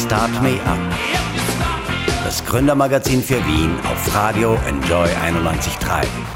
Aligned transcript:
Start 0.00 0.42
Me 0.42 0.54
Up. 0.64 0.78
Das 2.24 2.44
Gründermagazin 2.46 3.22
für 3.22 3.36
Wien 3.46 3.78
auf 3.84 4.14
Radio 4.14 4.56
Enjoy 4.66 5.06
91.3 5.06 6.29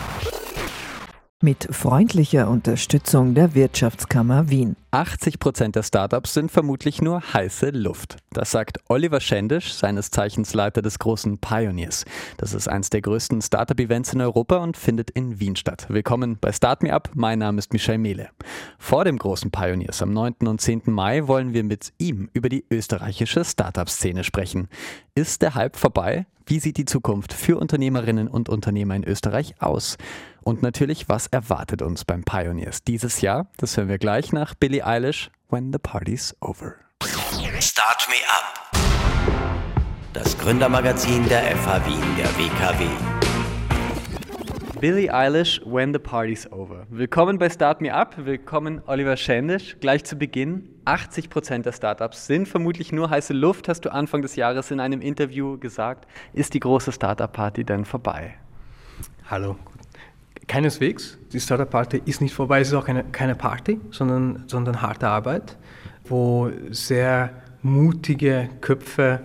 mit 1.44 1.68
freundlicher 1.70 2.48
Unterstützung 2.48 3.34
der 3.34 3.54
Wirtschaftskammer 3.54 4.48
Wien. 4.48 4.76
80 4.92 5.38
Prozent 5.38 5.76
der 5.76 5.82
Startups 5.82 6.32
sind 6.32 6.50
vermutlich 6.50 7.02
nur 7.02 7.20
heiße 7.34 7.68
Luft. 7.68 8.16
Das 8.32 8.50
sagt 8.50 8.78
Oliver 8.88 9.20
Schendisch, 9.20 9.74
seines 9.74 10.10
Zeichens 10.10 10.54
Leiter 10.54 10.80
des 10.80 10.98
großen 10.98 11.36
Pioneers. 11.36 12.06
Das 12.38 12.54
ist 12.54 12.66
eines 12.66 12.88
der 12.88 13.02
größten 13.02 13.42
Startup-Events 13.42 14.14
in 14.14 14.22
Europa 14.22 14.56
und 14.56 14.78
findet 14.78 15.10
in 15.10 15.38
Wien 15.38 15.54
statt. 15.54 15.84
Willkommen 15.90 16.38
bei 16.40 16.50
Start 16.50 16.82
Me 16.82 16.90
Up. 16.94 17.10
Mein 17.14 17.40
Name 17.40 17.58
ist 17.58 17.74
Michel 17.74 17.98
Mehle. 17.98 18.30
Vor 18.78 19.04
dem 19.04 19.18
großen 19.18 19.50
Pioneers 19.50 20.00
am 20.00 20.14
9. 20.14 20.46
und 20.46 20.62
10. 20.62 20.84
Mai 20.86 21.26
wollen 21.26 21.52
wir 21.52 21.62
mit 21.62 21.92
ihm 21.98 22.30
über 22.32 22.48
die 22.48 22.64
österreichische 22.70 23.44
Startup-Szene 23.44 24.24
sprechen. 24.24 24.68
Ist 25.14 25.42
der 25.42 25.54
Hype 25.54 25.76
vorbei? 25.76 26.24
Wie 26.46 26.60
sieht 26.60 26.76
die 26.76 26.84
Zukunft 26.84 27.32
für 27.32 27.56
Unternehmerinnen 27.56 28.28
und 28.28 28.50
Unternehmer 28.50 28.94
in 28.94 29.04
Österreich 29.04 29.54
aus? 29.60 29.96
Und 30.44 30.62
natürlich, 30.62 31.08
was 31.08 31.26
erwartet 31.26 31.80
uns 31.80 32.04
beim 32.04 32.22
Pioneers 32.22 32.84
dieses 32.84 33.22
Jahr? 33.22 33.46
Das 33.56 33.78
hören 33.78 33.88
wir 33.88 33.96
gleich 33.96 34.30
nach 34.30 34.54
Billie 34.54 34.84
Eilish, 34.84 35.30
When 35.48 35.72
the 35.72 35.78
Party's 35.78 36.36
Over. 36.42 36.74
Start 37.60 38.06
Me 38.10 38.16
Up. 38.28 38.70
Das 40.12 40.36
Gründermagazin 40.36 41.26
der 41.30 41.40
FH 41.56 41.86
Wien 41.86 42.02
der 42.18 42.26
WKW. 42.36 42.84
Billie 44.80 45.10
Eilish, 45.14 45.62
When 45.64 45.94
the 45.94 45.98
Party's 45.98 46.52
Over. 46.52 46.86
Willkommen 46.90 47.38
bei 47.38 47.48
Start 47.48 47.80
Me 47.80 47.94
Up. 47.94 48.14
Willkommen 48.18 48.82
Oliver 48.86 49.16
Schendisch. 49.16 49.78
Gleich 49.80 50.04
zu 50.04 50.16
Beginn. 50.16 50.68
80 50.84 51.30
Prozent 51.30 51.64
der 51.64 51.72
Startups 51.72 52.26
sind 52.26 52.48
vermutlich 52.48 52.92
nur 52.92 53.08
heiße 53.08 53.32
Luft, 53.32 53.66
hast 53.66 53.86
du 53.86 53.90
Anfang 53.90 54.20
des 54.20 54.36
Jahres 54.36 54.70
in 54.70 54.78
einem 54.78 55.00
Interview 55.00 55.56
gesagt. 55.56 56.06
Ist 56.34 56.52
die 56.52 56.60
große 56.60 56.92
Startup-Party 56.92 57.64
denn 57.64 57.86
vorbei? 57.86 58.34
Hallo, 59.30 59.56
Keineswegs. 60.46 61.18
Die 61.32 61.40
Startup-Party 61.40 62.02
ist 62.04 62.20
nicht 62.20 62.34
vorbei. 62.34 62.60
Es 62.60 62.68
ist 62.68 62.74
auch 62.74 62.86
keine, 62.86 63.04
keine 63.04 63.34
Party, 63.34 63.80
sondern, 63.90 64.44
sondern 64.46 64.82
harte 64.82 65.08
Arbeit, 65.08 65.56
wo 66.04 66.50
sehr 66.70 67.30
mutige 67.62 68.50
Köpfe 68.60 69.20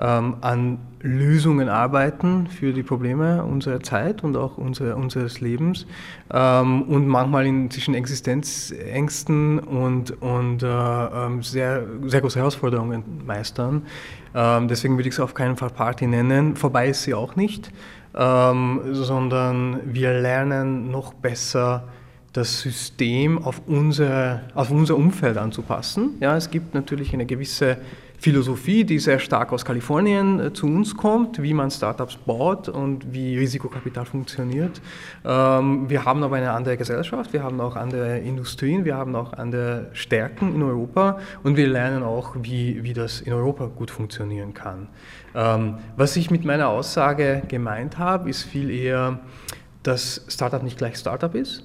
ähm, 0.00 0.36
an 0.40 0.78
Lösungen 1.00 1.68
arbeiten 1.68 2.48
für 2.48 2.72
die 2.72 2.82
Probleme 2.82 3.44
unserer 3.44 3.80
Zeit 3.80 4.24
und 4.24 4.36
auch 4.36 4.58
unsere, 4.58 4.96
unseres 4.96 5.40
Lebens 5.40 5.86
ähm, 6.32 6.82
und 6.82 7.06
manchmal 7.06 7.46
in, 7.46 7.70
zwischen 7.70 7.94
Existenzängsten 7.94 9.60
und, 9.60 10.20
und 10.20 10.62
äh, 10.62 10.66
ähm, 10.66 11.42
sehr, 11.42 11.84
sehr 12.06 12.20
große 12.20 12.38
Herausforderungen 12.38 13.04
meistern. 13.26 13.82
Ähm, 14.34 14.68
deswegen 14.68 14.96
würde 14.96 15.08
ich 15.08 15.14
es 15.14 15.20
auf 15.20 15.34
keinen 15.34 15.56
Fall 15.56 15.70
Party 15.70 16.06
nennen. 16.06 16.56
Vorbei 16.56 16.88
ist 16.88 17.04
sie 17.04 17.14
auch 17.14 17.36
nicht 17.36 17.70
ähm, 18.18 18.80
sondern 18.92 19.80
wir 19.84 20.12
lernen 20.12 20.90
noch 20.90 21.14
besser 21.14 21.84
das 22.32 22.60
System 22.60 23.42
auf, 23.42 23.62
unsere, 23.66 24.42
auf 24.54 24.70
unser 24.70 24.96
Umfeld 24.96 25.38
anzupassen. 25.38 26.16
Ja, 26.20 26.36
es 26.36 26.50
gibt 26.50 26.74
natürlich 26.74 27.14
eine 27.14 27.26
gewisse 27.26 27.78
Philosophie, 28.20 28.84
die 28.84 28.98
sehr 28.98 29.20
stark 29.20 29.52
aus 29.52 29.64
Kalifornien 29.64 30.40
äh, 30.40 30.52
zu 30.52 30.66
uns 30.66 30.96
kommt, 30.96 31.40
wie 31.40 31.54
man 31.54 31.70
Startups 31.70 32.16
baut 32.16 32.68
und 32.68 33.12
wie 33.12 33.38
Risikokapital 33.38 34.04
funktioniert. 34.06 34.80
Ähm, 35.24 35.88
wir 35.88 36.04
haben 36.04 36.24
aber 36.24 36.36
eine 36.36 36.50
andere 36.50 36.76
Gesellschaft, 36.76 37.32
wir 37.32 37.44
haben 37.44 37.60
auch 37.60 37.76
andere 37.76 38.18
Industrien, 38.18 38.84
wir 38.84 38.96
haben 38.96 39.14
auch 39.14 39.34
andere 39.34 39.90
Stärken 39.92 40.52
in 40.52 40.62
Europa 40.62 41.20
und 41.44 41.56
wir 41.56 41.68
lernen 41.68 42.02
auch, 42.02 42.34
wie, 42.42 42.82
wie 42.82 42.92
das 42.92 43.20
in 43.20 43.32
Europa 43.32 43.66
gut 43.66 43.92
funktionieren 43.92 44.52
kann. 44.52 44.88
Ähm, 45.36 45.78
was 45.96 46.16
ich 46.16 46.30
mit 46.30 46.44
meiner 46.44 46.68
Aussage 46.68 47.42
gemeint 47.46 47.98
habe, 47.98 48.28
ist 48.28 48.42
viel 48.42 48.70
eher, 48.70 49.20
dass 49.84 50.24
Startup 50.26 50.62
nicht 50.62 50.76
gleich 50.76 50.96
Startup 50.96 51.34
ist 51.36 51.62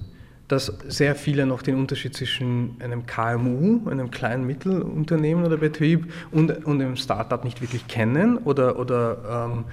dass 0.48 0.66
sehr 0.88 1.14
viele 1.14 1.46
noch 1.46 1.62
den 1.62 1.76
Unterschied 1.76 2.14
zwischen 2.14 2.76
einem 2.80 3.06
KMU, 3.06 3.88
einem 3.88 4.10
kleinen 4.10 4.46
Mittelunternehmen 4.46 5.44
oder 5.44 5.56
Betrieb 5.56 6.12
und, 6.32 6.64
und 6.66 6.80
einem 6.80 6.96
Startup 6.96 7.42
nicht 7.44 7.62
wirklich 7.62 7.86
kennen 7.88 8.38
oder, 8.38 8.78
oder 8.78 9.48
ähm, 9.48 9.64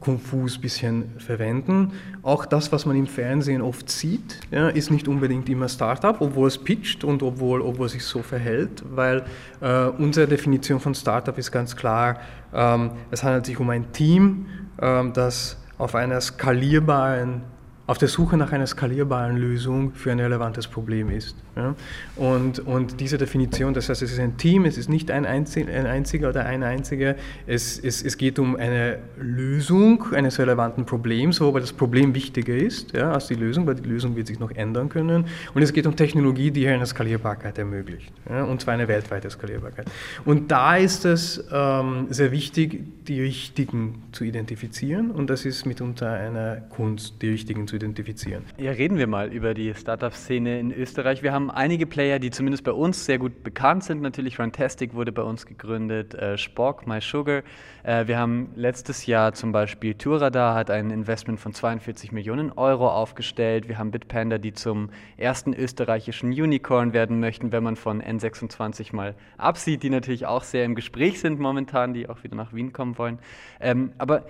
konfus 0.00 0.58
bisschen 0.58 1.12
verwenden. 1.18 1.92
Auch 2.22 2.44
das, 2.44 2.72
was 2.72 2.86
man 2.86 2.96
im 2.96 3.06
Fernsehen 3.06 3.62
oft 3.62 3.88
sieht, 3.88 4.40
ja, 4.50 4.68
ist 4.68 4.90
nicht 4.90 5.06
unbedingt 5.06 5.48
immer 5.48 5.68
Startup, 5.68 6.20
obwohl 6.20 6.48
es 6.48 6.58
pitcht 6.58 7.04
und 7.04 7.22
obwohl, 7.22 7.60
obwohl 7.60 7.86
es 7.86 7.92
sich 7.92 8.04
so 8.04 8.22
verhält, 8.22 8.82
weil 8.90 9.24
äh, 9.60 9.86
unsere 9.86 10.26
Definition 10.26 10.80
von 10.80 10.94
Startup 10.94 11.36
ist 11.38 11.52
ganz 11.52 11.76
klar, 11.76 12.18
ähm, 12.52 12.90
es 13.10 13.22
handelt 13.22 13.46
sich 13.46 13.58
um 13.60 13.70
ein 13.70 13.92
Team, 13.92 14.46
ähm, 14.80 15.12
das 15.12 15.56
auf 15.78 15.94
einer 15.94 16.20
skalierbaren 16.20 17.42
auf 17.86 17.98
der 17.98 18.08
Suche 18.08 18.36
nach 18.36 18.52
einer 18.52 18.66
skalierbaren 18.66 19.36
Lösung 19.36 19.92
für 19.94 20.10
ein 20.10 20.20
relevantes 20.20 20.66
Problem 20.66 21.10
ist. 21.10 21.36
Ja? 21.56 21.74
Und, 22.16 22.60
und 22.60 23.00
diese 23.00 23.16
Definition, 23.16 23.72
das 23.72 23.88
heißt, 23.88 24.02
es 24.02 24.12
ist 24.12 24.20
ein 24.20 24.36
Team, 24.36 24.66
es 24.66 24.76
ist 24.76 24.88
nicht 24.88 25.10
ein, 25.10 25.24
Einzel 25.24 25.68
ein 25.68 25.86
einziger 25.86 26.28
oder 26.28 26.44
ein 26.44 26.62
einziger, 26.62 27.16
es, 27.46 27.78
es, 27.78 28.02
es 28.02 28.18
geht 28.18 28.38
um 28.38 28.56
eine 28.56 28.98
Lösung 29.18 30.12
eines 30.12 30.38
relevanten 30.38 30.84
Problems, 30.84 31.40
wobei 31.40 31.60
das 31.60 31.72
Problem 31.72 32.14
wichtiger 32.14 32.54
ist 32.54 32.92
ja, 32.92 33.10
als 33.12 33.28
die 33.28 33.34
Lösung, 33.34 33.66
weil 33.66 33.76
die 33.76 33.88
Lösung 33.88 34.16
wird 34.16 34.26
sich 34.26 34.38
noch 34.38 34.50
ändern 34.50 34.88
können. 34.88 35.26
Und 35.54 35.62
es 35.62 35.72
geht 35.72 35.86
um 35.86 35.96
Technologie, 35.96 36.50
die 36.50 36.68
eine 36.68 36.84
Skalierbarkeit 36.84 37.58
ermöglicht, 37.58 38.12
ja? 38.28 38.44
und 38.44 38.60
zwar 38.60 38.74
eine 38.74 38.86
weltweite 38.86 39.30
Skalierbarkeit. 39.30 39.90
Und 40.24 40.50
da 40.50 40.76
ist 40.76 41.06
es 41.06 41.42
ähm, 41.50 42.06
sehr 42.10 42.32
wichtig, 42.32 42.82
die 43.06 43.22
Richtigen 43.22 44.02
zu 44.12 44.24
identifizieren 44.24 45.10
und 45.10 45.30
das 45.30 45.44
ist 45.44 45.64
mitunter 45.64 46.12
eine 46.12 46.64
Kunst, 46.70 47.22
die 47.22 47.30
Richtigen 47.30 47.66
zu 47.66 47.76
identifizieren. 47.76 48.44
Ja, 48.58 48.72
reden 48.72 48.98
wir 48.98 49.06
mal 49.06 49.32
über 49.32 49.54
die 49.54 49.72
Startup-Szene 49.74 50.58
in 50.58 50.72
Österreich. 50.72 51.22
Wir 51.22 51.32
haben 51.32 51.45
einige 51.50 51.86
Player, 51.86 52.18
die 52.18 52.30
zumindest 52.30 52.64
bei 52.64 52.72
uns 52.72 53.04
sehr 53.04 53.18
gut 53.18 53.42
bekannt 53.42 53.84
sind. 53.84 54.02
Natürlich 54.02 54.38
Runtastic 54.38 54.94
wurde 54.94 55.12
bei 55.12 55.22
uns 55.22 55.46
gegründet, 55.46 56.14
äh, 56.14 56.38
Spock, 56.38 56.86
MySugar. 56.86 57.42
Äh, 57.82 58.06
wir 58.06 58.18
haben 58.18 58.50
letztes 58.54 59.06
Jahr 59.06 59.32
zum 59.32 59.52
Beispiel 59.52 59.94
Touradar 59.94 60.54
hat 60.54 60.70
ein 60.70 60.90
Investment 60.90 61.40
von 61.40 61.54
42 61.54 62.12
Millionen 62.12 62.52
Euro 62.52 62.88
aufgestellt. 62.88 63.68
Wir 63.68 63.78
haben 63.78 63.90
Bitpanda, 63.90 64.38
die 64.38 64.52
zum 64.52 64.90
ersten 65.16 65.54
österreichischen 65.54 66.30
Unicorn 66.30 66.92
werden 66.92 67.20
möchten, 67.20 67.52
wenn 67.52 67.62
man 67.62 67.76
von 67.76 68.02
N26 68.02 68.94
mal 68.94 69.14
absieht, 69.38 69.82
die 69.82 69.90
natürlich 69.90 70.26
auch 70.26 70.42
sehr 70.42 70.64
im 70.64 70.74
Gespräch 70.74 71.20
sind 71.20 71.40
momentan, 71.40 71.94
die 71.94 72.08
auch 72.08 72.22
wieder 72.24 72.36
nach 72.36 72.52
Wien 72.52 72.72
kommen 72.72 72.98
wollen. 72.98 73.18
Ähm, 73.60 73.92
aber 73.98 74.24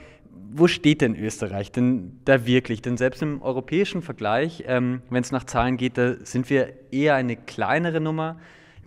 wo 0.53 0.69
steht 0.69 1.01
denn 1.03 1.17
Österreich 1.17 1.71
denn 1.71 2.21
da 2.25 2.47
wirklich? 2.47 2.83
Denn 2.83 2.97
selbst 2.97 3.23
im 3.23 3.43
europäischen 3.43 4.03
Vergleich, 4.03 4.65
ähm, 4.67 5.03
wenn 5.11 5.23
es 5.23 5.33
nach 5.33 5.45
Zahlen 5.45 5.77
geht, 5.77 5.99
da 5.99 6.15
sind 6.25 6.49
wir 6.51 6.73
eher 6.91 7.15
eine 7.15 7.37
kleinere 7.37 8.01
Nummer. 8.01 8.37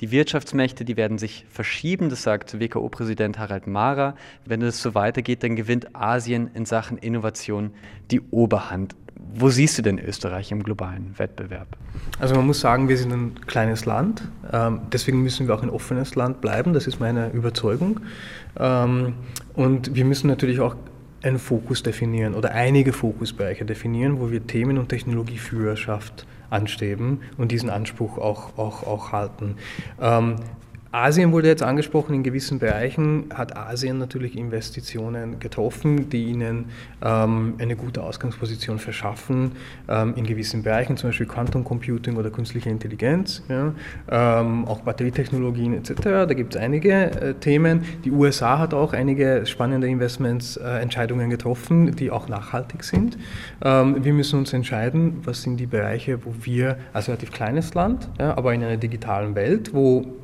Die 0.01 0.11
Wirtschaftsmächte, 0.11 0.85
die 0.85 0.95
werden 0.95 1.17
sich 1.17 1.45
verschieben, 1.49 2.09
das 2.09 2.23
sagt 2.23 2.59
WKO-Präsident 2.59 3.37
Harald 3.37 3.67
Mara. 3.67 4.15
Wenn 4.45 4.61
es 4.61 4.81
so 4.81 4.95
weitergeht, 4.95 5.43
dann 5.43 5.55
gewinnt 5.55 5.93
Asien 5.93 6.49
in 6.53 6.65
Sachen 6.65 6.97
Innovation 6.97 7.71
die 8.09 8.21
Oberhand. 8.31 8.95
Wo 9.31 9.49
siehst 9.49 9.77
du 9.77 9.81
denn 9.81 9.99
Österreich 9.99 10.51
im 10.51 10.63
globalen 10.63 11.13
Wettbewerb? 11.19 11.67
Also 12.17 12.35
man 12.35 12.47
muss 12.47 12.61
sagen, 12.61 12.87
wir 12.87 12.97
sind 12.97 13.11
ein 13.11 13.45
kleines 13.45 13.85
Land. 13.85 14.23
Ähm, 14.51 14.81
deswegen 14.91 15.21
müssen 15.21 15.47
wir 15.47 15.53
auch 15.53 15.61
ein 15.61 15.69
offenes 15.69 16.15
Land 16.15 16.39
bleiben. 16.39 16.73
Das 16.73 16.87
ist 16.87 17.01
meine 17.01 17.29
Überzeugung. 17.31 17.99
Ähm, 18.57 19.13
und 19.53 19.93
wir 19.93 20.05
müssen 20.05 20.27
natürlich 20.27 20.61
auch 20.61 20.75
einen 21.23 21.39
Fokus 21.39 21.83
definieren 21.83 22.33
oder 22.33 22.51
einige 22.51 22.93
Fokusbereiche 22.93 23.65
definieren, 23.65 24.19
wo 24.19 24.31
wir 24.31 24.45
Themen- 24.45 24.77
und 24.77 24.89
Technologieführerschaft 24.89 26.25
anstreben 26.49 27.21
und 27.37 27.51
diesen 27.51 27.69
Anspruch 27.69 28.17
auch, 28.17 28.57
auch, 28.57 28.85
auch 28.87 29.11
halten. 29.11 29.55
Ähm, 30.01 30.35
Asien 30.91 31.31
wurde 31.31 31.47
jetzt 31.47 31.61
angesprochen, 31.61 32.15
in 32.15 32.23
gewissen 32.23 32.57
Bereichen 32.57 33.25
hat 33.31 33.55
Asien 33.55 33.99
natürlich 33.99 34.35
Investitionen 34.35 35.39
getroffen, 35.39 36.09
die 36.09 36.25
ihnen 36.25 36.65
ähm, 37.03 37.53
eine 37.59 37.75
gute 37.75 38.01
Ausgangsposition 38.01 38.79
verschaffen, 38.79 39.51
ähm, 39.87 40.15
in 40.15 40.25
gewissen 40.25 40.63
Bereichen, 40.63 40.97
zum 40.97 41.09
Beispiel 41.09 41.27
Quantum 41.27 41.63
Computing 41.63 42.17
oder 42.17 42.31
künstliche 42.31 42.71
Intelligenz, 42.71 43.43
ja, 43.49 43.73
ähm, 44.09 44.65
auch 44.65 44.79
Batterietechnologien 44.79 45.75
etc. 45.75 46.01
Da 46.01 46.33
gibt 46.33 46.55
es 46.55 46.61
einige 46.61 46.91
äh, 46.91 47.33
Themen. 47.35 47.83
Die 48.03 48.09
USA 48.09 48.57
hat 48.57 48.73
auch 48.73 48.93
einige 48.93 49.45
spannende 49.45 49.87
Investmentsentscheidungen 49.87 51.27
äh, 51.27 51.29
getroffen, 51.29 51.95
die 51.95 52.09
auch 52.09 52.27
nachhaltig 52.27 52.83
sind. 52.83 53.15
Ähm, 53.63 54.03
wir 54.03 54.13
müssen 54.13 54.39
uns 54.39 54.53
entscheiden, 54.53 55.21
was 55.23 55.43
sind 55.43 55.57
die 55.57 55.67
Bereiche, 55.67 56.25
wo 56.25 56.33
wir 56.41 56.79
als 56.93 57.09
relativ 57.09 57.31
kleines 57.31 57.75
Land, 57.75 58.09
ja, 58.19 58.35
aber 58.35 58.55
in 58.55 58.63
einer 58.63 58.77
digitalen 58.77 59.35
Welt, 59.35 59.71
wo 59.71 60.19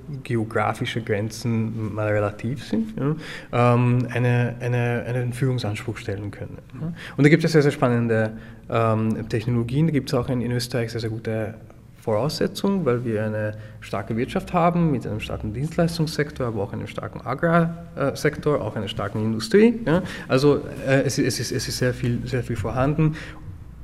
geografische 0.56 1.02
Grenzen 1.02 1.94
mal 1.94 2.07
relativ 2.07 2.63
sind, 2.63 2.94
ja, 2.98 3.74
ähm, 3.74 4.07
eine, 4.12 4.56
eine, 4.62 5.04
einen 5.06 5.34
Führungsanspruch 5.34 5.98
stellen 5.98 6.31
können. 6.31 6.57
Und 7.18 7.24
da 7.24 7.30
gibt 7.30 7.44
es 7.44 7.52
sehr, 7.52 7.62
sehr 7.62 7.72
spannende 7.72 8.31
ähm, 8.69 9.28
Technologien. 9.28 9.88
Da 9.88 9.92
gibt 9.92 10.10
es 10.10 10.13
auch 10.13 10.30
in, 10.30 10.42
in 10.42 10.52
Österreich 10.52 10.92
sehr, 10.92 11.02
sehr 11.02 11.10
gute 11.10 11.56
Voraussetzung, 12.00 12.86
weil 12.86 13.04
wir 13.04 13.25
eine 13.25 13.54
starke 13.81 14.16
Wirtschaft 14.16 14.54
haben 14.54 14.92
mit 14.92 15.06
einem 15.06 15.19
starken 15.19 15.54
Dienstleistungssektor, 15.54 16.48
aber 16.48 16.62
auch 16.62 16.72
einem 16.72 16.88
starken 16.88 17.19
Agrarsektor, 17.25 18.62
auch 18.62 18.75
einer 18.78 18.88
starken 18.88 19.22
Industrie. 19.22 19.81
Ja. 19.86 20.04
Also 20.30 20.62
äh, 20.88 21.02
es, 21.02 21.18
es, 21.18 21.40
ist, 21.40 21.52
es 21.52 21.68
ist 21.68 21.78
sehr 21.78 21.94
viel, 21.94 22.25
sehr 22.25 22.44
viel 22.44 22.56
vorhanden. 22.56 23.16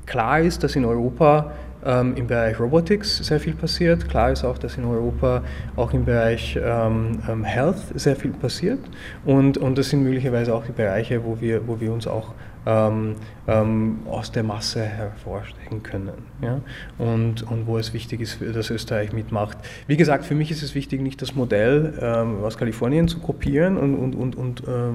Klar 0.06 0.40
ist, 0.40 0.64
dass 0.64 0.76
in 0.76 0.86
Europa 0.86 1.52
ähm, 1.86 2.16
im 2.16 2.28
Bereich 2.28 2.60
Robotics 2.60 3.18
sehr 3.18 3.40
viel 3.40 3.54
passiert. 3.54 4.08
Klar 4.10 4.32
ist 4.32 4.44
auch, 4.44 4.58
dass 4.58 4.78
in 4.78 4.86
Europa 4.86 5.44
auch 5.76 5.94
im 5.94 6.06
Bereich 6.06 6.60
ähm, 6.62 7.20
ähm, 7.30 7.44
Health 7.44 7.80
sehr 7.96 8.16
viel 8.16 8.32
passiert. 8.32 8.80
Und, 9.26 9.58
und 9.58 9.78
das 9.78 9.90
sind 9.90 10.04
möglicherweise 10.04 10.54
auch 10.54 10.66
die 10.66 10.72
Bereiche, 10.72 11.24
wo 11.24 11.40
wir, 11.40 11.68
wo 11.68 11.80
wir 11.80 11.92
uns 11.92 12.08
auch 12.08 12.34
ähm, 12.66 13.16
ähm, 13.48 14.00
aus 14.08 14.32
der 14.32 14.44
Masse 14.44 14.84
hervorstechen 14.84 15.82
können. 15.82 16.14
Ja? 16.42 16.62
Und, 16.98 17.44
und 17.44 17.66
wo 17.66 17.78
es 17.78 17.94
wichtig 17.94 18.22
ist, 18.22 18.40
dass 18.42 18.70
Österreich 18.70 19.14
mitmacht. 19.14 19.58
Wie 19.88 19.98
gesagt, 19.98 20.26
für 20.26 20.36
mich 20.36 20.52
ist 20.52 20.62
es 20.62 20.76
wichtig, 20.76 21.02
nicht 21.02 21.22
das 21.22 21.36
Modell 21.36 21.94
ähm, 22.00 22.44
aus 22.44 22.58
Kalifornien 22.58 23.08
zu 23.08 23.20
kopieren 23.20 23.78
und, 23.78 23.96
und, 23.96 24.16
und, 24.16 24.36
und 24.36 24.68
äh, 24.68 24.92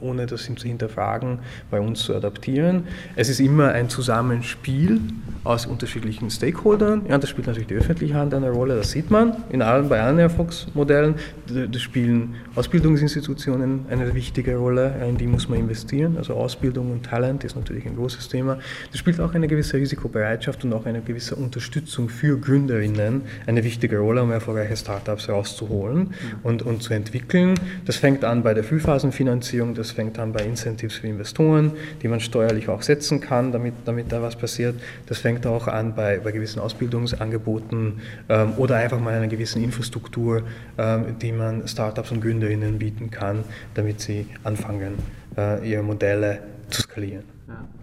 ohne 0.00 0.26
das 0.26 0.44
zu 0.44 0.66
hinterfragen, 0.66 1.40
bei 1.70 1.80
uns 1.80 2.00
zu 2.04 2.14
adaptieren. 2.14 2.84
Es 3.16 3.28
ist 3.28 3.40
immer 3.40 3.68
ein 3.72 3.88
Zusammenspiel 3.88 5.00
aus 5.44 5.66
unterschiedlichen 5.66 6.30
Stakeholdern. 6.30 7.06
Ja, 7.08 7.18
das 7.18 7.30
spielt 7.30 7.46
natürlich 7.46 7.68
die 7.68 7.74
öffentliche 7.74 8.14
Hand 8.14 8.34
eine 8.34 8.50
Rolle, 8.50 8.76
das 8.76 8.90
sieht 8.90 9.10
man 9.10 9.36
in 9.50 9.62
allen, 9.62 9.88
bei 9.88 10.00
allen 10.00 10.18
Erfolgsmodellen. 10.18 11.14
Das 11.46 11.80
spielen 11.80 12.34
Ausbildungsinstitutionen 12.54 13.86
eine 13.90 14.14
wichtige 14.14 14.56
Rolle, 14.56 14.94
in 15.08 15.16
die 15.16 15.26
muss 15.26 15.48
man 15.48 15.58
investieren. 15.58 16.16
Also 16.16 16.34
Ausbildung 16.34 16.92
und 16.92 17.04
Talent 17.04 17.44
ist 17.44 17.56
natürlich 17.56 17.86
ein 17.86 17.96
großes 17.96 18.28
Thema. 18.28 18.58
Das 18.90 18.98
spielt 18.98 19.20
auch 19.20 19.34
eine 19.34 19.48
gewisse 19.48 19.76
Risikobereitschaft 19.76 20.64
und 20.64 20.72
auch 20.72 20.86
eine 20.86 21.00
gewisse 21.00 21.36
Unterstützung 21.36 22.08
für 22.08 22.38
Gründerinnen 22.38 23.22
eine 23.46 23.64
wichtige 23.64 23.98
Rolle, 23.98 24.22
um 24.22 24.30
erfolgreiche 24.30 24.76
Startups 24.76 25.28
rauszuholen 25.28 25.98
mhm. 25.98 26.14
und, 26.42 26.62
und 26.62 26.82
zu 26.82 26.94
entwickeln. 26.94 27.54
Das 27.84 27.96
fängt 27.96 28.24
an 28.24 28.42
bei 28.42 28.54
der 28.54 28.64
Frühphasenfinanzierung, 28.64 29.49
das 29.74 29.90
das 29.90 29.96
fängt 29.96 30.18
an 30.20 30.32
bei 30.32 30.44
Incentives 30.44 30.98
für 30.98 31.08
Investoren, 31.08 31.72
die 32.00 32.06
man 32.06 32.20
steuerlich 32.20 32.68
auch 32.68 32.82
setzen 32.82 33.20
kann, 33.20 33.50
damit, 33.50 33.74
damit 33.84 34.12
da 34.12 34.22
was 34.22 34.36
passiert. 34.36 34.76
Das 35.06 35.18
fängt 35.18 35.46
auch 35.46 35.66
an 35.66 35.94
bei, 35.94 36.18
bei 36.18 36.30
gewissen 36.30 36.60
Ausbildungsangeboten 36.60 38.00
ähm, 38.28 38.52
oder 38.56 38.76
einfach 38.76 39.00
mal 39.00 39.14
einer 39.14 39.26
gewissen 39.26 39.64
Infrastruktur, 39.64 40.42
ähm, 40.78 41.18
die 41.20 41.32
man 41.32 41.66
Startups 41.66 42.12
und 42.12 42.20
Gründerinnen 42.20 42.78
bieten 42.78 43.10
kann, 43.10 43.42
damit 43.74 44.00
sie 44.00 44.26
anfangen, 44.44 44.94
äh, 45.36 45.68
ihre 45.68 45.82
Modelle 45.82 46.38
zu 46.70 46.82
skalieren. 46.82 47.24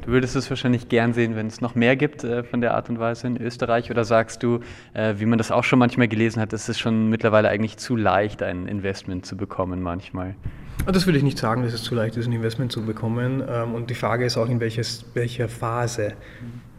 Du 0.06 0.14
würdest 0.14 0.38
es 0.38 0.50
wahrscheinlich 0.50 0.88
gern 0.88 1.14
sehen, 1.14 1.36
wenn 1.36 1.48
es 1.48 1.60
noch 1.60 1.76
mehr 1.76 1.98
gibt 1.98 2.24
äh, 2.24 2.44
von 2.44 2.62
der 2.62 2.74
Art 2.74 2.90
und 2.90 3.00
Weise 3.00 3.28
in 3.28 3.42
Österreich 3.42 3.92
oder 3.92 4.06
sagst 4.06 4.42
du, 4.44 4.62
äh, 4.94 5.16
wie 5.18 5.26
man 5.26 5.38
das 5.38 5.52
auch 5.52 5.66
schon 5.66 5.80
manchmal 5.80 6.08
gelesen 6.08 6.42
hat, 6.42 6.54
ist 6.54 6.70
es 6.70 6.80
schon 6.80 7.10
mittlerweile 7.10 7.50
eigentlich 7.50 7.76
zu 7.76 7.98
leicht, 7.98 8.42
ein 8.44 8.68
Investment 8.68 9.26
zu 9.26 9.36
bekommen 9.36 9.82
manchmal? 9.82 10.36
Das 10.86 11.06
würde 11.06 11.18
ich 11.18 11.24
nicht 11.24 11.38
sagen, 11.38 11.64
dass 11.64 11.74
es 11.74 11.84
zu 11.84 11.96
leicht 11.96 12.16
ist, 12.16 12.28
ein 12.28 12.32
Investment 12.32 12.72
zu 12.72 12.82
bekommen. 12.84 13.44
Ähm, 13.48 13.74
und 13.74 13.90
die 13.90 13.96
Frage 13.96 14.26
ist 14.26 14.38
auch, 14.38 14.50
in 14.50 14.60
welches, 14.60 15.04
welcher 15.14 15.50
Phase 15.50 16.14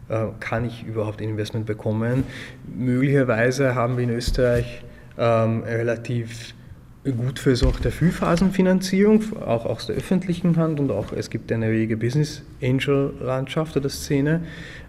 äh, 0.09 0.25
kann 0.39 0.65
ich 0.65 0.83
überhaupt 0.83 1.21
ein 1.21 1.29
Investment 1.29 1.65
bekommen. 1.65 2.23
Möglicherweise 2.65 3.75
haben 3.75 3.97
wir 3.97 4.03
in 4.05 4.09
Österreich 4.09 4.83
ähm, 5.17 5.63
relativ 5.63 6.55
gut 7.05 7.39
versorgte 7.39 7.91
Frühphasenfinanzierung, 7.91 9.23
auch 9.39 9.65
aus 9.65 9.87
der 9.87 9.95
öffentlichen 9.95 10.57
Hand 10.57 10.81
und 10.81 10.91
auch 10.91 11.13
es 11.13 11.29
gibt 11.29 11.49
eine 11.49 11.69
rege 11.69 11.95
Business 11.95 12.41
Angel 12.61 13.13
Landschaft 13.21 13.77
oder 13.77 13.87
Szene. 13.87 14.41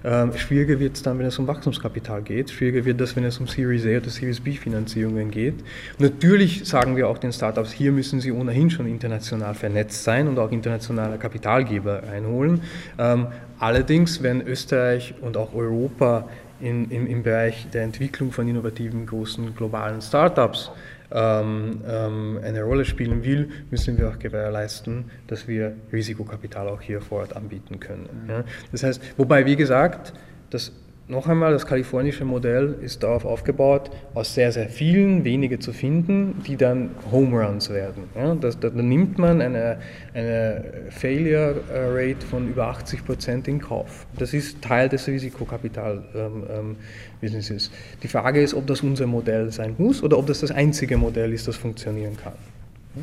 Ähm, 0.03 0.33
schwieriger 0.37 0.81
wird 0.81 0.97
es 0.97 1.03
dann, 1.03 1.21
wenn 1.21 1.27
es 1.27 1.39
um 1.39 1.47
Wachstumskapital 1.47 2.23
geht. 2.23 2.51
Schwieriger 2.51 2.85
wird 2.85 3.01
es, 3.01 3.15
wenn 3.15 3.25
es 3.25 3.39
um 3.39 3.47
Series 3.47 3.87
A 3.87 3.99
oder 3.99 4.11
Series 4.11 4.41
B 4.41 4.53
Finanzierungen 4.53 5.31
geht. 5.31 5.63
Natürlich 5.99 6.65
sagen 6.65 6.97
wir 6.97 7.09
auch 7.09 7.19
den 7.19 7.33
Startups, 7.33 7.71
hier 7.71 7.93
müssen 7.93 8.21
sie 8.21 8.33
ohnehin 8.33 8.71
schon 8.71 8.87
international 8.87 9.55
vernetzt 9.55 10.03
sein 10.03 10.27
und 10.27 10.37
auch 10.41 10.51
internationale 10.51 11.17
Kapitalgeber 11.17 12.03
einholen. 12.13 12.63
Ähm, 12.99 13.29
allerdings, 13.61 14.21
wenn 14.21 14.41
Österreich 14.41 15.15
und 15.21 15.37
auch 15.37 15.55
Europa 15.55 16.29
in, 16.61 16.91
im, 16.91 17.07
im 17.07 17.23
Bereich 17.23 17.69
der 17.73 17.85
Entwicklung 17.85 18.33
von 18.33 18.49
innovativen 18.49 19.07
großen 19.07 19.55
globalen 19.55 20.03
Startups 20.03 20.73
ähm, 21.13 21.81
ähm, 21.87 22.41
eine 22.43 22.63
Rolle 22.63 22.85
spielen 22.85 23.25
will, 23.25 23.49
müssen 23.71 23.99
wir 23.99 24.09
auch 24.09 24.19
gewährleisten, 24.19 25.11
dass 25.27 25.49
wir 25.49 25.75
Risikokapital 25.93 26.69
auch 26.69 26.81
hier 26.81 27.01
vor 27.01 27.21
Ort 27.21 27.37
anbieten 27.37 27.81
können. 27.81 28.09
Ja. 28.29 28.45
Das 28.73 28.83
heißt, 28.83 29.03
wobei, 29.17 29.47
wie 29.47 29.57
gesagt, 29.57 30.13
das 30.51 30.73
noch 31.11 31.27
einmal, 31.27 31.53
das 31.53 31.67
kalifornische 31.67 32.25
Modell 32.25 32.77
ist 32.81 33.03
darauf 33.03 33.25
aufgebaut, 33.25 33.91
aus 34.15 34.33
sehr, 34.35 34.53
sehr 34.53 34.69
vielen 34.69 35.25
wenige 35.25 35.59
zu 35.59 35.73
finden, 35.73 36.41
die 36.47 36.57
dann 36.57 36.91
Home 37.11 37.45
Runs 37.45 37.71
werden. 37.71 38.05
Ja, 38.15 38.33
das, 38.35 38.61
da, 38.61 38.71
nimmt 38.71 39.19
man 39.19 39.43
eine, 39.43 39.79
eine 40.15 40.65
Failure 40.91 41.57
Rate 41.69 42.25
von 42.25 42.49
über 42.49 42.69
80 42.69 43.05
Prozent 43.05 43.49
in 43.49 43.61
Kauf. 43.61 44.07
Das 44.19 44.33
ist 44.33 44.63
Teil 44.63 44.89
des 44.89 45.07
Risikokapital-Businesses. 45.07 47.67
Ähm, 47.67 47.75
ähm, 47.75 47.99
Die 48.03 48.09
Frage 48.09 48.41
ist, 48.41 48.55
ob 48.55 48.67
das 48.67 48.81
unser 48.83 49.07
Modell 49.07 49.51
sein 49.51 49.75
muss 49.77 50.03
oder 50.03 50.17
ob 50.17 50.27
das 50.27 50.41
das 50.41 50.53
einzige 50.53 50.97
Modell 50.97 51.33
ist, 51.33 51.49
das 51.49 51.57
funktionieren 51.57 52.17
kann. 52.17 52.33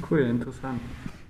Cool, 0.09 0.21
interessant. 0.21 0.79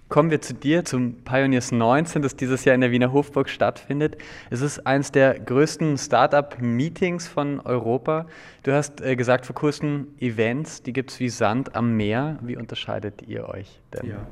Kommen 0.10 0.32
wir 0.32 0.40
zu 0.40 0.54
dir, 0.54 0.86
zum 0.86 1.16
Pioneers 1.24 1.74
19, 1.74 2.22
das 2.22 2.38
dieses 2.38 2.64
Jahr 2.64 2.76
in 2.76 2.80
der 2.80 2.92
Wiener 2.92 3.12
Hofburg 3.12 3.50
stattfindet. 3.50 4.16
Es 4.50 4.62
ist 4.62 4.88
eines 4.88 5.12
der 5.12 5.38
größten 5.38 5.98
Startup-Meetings 5.98 7.28
von 7.28 7.60
Europa. 7.60 8.26
Du 8.64 8.72
hast 8.72 9.02
äh, 9.02 9.18
gesagt 9.18 9.46
vor 9.46 9.56
kurzem, 9.56 10.08
Events, 10.20 10.82
die 10.82 10.94
gibt 10.94 11.12
es 11.12 11.20
wie 11.20 11.28
Sand 11.28 11.76
am 11.76 11.98
Meer. 11.98 12.40
Wie 12.42 12.56
unterscheidet 12.56 13.22
ihr 13.28 13.50
euch 13.50 13.82
denn? 13.94 14.10
Ja, 14.10 14.26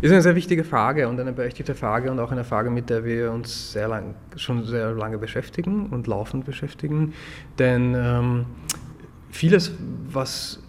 ist 0.00 0.12
eine 0.12 0.22
sehr 0.22 0.36
wichtige 0.36 0.62
Frage 0.62 1.08
und 1.08 1.18
eine 1.18 1.32
berechtigte 1.32 1.74
Frage 1.74 2.12
und 2.12 2.20
auch 2.20 2.30
eine 2.30 2.44
Frage, 2.44 2.70
mit 2.70 2.88
der 2.88 3.04
wir 3.04 3.32
uns 3.32 3.72
sehr 3.72 3.88
lang, 3.88 4.14
schon 4.36 4.64
sehr 4.64 4.92
lange 4.92 5.18
beschäftigen 5.18 5.88
und 5.90 6.06
laufend 6.06 6.44
beschäftigen. 6.44 7.14
Denn 7.58 7.96
ähm, 7.96 8.46
vieles, 9.30 9.72
was 10.08 10.62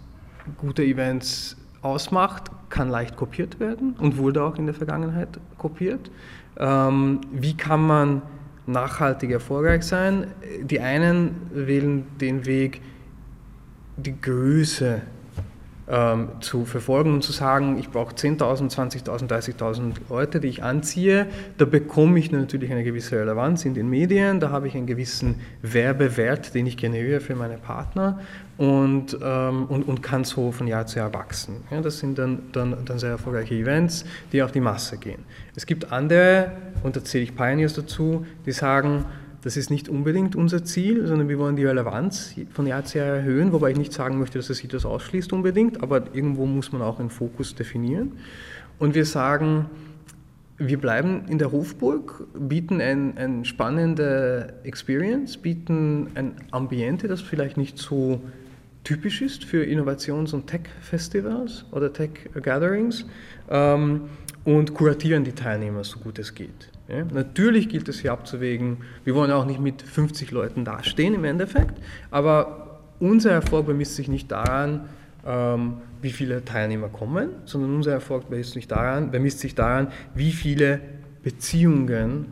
gute 0.56 0.82
Events 0.82 1.57
ausmacht, 1.82 2.50
kann 2.68 2.88
leicht 2.88 3.16
kopiert 3.16 3.60
werden 3.60 3.94
und 3.98 4.18
wurde 4.18 4.42
auch 4.42 4.56
in 4.56 4.66
der 4.66 4.74
Vergangenheit 4.74 5.28
kopiert. 5.56 6.10
Ähm, 6.58 7.20
wie 7.32 7.56
kann 7.56 7.86
man 7.86 8.22
nachhaltig 8.66 9.30
erfolgreich 9.30 9.84
sein? 9.84 10.28
Die 10.62 10.80
einen 10.80 11.36
wählen 11.52 12.06
den 12.20 12.44
Weg, 12.46 12.82
die 13.96 14.20
Größe 14.20 15.02
ähm, 15.90 16.28
zu 16.40 16.66
verfolgen 16.66 17.14
und 17.14 17.22
zu 17.22 17.32
sagen, 17.32 17.78
ich 17.78 17.88
brauche 17.88 18.14
10.000, 18.14 18.70
20.000, 18.74 19.28
30.000 19.28 19.94
Leute, 20.10 20.38
die 20.38 20.48
ich 20.48 20.62
anziehe. 20.62 21.26
Da 21.56 21.64
bekomme 21.64 22.18
ich 22.18 22.30
natürlich 22.30 22.70
eine 22.70 22.84
gewisse 22.84 23.18
Relevanz 23.18 23.64
in 23.64 23.72
den 23.72 23.88
Medien, 23.88 24.38
da 24.38 24.50
habe 24.50 24.68
ich 24.68 24.76
einen 24.76 24.86
gewissen 24.86 25.36
Werbewert, 25.62 26.54
den 26.54 26.66
ich 26.66 26.76
generiere 26.76 27.20
für 27.20 27.34
meine 27.34 27.56
Partner 27.56 28.20
und, 28.58 29.16
ähm, 29.22 29.66
und, 29.66 29.86
und 29.86 30.02
kann 30.02 30.24
so 30.24 30.50
von 30.50 30.66
Jahr 30.66 30.84
zu 30.84 30.98
Jahr 30.98 31.14
wachsen. 31.14 31.62
Ja, 31.70 31.80
das 31.80 32.00
sind 32.00 32.18
dann, 32.18 32.40
dann, 32.52 32.76
dann 32.84 32.98
sehr 32.98 33.10
erfolgreiche 33.10 33.54
Events, 33.54 34.04
die 34.32 34.42
auf 34.42 34.50
die 34.50 34.60
Masse 34.60 34.98
gehen. 34.98 35.24
Es 35.54 35.64
gibt 35.64 35.92
andere, 35.92 36.52
und 36.82 36.96
da 36.96 37.02
zähle 37.02 37.24
ich 37.24 37.36
Pioneers 37.36 37.74
dazu, 37.74 38.26
die 38.44 38.52
sagen, 38.52 39.04
das 39.42 39.56
ist 39.56 39.70
nicht 39.70 39.88
unbedingt 39.88 40.34
unser 40.34 40.64
Ziel, 40.64 41.06
sondern 41.06 41.28
wir 41.28 41.38
wollen 41.38 41.54
die 41.54 41.64
Relevanz 41.64 42.34
von 42.52 42.66
Jahr 42.66 42.84
zu 42.84 42.98
Jahr 42.98 43.06
erhöhen, 43.06 43.52
wobei 43.52 43.70
ich 43.70 43.78
nicht 43.78 43.92
sagen 43.92 44.18
möchte, 44.18 44.38
dass 44.38 44.50
es 44.50 44.58
sich 44.58 44.68
das 44.68 44.84
ausschließt 44.84 45.32
unbedingt, 45.32 45.80
aber 45.80 46.12
irgendwo 46.12 46.44
muss 46.44 46.72
man 46.72 46.82
auch 46.82 46.98
einen 46.98 47.10
Fokus 47.10 47.54
definieren. 47.54 48.12
Und 48.80 48.96
wir 48.96 49.04
sagen, 49.04 49.66
wir 50.56 50.78
bleiben 50.78 51.26
in 51.28 51.38
der 51.38 51.52
Hofburg, 51.52 52.26
bieten 52.36 52.80
eine 52.80 53.12
ein 53.16 53.44
spannende 53.44 54.54
Experience, 54.64 55.36
bieten 55.36 56.08
ein 56.16 56.32
Ambiente, 56.50 57.06
das 57.06 57.20
vielleicht 57.20 57.56
nicht 57.56 57.78
so 57.78 58.20
typisch 58.88 59.20
ist 59.20 59.44
für 59.44 59.64
Innovations- 59.64 60.32
und 60.32 60.46
Tech-Festivals 60.46 61.66
oder 61.72 61.92
Tech-Gatherings 61.92 63.04
ähm, 63.50 64.08
und 64.44 64.72
kuratieren 64.72 65.24
die 65.24 65.32
Teilnehmer 65.32 65.84
so 65.84 65.98
gut 65.98 66.18
es 66.18 66.34
geht. 66.34 66.70
Ja, 66.88 67.04
natürlich 67.04 67.68
gilt 67.68 67.86
es 67.90 68.00
hier 68.00 68.12
abzuwägen, 68.12 68.78
wir 69.04 69.14
wollen 69.14 69.30
auch 69.30 69.44
nicht 69.44 69.60
mit 69.60 69.82
50 69.82 70.30
Leuten 70.30 70.64
dastehen 70.64 71.12
im 71.12 71.24
Endeffekt, 71.24 71.74
aber 72.10 72.80
unser 72.98 73.30
Erfolg 73.30 73.66
bemisst 73.66 73.94
sich 73.94 74.08
nicht 74.08 74.32
daran, 74.32 74.88
ähm, 75.26 75.82
wie 76.00 76.10
viele 76.10 76.42
Teilnehmer 76.46 76.88
kommen, 76.88 77.28
sondern 77.44 77.74
unser 77.74 77.92
Erfolg 77.92 78.30
bemisst 78.30 78.54
sich 78.54 78.68
daran, 78.68 79.10
bemisst 79.10 79.40
sich 79.40 79.54
daran 79.54 79.88
wie 80.14 80.32
viele 80.32 80.80
Beziehungen 81.22 82.28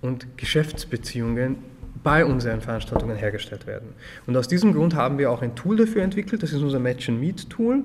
und 0.00 0.36
Geschäftsbeziehungen 0.36 1.69
bei 2.02 2.24
unseren 2.24 2.60
Veranstaltungen 2.60 3.16
hergestellt 3.16 3.66
werden. 3.66 3.90
Und 4.26 4.36
aus 4.36 4.48
diesem 4.48 4.72
Grund 4.72 4.94
haben 4.94 5.18
wir 5.18 5.30
auch 5.30 5.42
ein 5.42 5.54
Tool 5.54 5.76
dafür 5.76 6.02
entwickelt, 6.02 6.42
das 6.42 6.52
ist 6.52 6.62
unser 6.62 6.78
Match 6.78 7.08
and 7.08 7.20
Meet 7.20 7.50
Tool. 7.50 7.82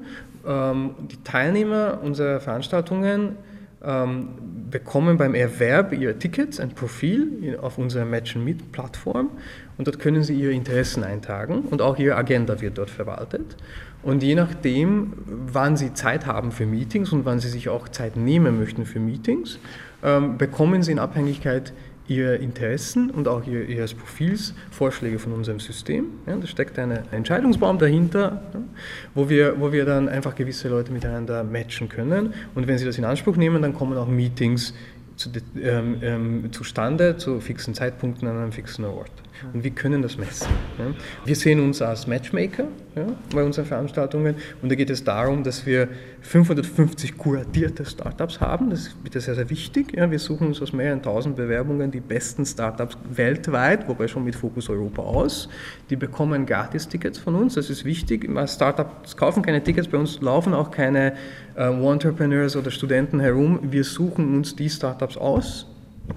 Ähm, 0.47 0.91
die 1.11 1.21
Teilnehmer 1.23 1.99
unserer 2.01 2.39
Veranstaltungen 2.39 3.35
ähm, 3.83 4.29
bekommen 4.71 5.17
beim 5.17 5.35
Erwerb 5.35 5.93
ihrer 5.93 6.17
Tickets 6.17 6.59
ein 6.59 6.69
Profil 6.69 7.57
auf 7.61 7.77
unserer 7.77 8.05
Match 8.05 8.35
Meet 8.35 8.71
Plattform 8.71 9.29
und 9.77 9.87
dort 9.87 9.99
können 9.99 10.23
sie 10.23 10.33
ihre 10.33 10.53
Interessen 10.53 11.03
eintragen 11.03 11.59
und 11.69 11.81
auch 11.81 11.97
ihre 11.97 12.15
Agenda 12.15 12.61
wird 12.61 12.77
dort 12.77 12.89
verwaltet. 12.89 13.57
Und 14.01 14.23
je 14.23 14.35
nachdem, 14.35 15.13
wann 15.25 15.77
sie 15.77 15.93
Zeit 15.93 16.25
haben 16.25 16.51
für 16.51 16.65
Meetings 16.65 17.11
und 17.11 17.25
wann 17.25 17.39
sie 17.39 17.49
sich 17.49 17.69
auch 17.69 17.89
Zeit 17.89 18.15
nehmen 18.15 18.59
möchten 18.59 18.85
für 18.85 18.99
Meetings, 18.99 19.59
ähm, 20.03 20.37
bekommen 20.37 20.83
sie 20.83 20.91
in 20.91 20.99
Abhängigkeit 20.99 21.73
ihre 22.07 22.35
Interessen 22.35 23.09
und 23.09 23.27
auch 23.27 23.45
ihres 23.47 23.93
Profils 23.93 24.53
Vorschläge 24.71 25.19
von 25.19 25.33
unserem 25.33 25.59
System. 25.59 26.05
Ja, 26.27 26.35
da 26.35 26.47
steckt 26.47 26.77
ein 26.77 26.91
Entscheidungsbaum 27.11 27.79
dahinter, 27.79 28.43
ja, 28.53 28.59
wo, 29.13 29.29
wir, 29.29 29.59
wo 29.59 29.71
wir 29.71 29.85
dann 29.85 30.07
einfach 30.07 30.35
gewisse 30.35 30.69
Leute 30.69 30.91
miteinander 30.91 31.43
matchen 31.43 31.89
können. 31.89 32.33
Und 32.53 32.67
wenn 32.67 32.77
sie 32.77 32.85
das 32.85 32.97
in 32.97 33.05
Anspruch 33.05 33.37
nehmen, 33.37 33.61
dann 33.61 33.73
kommen 33.73 33.97
auch 33.97 34.07
Meetings 34.07 34.73
zu, 35.15 35.29
ähm, 35.61 35.97
ähm, 36.01 36.51
zustande 36.51 37.17
zu 37.17 37.39
fixen 37.39 37.73
Zeitpunkten 37.73 38.27
an 38.27 38.37
einem 38.37 38.51
fixen 38.51 38.85
Ort. 38.85 39.11
Und 39.53 39.63
wir 39.63 39.71
können 39.71 40.01
das 40.01 40.17
messen. 40.17 40.47
Ja. 40.77 40.85
Wir 41.25 41.35
sehen 41.35 41.59
uns 41.59 41.81
als 41.81 42.07
Matchmaker 42.07 42.65
ja, 42.95 43.07
bei 43.33 43.43
unseren 43.43 43.65
Veranstaltungen 43.65 44.35
und 44.61 44.71
da 44.71 44.75
geht 44.75 44.89
es 44.89 45.03
darum, 45.03 45.43
dass 45.43 45.65
wir 45.65 45.89
550 46.21 47.17
kuratierte 47.17 47.85
Startups 47.85 48.39
haben. 48.39 48.69
Das 48.69 48.87
ist 48.87 48.95
sehr, 49.13 49.35
sehr 49.35 49.49
wichtig. 49.49 49.95
Ja. 49.95 50.09
Wir 50.09 50.19
suchen 50.19 50.47
uns 50.47 50.61
aus 50.61 50.73
mehreren 50.73 51.01
tausend 51.01 51.35
Bewerbungen 51.35 51.91
die 51.91 51.99
besten 51.99 52.45
Startups 52.45 52.97
weltweit, 53.09 53.87
wobei 53.87 54.07
schon 54.07 54.23
mit 54.23 54.35
Fokus 54.35 54.69
Europa 54.69 55.01
aus. 55.01 55.49
Die 55.89 55.95
bekommen 55.95 56.45
Gratis-Tickets 56.45 57.19
von 57.19 57.35
uns. 57.35 57.55
Das 57.55 57.69
ist 57.69 57.85
wichtig. 57.85 58.29
Startups 58.47 59.17
kaufen 59.17 59.43
keine 59.43 59.63
Tickets, 59.63 59.87
bei 59.87 59.97
uns 59.97 60.21
laufen 60.21 60.53
auch 60.53 60.71
keine 60.71 61.13
äh, 61.55 61.65
Entrepreneurs 61.65 62.55
oder 62.55 62.71
Studenten 62.71 63.19
herum. 63.19 63.59
Wir 63.63 63.83
suchen 63.83 64.35
uns 64.35 64.55
die 64.55 64.69
Startups 64.69 65.17
aus 65.17 65.67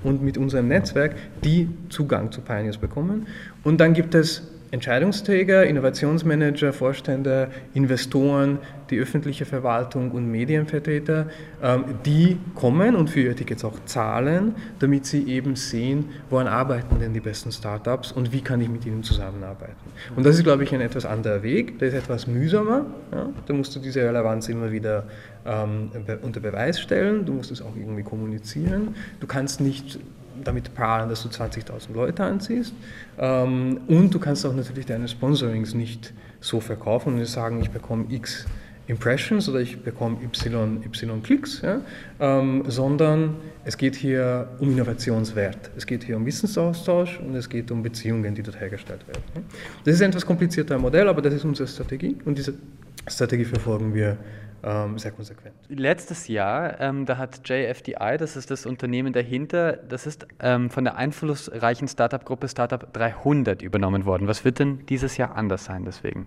und 0.02 0.22
mit 0.22 0.38
unserem 0.38 0.68
Netzwerk, 0.68 1.16
die 1.44 1.68
Zugang 1.88 2.32
zu 2.32 2.40
Pioneers 2.40 2.78
bekommen. 2.78 3.26
Und 3.64 3.80
dann 3.80 3.94
gibt 3.94 4.14
es 4.14 4.42
Entscheidungsträger, 4.70 5.64
Innovationsmanager, 5.64 6.72
Vorstände, 6.72 7.48
Investoren, 7.74 8.58
die 8.90 8.98
öffentliche 8.98 9.44
Verwaltung 9.44 10.10
und 10.12 10.30
Medienvertreter, 10.30 11.26
ähm, 11.62 11.84
die 12.04 12.38
kommen 12.54 12.96
und 12.96 13.10
für 13.10 13.20
ihre 13.20 13.34
Tickets 13.34 13.64
auch 13.64 13.78
zahlen, 13.86 14.54
damit 14.78 15.06
sie 15.06 15.28
eben 15.28 15.56
sehen, 15.56 16.06
woran 16.30 16.46
arbeiten 16.46 16.98
denn 16.98 17.14
die 17.14 17.20
besten 17.20 17.52
Startups 17.52 18.12
und 18.12 18.32
wie 18.32 18.40
kann 18.40 18.60
ich 18.60 18.68
mit 18.68 18.84
ihnen 18.86 19.02
zusammenarbeiten. 19.02 19.74
Und 20.16 20.24
das 20.24 20.36
ist, 20.36 20.44
glaube 20.44 20.64
ich, 20.64 20.74
ein 20.74 20.80
etwas 20.80 21.06
anderer 21.06 21.42
Weg, 21.42 21.78
der 21.78 21.88
ist 21.88 21.94
etwas 21.94 22.26
mühsamer, 22.26 22.86
ja? 23.12 23.28
da 23.46 23.54
musst 23.54 23.74
du 23.74 23.80
diese 23.80 24.00
Relevanz 24.00 24.48
immer 24.48 24.70
wieder 24.72 25.04
ähm, 25.46 25.90
unter 26.22 26.40
Beweis 26.40 26.80
stellen, 26.80 27.24
du 27.24 27.32
musst 27.32 27.50
es 27.50 27.62
auch 27.62 27.76
irgendwie 27.76 28.02
kommunizieren, 28.02 28.94
du 29.20 29.26
kannst 29.26 29.60
nicht 29.60 29.98
damit 30.44 30.74
prahlen, 30.74 31.08
dass 31.08 31.22
du 31.22 31.28
20.000 31.28 31.92
Leute 31.94 32.24
anziehst. 32.24 32.72
Ähm, 33.18 33.80
und 33.88 34.12
du 34.12 34.18
kannst 34.18 34.44
auch 34.46 34.54
natürlich 34.54 34.86
deine 34.86 35.08
Sponsorings 35.08 35.74
nicht 35.74 36.12
so 36.40 36.60
verkaufen 36.60 37.18
und 37.18 37.24
sagen, 37.26 37.60
ich 37.60 37.70
bekomme 37.70 38.06
X 38.10 38.46
Impressions 38.88 39.48
oder 39.50 39.60
ich 39.60 39.82
bekomme 39.82 40.16
Y, 40.22 40.82
y 40.82 41.22
Klicks, 41.22 41.60
ja? 41.60 41.82
ähm, 42.20 42.64
sondern 42.66 43.36
es 43.64 43.76
geht 43.76 43.94
hier 43.94 44.48
um 44.60 44.70
Innovationswert, 44.70 45.70
es 45.76 45.86
geht 45.86 46.04
hier 46.04 46.16
um 46.16 46.24
Wissensaustausch 46.24 47.20
und 47.20 47.34
es 47.36 47.50
geht 47.50 47.70
um 47.70 47.82
Beziehungen, 47.82 48.34
die 48.34 48.42
dort 48.42 48.58
hergestellt 48.58 49.06
werden. 49.06 49.22
Das 49.84 49.94
ist 49.94 50.02
ein 50.02 50.08
etwas 50.08 50.24
komplizierter 50.24 50.78
Modell, 50.78 51.06
aber 51.06 51.20
das 51.20 51.34
ist 51.34 51.44
unsere 51.44 51.68
Strategie 51.68 52.16
und 52.24 52.38
diese 52.38 52.54
Strategie 53.06 53.44
verfolgen 53.44 53.94
wir 53.94 54.16
ähm, 54.62 54.98
sehr 54.98 55.12
konsequent. 55.12 55.54
Letztes 55.68 56.28
Jahr, 56.28 56.80
ähm, 56.80 57.06
da 57.06 57.16
hat 57.16 57.48
JFDI, 57.48 58.16
das 58.18 58.36
ist 58.36 58.50
das 58.50 58.66
Unternehmen 58.66 59.12
dahinter, 59.12 59.72
das 59.72 60.06
ist 60.06 60.26
ähm, 60.40 60.70
von 60.70 60.84
der 60.84 60.96
einflussreichen 60.96 61.88
Startup-Gruppe 61.88 62.48
Startup 62.48 62.92
300 62.92 63.62
übernommen 63.62 64.04
worden. 64.04 64.26
Was 64.26 64.44
wird 64.44 64.58
denn 64.58 64.86
dieses 64.86 65.16
Jahr 65.16 65.36
anders 65.36 65.64
sein 65.64 65.84
deswegen? 65.84 66.26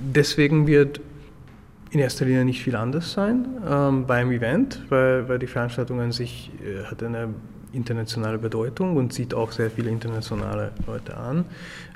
Deswegen 0.00 0.66
wird 0.66 1.00
in 1.90 2.00
erster 2.00 2.24
Linie 2.24 2.44
nicht 2.44 2.62
viel 2.62 2.76
anders 2.76 3.12
sein 3.12 3.46
ähm, 3.68 4.06
beim 4.06 4.30
Event, 4.30 4.82
weil, 4.88 5.28
weil 5.28 5.38
die 5.38 5.46
Veranstaltung 5.46 6.00
an 6.00 6.12
sich 6.12 6.50
äh, 6.64 6.84
hat 6.84 7.02
eine 7.02 7.28
internationale 7.72 8.38
Bedeutung 8.38 8.96
und 8.96 9.12
zieht 9.12 9.34
auch 9.34 9.52
sehr 9.52 9.70
viele 9.70 9.90
internationale 9.90 10.72
Leute 10.86 11.16
an. 11.16 11.44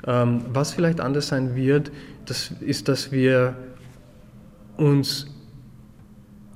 Ähm, 0.05 0.41
was 0.51 0.73
vielleicht 0.73 0.99
anders 0.99 1.27
sein 1.27 1.55
wird, 1.55 1.91
das 2.25 2.51
ist, 2.59 2.87
dass 2.87 3.11
wir 3.11 3.55
uns 4.79 5.27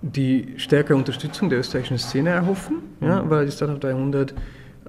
die 0.01 0.53
stärkere 0.57 0.97
Unterstützung 0.97 1.49
der 1.49 1.59
österreichischen 1.59 1.97
Szene 1.97 2.31
erhoffen, 2.31 2.77
ja, 2.99 3.23
mhm. 3.23 3.29
weil 3.29 3.45
die 3.45 3.51
Startup 3.51 3.79
300 3.79 4.33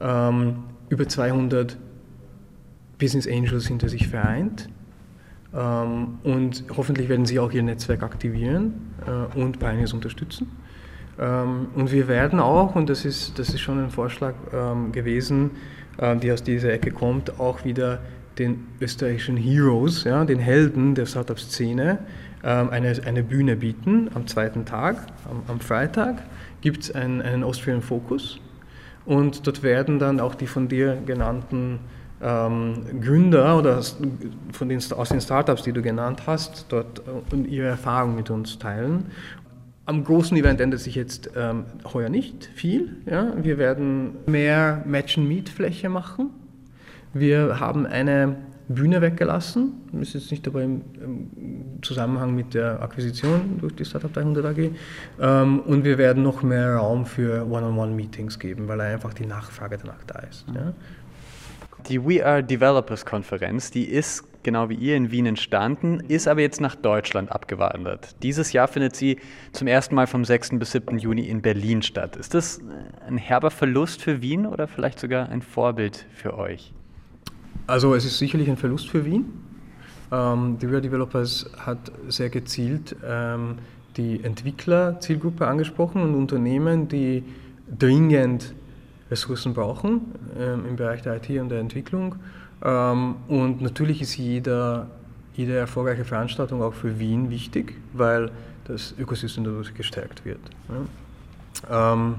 ähm, 0.00 0.56
über 0.88 1.08
200 1.08 1.76
Business 2.98 3.26
Angels 3.28 3.66
hinter 3.66 3.88
sich 3.88 4.08
vereint. 4.08 4.68
Ähm, 5.54 6.18
und 6.24 6.64
hoffentlich 6.76 7.08
werden 7.08 7.26
sie 7.26 7.38
auch 7.38 7.52
ihr 7.52 7.62
Netzwerk 7.62 8.02
aktivieren 8.02 8.74
äh, 9.06 9.38
und 9.38 9.58
Pioneers 9.60 9.92
unterstützen. 9.92 10.50
Ähm, 11.18 11.68
und 11.74 11.92
wir 11.92 12.08
werden 12.08 12.40
auch, 12.40 12.74
und 12.74 12.90
das 12.90 13.04
ist, 13.04 13.38
das 13.38 13.50
ist 13.50 13.60
schon 13.60 13.82
ein 13.82 13.90
Vorschlag 13.90 14.34
ähm, 14.52 14.90
gewesen, 14.90 15.52
äh, 15.98 16.16
die 16.16 16.32
aus 16.32 16.42
dieser 16.42 16.72
Ecke 16.72 16.90
kommt, 16.90 17.38
auch 17.38 17.64
wieder 17.64 18.00
den 18.38 18.66
österreichischen 18.80 19.36
Heroes, 19.36 20.02
ja, 20.02 20.24
den 20.24 20.40
Helden 20.40 20.96
der 20.96 21.06
Startup-Szene, 21.06 22.00
eine, 22.48 22.94
eine 23.06 23.22
Bühne 23.22 23.56
bieten 23.56 24.10
am 24.14 24.26
zweiten 24.26 24.64
Tag, 24.64 24.96
am, 25.30 25.42
am 25.48 25.60
Freitag, 25.60 26.22
gibt 26.60 26.84
es 26.84 26.94
einen, 26.94 27.22
einen 27.22 27.42
Austrian 27.42 27.80
Focus 27.80 28.38
und 29.06 29.46
dort 29.46 29.62
werden 29.62 29.98
dann 29.98 30.20
auch 30.20 30.34
die 30.34 30.46
von 30.46 30.68
dir 30.68 30.96
genannten 31.06 31.80
ähm, 32.22 33.00
Gründer 33.02 33.58
oder 33.58 33.82
von 34.52 34.68
den, 34.68 34.80
aus 34.92 35.08
den 35.10 35.20
Startups, 35.20 35.62
die 35.62 35.72
du 35.72 35.82
genannt 35.82 36.22
hast, 36.26 36.66
dort 36.70 37.02
äh, 37.32 37.36
ihre 37.36 37.66
Erfahrungen 37.66 38.16
mit 38.16 38.30
uns 38.30 38.58
teilen. 38.58 39.06
Am 39.86 40.02
großen 40.02 40.34
Event 40.36 40.60
ändert 40.60 40.80
sich 40.80 40.94
jetzt 40.94 41.30
ähm, 41.36 41.64
heuer 41.92 42.08
nicht 42.08 42.48
viel. 42.54 42.96
Ja? 43.04 43.32
Wir 43.42 43.58
werden 43.58 44.16
mehr 44.26 44.82
Match-and-Meet-Fläche 44.86 45.90
machen. 45.90 46.30
Wir 47.12 47.60
haben 47.60 47.84
eine 47.84 48.36
Bühne 48.68 49.00
weggelassen. 49.00 49.72
Das 49.92 50.08
ist 50.08 50.14
jetzt 50.14 50.30
nicht 50.30 50.46
dabei 50.46 50.64
im, 50.64 50.82
im, 51.00 51.82
Zusammenhang 51.82 52.34
mit 52.34 52.54
der 52.54 52.82
Akquisition 52.82 53.58
durch 53.60 53.74
die 53.74 53.84
Startup 53.84 54.12
300 54.12 54.44
AG. 54.46 54.70
Ähm, 55.20 55.60
und 55.60 55.84
wir 55.84 55.98
werden 55.98 56.22
noch 56.22 56.42
mehr 56.42 56.76
Raum 56.76 57.04
für 57.04 57.46
One-on-One-Meetings 57.46 58.38
geben, 58.38 58.68
weil 58.68 58.80
einfach 58.80 59.12
die 59.12 59.26
Nachfrage 59.26 59.78
danach 59.78 60.02
da 60.06 60.20
ist. 60.20 60.46
Ja. 60.54 60.72
Die 61.88 62.02
We 62.02 62.24
Are 62.24 62.42
Developers 62.42 63.04
Konferenz, 63.04 63.70
die 63.70 63.84
ist 63.84 64.24
genau 64.42 64.70
wie 64.70 64.74
ihr 64.74 64.96
in 64.96 65.10
Wien 65.10 65.26
entstanden, 65.26 66.00
ist 66.00 66.26
aber 66.26 66.40
jetzt 66.40 66.60
nach 66.60 66.76
Deutschland 66.76 67.30
abgewandert. 67.30 68.16
Dieses 68.22 68.52
Jahr 68.52 68.68
findet 68.68 68.96
sie 68.96 69.18
zum 69.52 69.66
ersten 69.66 69.94
Mal 69.94 70.06
vom 70.06 70.24
6. 70.24 70.50
bis 70.58 70.72
7. 70.72 70.98
Juni 70.98 71.28
in 71.28 71.42
Berlin 71.42 71.82
statt. 71.82 72.16
Ist 72.16 72.32
das 72.32 72.60
ein 73.06 73.18
herber 73.18 73.50
Verlust 73.50 74.00
für 74.00 74.22
Wien 74.22 74.46
oder 74.46 74.66
vielleicht 74.66 74.98
sogar 74.98 75.28
ein 75.28 75.42
Vorbild 75.42 76.06
für 76.14 76.38
euch? 76.38 76.72
Also 77.66 77.94
es 77.94 78.04
ist 78.04 78.18
sicherlich 78.18 78.48
ein 78.48 78.56
Verlust 78.56 78.88
für 78.88 79.04
Wien. 79.04 79.26
Ähm, 80.12 80.58
Real 80.62 80.80
Developers 80.80 81.50
hat 81.58 81.90
sehr 82.08 82.28
gezielt 82.28 82.94
ähm, 83.04 83.56
die 83.96 84.22
Entwickler-Zielgruppe 84.22 85.46
angesprochen 85.46 86.02
und 86.02 86.14
Unternehmen, 86.14 86.88
die 86.88 87.24
dringend 87.78 88.54
Ressourcen 89.10 89.54
brauchen 89.54 90.02
ähm, 90.38 90.66
im 90.68 90.76
Bereich 90.76 91.02
der 91.02 91.16
IT 91.16 91.28
und 91.40 91.48
der 91.48 91.60
Entwicklung. 91.60 92.16
Ähm, 92.62 93.16
und 93.28 93.60
natürlich 93.60 94.02
ist 94.02 94.16
jeder, 94.16 94.90
jede 95.34 95.56
erfolgreiche 95.56 96.04
Veranstaltung 96.04 96.62
auch 96.62 96.74
für 96.74 96.98
Wien 96.98 97.30
wichtig, 97.30 97.74
weil 97.92 98.30
das 98.64 98.94
Ökosystem 98.98 99.44
dadurch 99.44 99.74
gestärkt 99.74 100.24
wird. 100.24 100.40
Ja. 101.68 101.92
Ähm, 101.92 102.16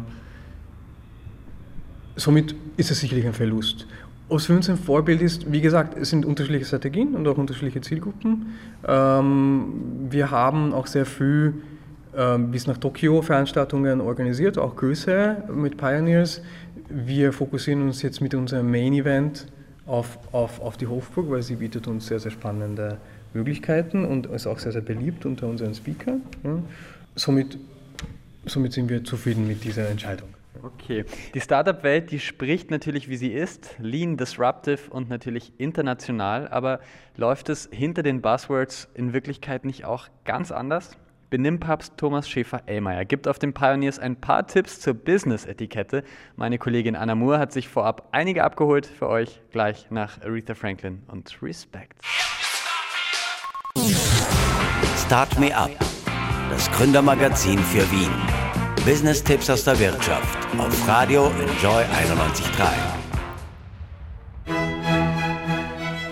somit 2.15 2.55
ist 2.77 2.91
es 2.91 2.99
sicherlich 2.99 3.25
ein 3.25 3.33
Verlust. 3.33 3.87
Was 4.27 4.48
für 4.48 4.53
uns 4.53 4.70
ein 4.70 4.77
Vorbild 4.77 5.22
ist, 5.22 5.51
wie 5.51 5.62
gesagt, 5.62 5.96
es 5.98 6.10
sind 6.10 6.25
unterschiedliche 6.25 6.65
Strategien 6.65 7.13
und 7.15 7.27
auch 7.27 7.38
unterschiedliche 7.38 7.82
Zielgruppen. 7.82 8.55
Ähm, 8.88 10.08
wir 10.10 10.32
haben 10.32 10.74
auch 10.74 10.88
sehr 10.88 11.05
früh 11.05 11.53
ähm, 12.17 12.50
bis 12.50 12.65
nach 12.65 12.77
Tokio 12.77 13.22
Veranstaltungen 13.22 14.01
organisiert, 14.01 14.58
auch 14.58 14.75
größere 14.75 15.44
mit 15.53 15.77
Pioneers. 15.77 16.41
Wir 16.89 17.34
fokussieren 17.34 17.84
uns 17.84 18.01
jetzt 18.01 18.20
mit 18.20 18.34
unserem 18.34 18.72
Main 18.72 18.94
Event 18.94 19.48
auf, 19.86 20.17
auf, 20.32 20.60
auf 20.60 20.77
die 20.77 20.88
Hofburg, 20.88 21.29
weil 21.29 21.44
sie 21.44 21.58
bietet 21.58 21.88
uns 21.88 22.08
sehr, 22.08 22.20
sehr 22.20 22.32
spannende 22.32 22.98
Möglichkeiten 23.34 24.05
und 24.05 24.25
ist 24.27 24.48
auch 24.48 24.58
sehr, 24.58 24.72
sehr 24.72 24.82
beliebt 24.82 25.25
unter 25.25 25.48
unseren 25.48 25.75
Speakern. 25.75 26.22
Somit, 27.15 27.60
somit 28.46 28.74
sind 28.74 28.89
wir 28.89 29.03
zufrieden 29.03 29.46
mit 29.46 29.63
dieser 29.63 29.88
Entscheidung. 29.89 30.29
Okay. 30.65 31.05
Die 31.36 31.41
Startup-Welt, 31.41 32.10
die 32.10 32.19
spricht 32.19 32.72
natürlich, 32.72 33.07
wie 33.07 33.17
sie 33.17 33.31
ist, 33.31 33.75
lean, 33.77 34.17
disruptive 34.17 34.89
und 34.89 35.10
natürlich 35.10 35.53
international, 35.60 36.48
aber 36.48 36.79
läuft 37.15 37.50
es 37.50 37.69
hinter 37.72 38.01
den 38.01 38.22
Buzzwords 38.22 38.89
in 38.95 39.13
Wirklichkeit 39.13 39.63
nicht 39.63 39.86
auch 39.86 40.07
ganz 40.24 40.51
anders? 40.51 40.98
Benimmpapst 41.29 41.98
Thomas 41.98 42.27
Schäfer-Ellmeier 42.29 43.05
gibt 43.05 43.27
auf 43.27 43.38
den 43.38 43.53
Pioneers 43.53 44.00
ein 44.00 44.15
paar 44.15 44.48
Tipps 44.48 44.79
zur 44.79 44.93
Business-Etikette. 44.93 46.03
Meine 46.36 46.57
Kollegin 46.57 46.95
Anna 46.95 47.13
Moore 47.13 47.39
hat 47.39 47.51
sich 47.51 47.67
vorab 47.67 48.07
einige 48.12 48.43
abgeholt 48.43 48.86
für 48.88 49.07
euch 49.10 49.41
gleich 49.51 49.88
nach 49.91 50.22
Aretha 50.22 50.55
Franklin 50.55 51.03
und 51.07 51.38
Respect. 51.41 52.00
Start 55.05 55.39
Me 55.39 55.55
Up, 55.55 55.72
das 56.50 56.72
Gründermagazin 56.72 57.60
für 57.60 57.91
Wien. 57.91 58.44
Business-Tipps 58.85 59.49
aus 59.49 59.63
der 59.63 59.79
Wirtschaft 59.79 60.37
auf 60.59 60.87
Radio 60.87 61.31
Enjoy 61.39 61.81
91.3. 61.81 62.95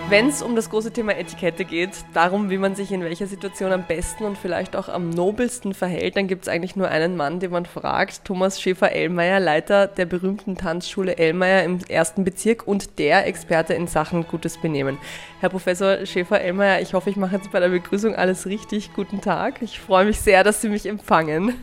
wenn 0.08 0.28
es 0.28 0.42
um 0.42 0.54
das 0.56 0.70
große 0.70 0.92
Thema 0.92 1.16
Etikette 1.16 1.64
geht, 1.64 1.90
darum, 2.14 2.50
wie 2.50 2.58
man 2.58 2.74
sich 2.74 2.90
in 2.90 3.02
welcher 3.02 3.26
Situation 3.26 3.72
am 3.72 3.84
besten 3.84 4.24
und 4.24 4.38
vielleicht 4.38 4.74
auch 4.76 4.88
am 4.88 5.10
nobelsten 5.10 5.72
verhält, 5.72 6.16
dann 6.16 6.28
gibt 6.28 6.42
es 6.42 6.48
eigentlich 6.48 6.76
nur 6.76 6.88
einen 6.88 7.16
Mann, 7.16 7.40
den 7.40 7.52
man 7.52 7.66
fragt. 7.66 8.24
Thomas 8.24 8.60
Schäfer-Ellmeier, 8.60 9.40
Leiter 9.40 9.86
der 9.88 10.06
berühmten 10.06 10.56
Tanzschule 10.56 11.16
Ellmeier 11.16 11.64
im 11.64 11.78
ersten 11.88 12.24
Bezirk 12.24 12.66
und 12.66 12.98
der 12.98 13.26
Experte 13.26 13.74
in 13.74 13.86
Sachen 13.86 14.26
gutes 14.26 14.58
Benehmen. 14.58 14.98
Herr 15.40 15.48
Professor 15.48 16.04
Schäfer-Ellmeier, 16.04 16.80
ich 16.80 16.94
hoffe, 16.94 17.10
ich 17.10 17.16
mache 17.16 17.36
jetzt 17.36 17.50
bei 17.50 17.60
der 17.60 17.68
Begrüßung 17.68 18.14
alles 18.14 18.46
richtig. 18.46 18.92
Guten 18.94 19.20
Tag. 19.20 19.62
Ich 19.62 19.80
freue 19.80 20.04
mich 20.04 20.20
sehr, 20.20 20.44
dass 20.44 20.60
Sie 20.60 20.68
mich 20.68 20.86
empfangen. 20.86 21.54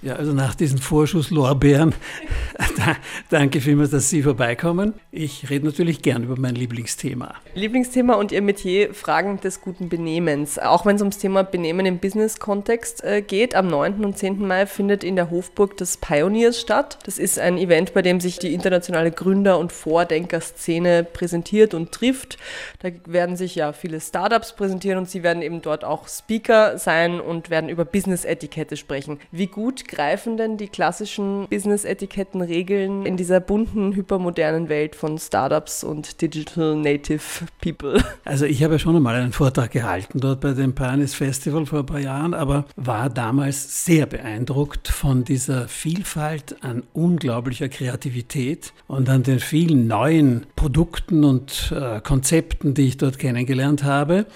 Ja, 0.00 0.14
also 0.14 0.32
nach 0.32 0.54
diesen 0.54 0.78
Vorschusslorbeeren, 0.78 1.92
da, 2.76 2.94
danke 3.30 3.60
vielmals, 3.60 3.90
dass 3.90 4.08
Sie 4.08 4.22
vorbeikommen. 4.22 4.94
Ich 5.10 5.50
rede 5.50 5.66
natürlich 5.66 6.02
gern 6.02 6.22
über 6.22 6.38
mein 6.38 6.54
Lieblingsthema. 6.54 7.34
Lieblingsthema 7.54 8.14
und 8.14 8.30
Ihr 8.30 8.42
Metier, 8.42 8.94
Fragen 8.94 9.40
des 9.40 9.60
guten 9.60 9.88
Benehmens. 9.88 10.56
Auch 10.60 10.86
wenn 10.86 10.94
es 10.94 11.02
ums 11.02 11.18
Thema 11.18 11.42
Benehmen 11.42 11.84
im 11.84 11.98
Business-Kontext 11.98 13.02
äh, 13.02 13.22
geht, 13.22 13.56
am 13.56 13.66
9. 13.66 14.04
und 14.04 14.16
10. 14.16 14.46
Mai 14.46 14.66
findet 14.66 15.02
in 15.02 15.16
der 15.16 15.30
Hofburg 15.30 15.76
das 15.78 15.96
Pioneers 15.96 16.60
statt. 16.60 17.00
Das 17.04 17.18
ist 17.18 17.40
ein 17.40 17.58
Event, 17.58 17.92
bei 17.92 18.02
dem 18.02 18.20
sich 18.20 18.38
die 18.38 18.54
internationale 18.54 19.10
Gründer- 19.10 19.58
und 19.58 19.72
Vordenkerszene 19.72 21.02
präsentiert 21.02 21.74
und 21.74 21.90
trifft. 21.90 22.38
Da 22.78 22.90
werden 23.06 23.36
sich 23.36 23.56
ja 23.56 23.72
viele 23.72 24.00
Startups 24.00 24.54
präsentieren 24.54 24.98
und 24.98 25.10
Sie 25.10 25.24
werden 25.24 25.42
eben 25.42 25.60
dort 25.60 25.82
auch 25.82 26.06
Speaker 26.06 26.78
sein 26.78 27.20
und 27.20 27.50
werden 27.50 27.68
über 27.68 27.84
Business-Etikette 27.84 28.76
sprechen. 28.76 29.18
Wie 29.32 29.48
gut 29.48 29.87
greifen 29.88 30.36
denn 30.36 30.56
die 30.56 30.68
klassischen 30.68 31.48
Business-Etiketten-Regeln 31.48 33.04
in 33.04 33.16
dieser 33.16 33.40
bunten, 33.40 33.94
hypermodernen 33.94 34.68
Welt 34.68 34.94
von 34.94 35.18
Startups 35.18 35.82
und 35.82 36.20
Digital 36.20 36.76
Native 36.76 37.22
People? 37.60 38.02
Also 38.24 38.44
ich 38.44 38.62
habe 38.62 38.74
ja 38.74 38.78
schon 38.78 38.94
einmal 38.94 39.16
einen 39.16 39.32
Vortrag 39.32 39.70
gehalten 39.70 40.20
dort 40.20 40.40
bei 40.40 40.52
dem 40.52 40.74
Pioneers 40.74 41.14
Festival 41.14 41.66
vor 41.66 41.80
ein 41.80 41.86
paar 41.86 41.98
Jahren, 41.98 42.34
aber 42.34 42.66
war 42.76 43.08
damals 43.08 43.84
sehr 43.84 44.06
beeindruckt 44.06 44.88
von 44.88 45.24
dieser 45.24 45.66
Vielfalt 45.66 46.62
an 46.62 46.82
unglaublicher 46.92 47.68
Kreativität 47.68 48.72
und 48.86 49.08
an 49.08 49.22
den 49.22 49.40
vielen 49.40 49.86
neuen 49.86 50.46
Produkten 50.56 51.24
und 51.24 51.72
äh, 51.74 52.00
Konzepten, 52.00 52.74
die 52.74 52.88
ich 52.88 52.98
dort 52.98 53.18
kennengelernt 53.18 53.82
habe. 53.82 54.26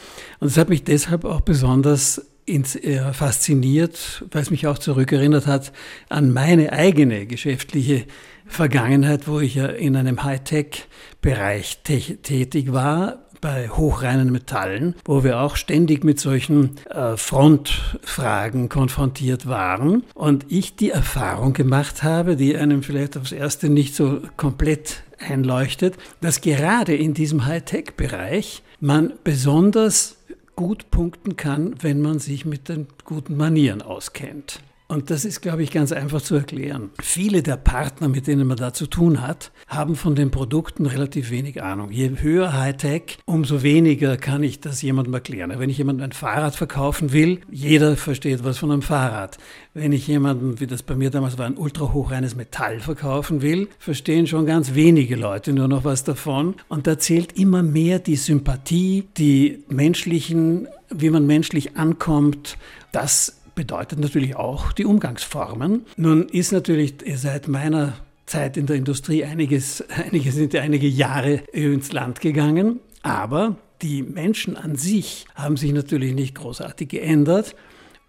Und 0.40 0.48
es 0.48 0.56
hat 0.56 0.68
mich 0.68 0.84
deshalb 0.84 1.24
auch 1.24 1.42
besonders 1.42 2.31
ins, 2.44 2.76
äh, 2.76 3.12
fasziniert, 3.12 4.24
weil 4.30 4.42
es 4.42 4.50
mich 4.50 4.66
auch 4.66 4.78
zurückerinnert 4.78 5.46
hat 5.46 5.72
an 6.08 6.32
meine 6.32 6.72
eigene 6.72 7.26
geschäftliche 7.26 8.04
Vergangenheit, 8.46 9.28
wo 9.28 9.40
ich 9.40 9.54
ja 9.54 9.66
in 9.66 9.96
einem 9.96 10.24
Hightech-Bereich 10.24 11.82
tätig 11.82 12.72
war, 12.72 13.22
bei 13.42 13.68
hochreinen 13.68 14.30
Metallen, 14.30 14.94
wo 15.04 15.24
wir 15.24 15.40
auch 15.40 15.56
ständig 15.56 16.04
mit 16.04 16.20
solchen 16.20 16.76
äh, 16.88 17.16
Frontfragen 17.16 18.68
konfrontiert 18.68 19.46
waren. 19.46 20.04
Und 20.14 20.46
ich 20.48 20.76
die 20.76 20.90
Erfahrung 20.90 21.52
gemacht 21.52 22.04
habe, 22.04 22.36
die 22.36 22.56
einem 22.56 22.84
vielleicht 22.84 23.16
aufs 23.16 23.32
Erste 23.32 23.68
nicht 23.68 23.96
so 23.96 24.20
komplett 24.36 25.02
einleuchtet, 25.18 25.96
dass 26.20 26.40
gerade 26.40 26.94
in 26.94 27.14
diesem 27.14 27.44
Hightech-Bereich 27.44 28.62
man 28.80 29.12
besonders 29.24 30.16
gut 30.56 30.90
punkten 30.90 31.36
kann, 31.36 31.74
wenn 31.80 32.00
man 32.00 32.18
sich 32.18 32.44
mit 32.44 32.68
den 32.68 32.86
guten 33.04 33.36
Manieren 33.36 33.82
auskennt. 33.82 34.60
Und 34.92 35.08
das 35.08 35.24
ist, 35.24 35.40
glaube 35.40 35.62
ich, 35.62 35.70
ganz 35.70 35.90
einfach 35.90 36.20
zu 36.20 36.34
erklären. 36.34 36.90
Viele 37.00 37.42
der 37.42 37.56
Partner, 37.56 38.08
mit 38.08 38.26
denen 38.26 38.46
man 38.46 38.58
da 38.58 38.74
zu 38.74 38.86
tun 38.86 39.26
hat, 39.26 39.50
haben 39.66 39.96
von 39.96 40.14
den 40.14 40.30
Produkten 40.30 40.84
relativ 40.84 41.30
wenig 41.30 41.62
Ahnung. 41.62 41.90
Je 41.90 42.10
höher 42.20 42.52
Hightech, 42.52 43.16
umso 43.24 43.62
weniger 43.62 44.18
kann 44.18 44.42
ich 44.42 44.60
das 44.60 44.82
jemandem 44.82 45.14
erklären. 45.14 45.50
Wenn 45.56 45.70
ich 45.70 45.78
jemandem 45.78 46.04
ein 46.04 46.12
Fahrrad 46.12 46.56
verkaufen 46.56 47.10
will, 47.10 47.40
jeder 47.50 47.96
versteht 47.96 48.44
was 48.44 48.58
von 48.58 48.70
einem 48.70 48.82
Fahrrad. 48.82 49.38
Wenn 49.72 49.92
ich 49.92 50.06
jemandem, 50.06 50.60
wie 50.60 50.66
das 50.66 50.82
bei 50.82 50.94
mir 50.94 51.08
damals 51.08 51.38
war, 51.38 51.46
ein 51.46 51.56
ultrahochreines 51.56 52.36
Metall 52.36 52.80
verkaufen 52.80 53.40
will, 53.40 53.68
verstehen 53.78 54.26
schon 54.26 54.44
ganz 54.44 54.74
wenige 54.74 55.16
Leute 55.16 55.54
nur 55.54 55.68
noch 55.68 55.84
was 55.84 56.04
davon. 56.04 56.56
Und 56.68 56.86
da 56.86 56.98
zählt 56.98 57.32
immer 57.38 57.62
mehr 57.62 57.98
die 57.98 58.16
Sympathie, 58.16 59.08
die 59.16 59.64
menschlichen, 59.68 60.68
wie 60.90 61.08
man 61.08 61.26
menschlich 61.26 61.78
ankommt. 61.78 62.58
Das 62.92 63.41
bedeutet 63.54 63.98
natürlich 63.98 64.36
auch 64.36 64.72
die 64.72 64.84
Umgangsformen. 64.84 65.86
Nun 65.96 66.28
ist 66.28 66.52
natürlich 66.52 66.94
seit 67.14 67.48
meiner 67.48 67.94
Zeit 68.26 68.56
in 68.56 68.66
der 68.66 68.76
Industrie 68.76 69.24
einiges, 69.24 69.84
einige 70.04 70.32
sind 70.32 70.54
einige 70.54 70.88
Jahre 70.88 71.42
ins 71.52 71.92
Land 71.92 72.20
gegangen, 72.20 72.80
aber 73.02 73.56
die 73.82 74.02
Menschen 74.02 74.56
an 74.56 74.76
sich 74.76 75.26
haben 75.34 75.56
sich 75.56 75.72
natürlich 75.72 76.14
nicht 76.14 76.36
großartig 76.36 76.88
geändert. 76.88 77.56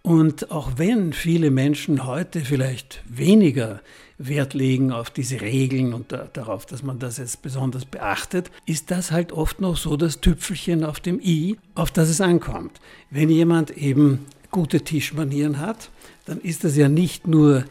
Und 0.04 0.52
auch 0.52 0.74
wenn 0.78 1.14
viele 1.14 1.50
Menschen 1.50 2.06
heute 2.06 2.42
vielleicht 2.42 3.02
weniger 3.08 3.80
Wert 4.18 4.54
legen 4.54 4.92
auf 4.92 5.10
diese 5.10 5.42
Regeln 5.42 5.94
und 5.94 6.12
da, 6.12 6.30
darauf, 6.32 6.66
dass 6.66 6.84
man 6.84 7.00
das 7.00 7.18
jetzt 7.18 7.42
besonders 7.42 7.86
beachtet, 7.86 8.52
ist 8.66 8.92
das 8.92 9.12
halt 9.12 9.32
oft 9.32 9.62
noch 9.62 9.78
so 9.78 9.98
das 9.98 10.20
Tüpfelchen 10.20 10.84
auf 10.84 11.00
dem 11.00 11.20
i, 11.20 11.58
auf 11.74 11.90
das 11.90 12.10
es 12.10 12.22
ankommt. 12.22 12.80
Wenn 13.10 13.30
jemand 13.30 13.72
eben 13.72 14.26
gute 14.54 14.82
Tischmanieren 14.82 15.60
hat, 15.60 15.90
dann 16.26 16.40
ist 16.40 16.64
das 16.64 16.78
ja 16.78 16.88
nicht 16.88 17.28
nur 17.28 17.66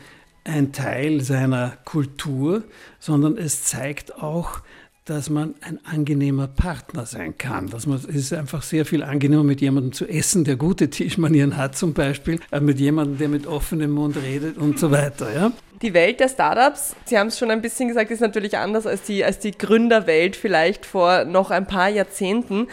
ein 0.45 0.73
Teil 0.73 1.23
seiner 1.23 1.79
Kultur, 1.85 2.65
sondern 3.01 3.39
es 3.39 3.65
zeigt 3.65 4.17
auch, 4.17 4.61
dass 5.05 5.31
man 5.31 5.55
ein 5.63 5.79
angenehmer 5.85 6.47
Partner 6.47 7.07
sein 7.07 7.37
kann. 7.37 7.69
Dass 7.69 7.87
man, 7.87 7.97
es 7.97 8.05
ist 8.05 8.33
einfach 8.33 8.63
sehr 8.63 8.85
viel 8.85 9.03
angenehmer, 9.03 9.43
mit 9.43 9.61
jemandem 9.61 9.93
zu 9.93 10.07
essen, 10.07 10.45
der 10.45 10.57
gute 10.57 10.91
Tischmanieren 10.91 11.57
hat 11.57 11.77
zum 11.77 11.93
Beispiel, 11.93 12.39
als 12.51 12.63
mit 12.63 12.79
jemandem, 12.79 13.19
der 13.19 13.29
mit 13.29 13.47
offenem 13.47 13.93
Mund 13.93 14.17
redet 14.17 14.59
und 14.59 14.79
so 14.79 14.91
weiter. 14.91 15.35
Ja? 15.35 15.53
Die 15.83 15.95
Welt 15.95 16.21
der 16.21 16.29
Startups, 16.29 16.95
Sie 17.07 17.19
haben 17.19 17.27
es 17.27 17.39
schon 17.41 17.51
ein 17.51 17.61
bisschen 17.61 17.89
gesagt, 17.89 18.13
ist 18.13 18.21
natürlich 18.21 18.57
anders 18.57 18.87
als 18.87 19.03
die, 19.03 19.25
als 19.25 19.41
die 19.41 19.51
Gründerwelt 19.51 20.37
vielleicht 20.37 20.87
vor 20.87 21.25
noch 21.25 21.51
ein 21.51 21.67
paar 21.67 21.89
Jahrzehnten. 21.89 22.69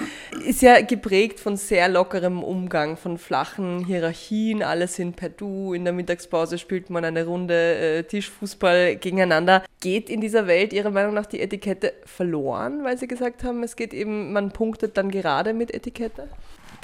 Ist 0.46 0.62
ja 0.62 0.80
geprägt 0.82 1.40
von 1.40 1.58
sehr 1.58 1.90
lockerem 1.90 2.44
Umgang, 2.44 2.98
von 2.98 3.18
flachen 3.18 3.84
Hierarchien, 3.84 4.62
alles 4.62 4.96
sind 4.96 5.16
per 5.16 5.30
Du, 5.30 5.74
in 5.74 5.86
der 5.86 5.94
Mittagspause 5.94 6.60
spielt 6.60 6.92
man 6.92 7.04
eine 7.04 7.26
Runde 7.26 7.78
äh, 7.78 8.04
Tischfußball 8.04 8.98
gegeneinander. 8.98 9.64
Geht 9.80 10.08
in 10.12 10.22
dieser 10.22 10.46
Welt 10.46 10.72
Ihrer 10.72 10.92
Meinung 10.92 11.16
nach 11.16 11.26
die 11.26 11.42
Etikette 11.42 11.94
verloren, 12.06 12.84
weil 12.84 13.00
Sie 13.00 13.08
gesagt 13.08 13.44
haben, 13.44 13.64
es 13.64 13.76
geht 13.76 13.92
eben, 13.96 14.34
man 14.34 14.52
punktet 14.52 14.98
dann 14.98 15.10
gerade 15.10 15.56
mit 15.56 15.74
Etikette? 15.74 16.30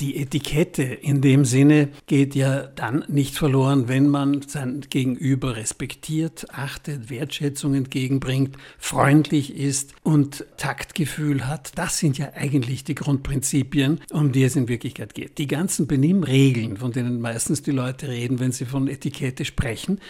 Die 0.01 0.17
Etikette 0.17 0.83
in 0.83 1.21
dem 1.21 1.45
Sinne 1.45 1.87
geht 2.07 2.35
ja 2.35 2.63
dann 2.63 3.05
nicht 3.07 3.35
verloren, 3.35 3.87
wenn 3.87 4.09
man 4.09 4.41
sein 4.41 4.81
Gegenüber 4.89 5.55
respektiert, 5.55 6.47
achtet, 6.51 7.09
Wertschätzung 7.09 7.73
entgegenbringt, 7.75 8.57
freundlich 8.77 9.55
ist 9.55 9.93
und 10.03 10.45
Taktgefühl 10.57 11.47
hat. 11.47 11.77
Das 11.77 11.97
sind 11.97 12.17
ja 12.17 12.33
eigentlich 12.35 12.83
die 12.83 12.95
Grundprinzipien, 12.95 14.01
um 14.11 14.33
die 14.33 14.43
es 14.43 14.57
in 14.57 14.67
Wirklichkeit 14.67 15.13
geht. 15.13 15.37
Die 15.37 15.47
ganzen 15.47 15.87
Benimmregeln, 15.87 16.75
von 16.75 16.91
denen 16.91 17.21
meistens 17.21 17.61
die 17.61 17.71
Leute 17.71 18.09
reden, 18.09 18.39
wenn 18.39 18.51
sie 18.51 18.65
von 18.65 18.89
Etikette 18.89 19.45
sprechen, 19.45 20.01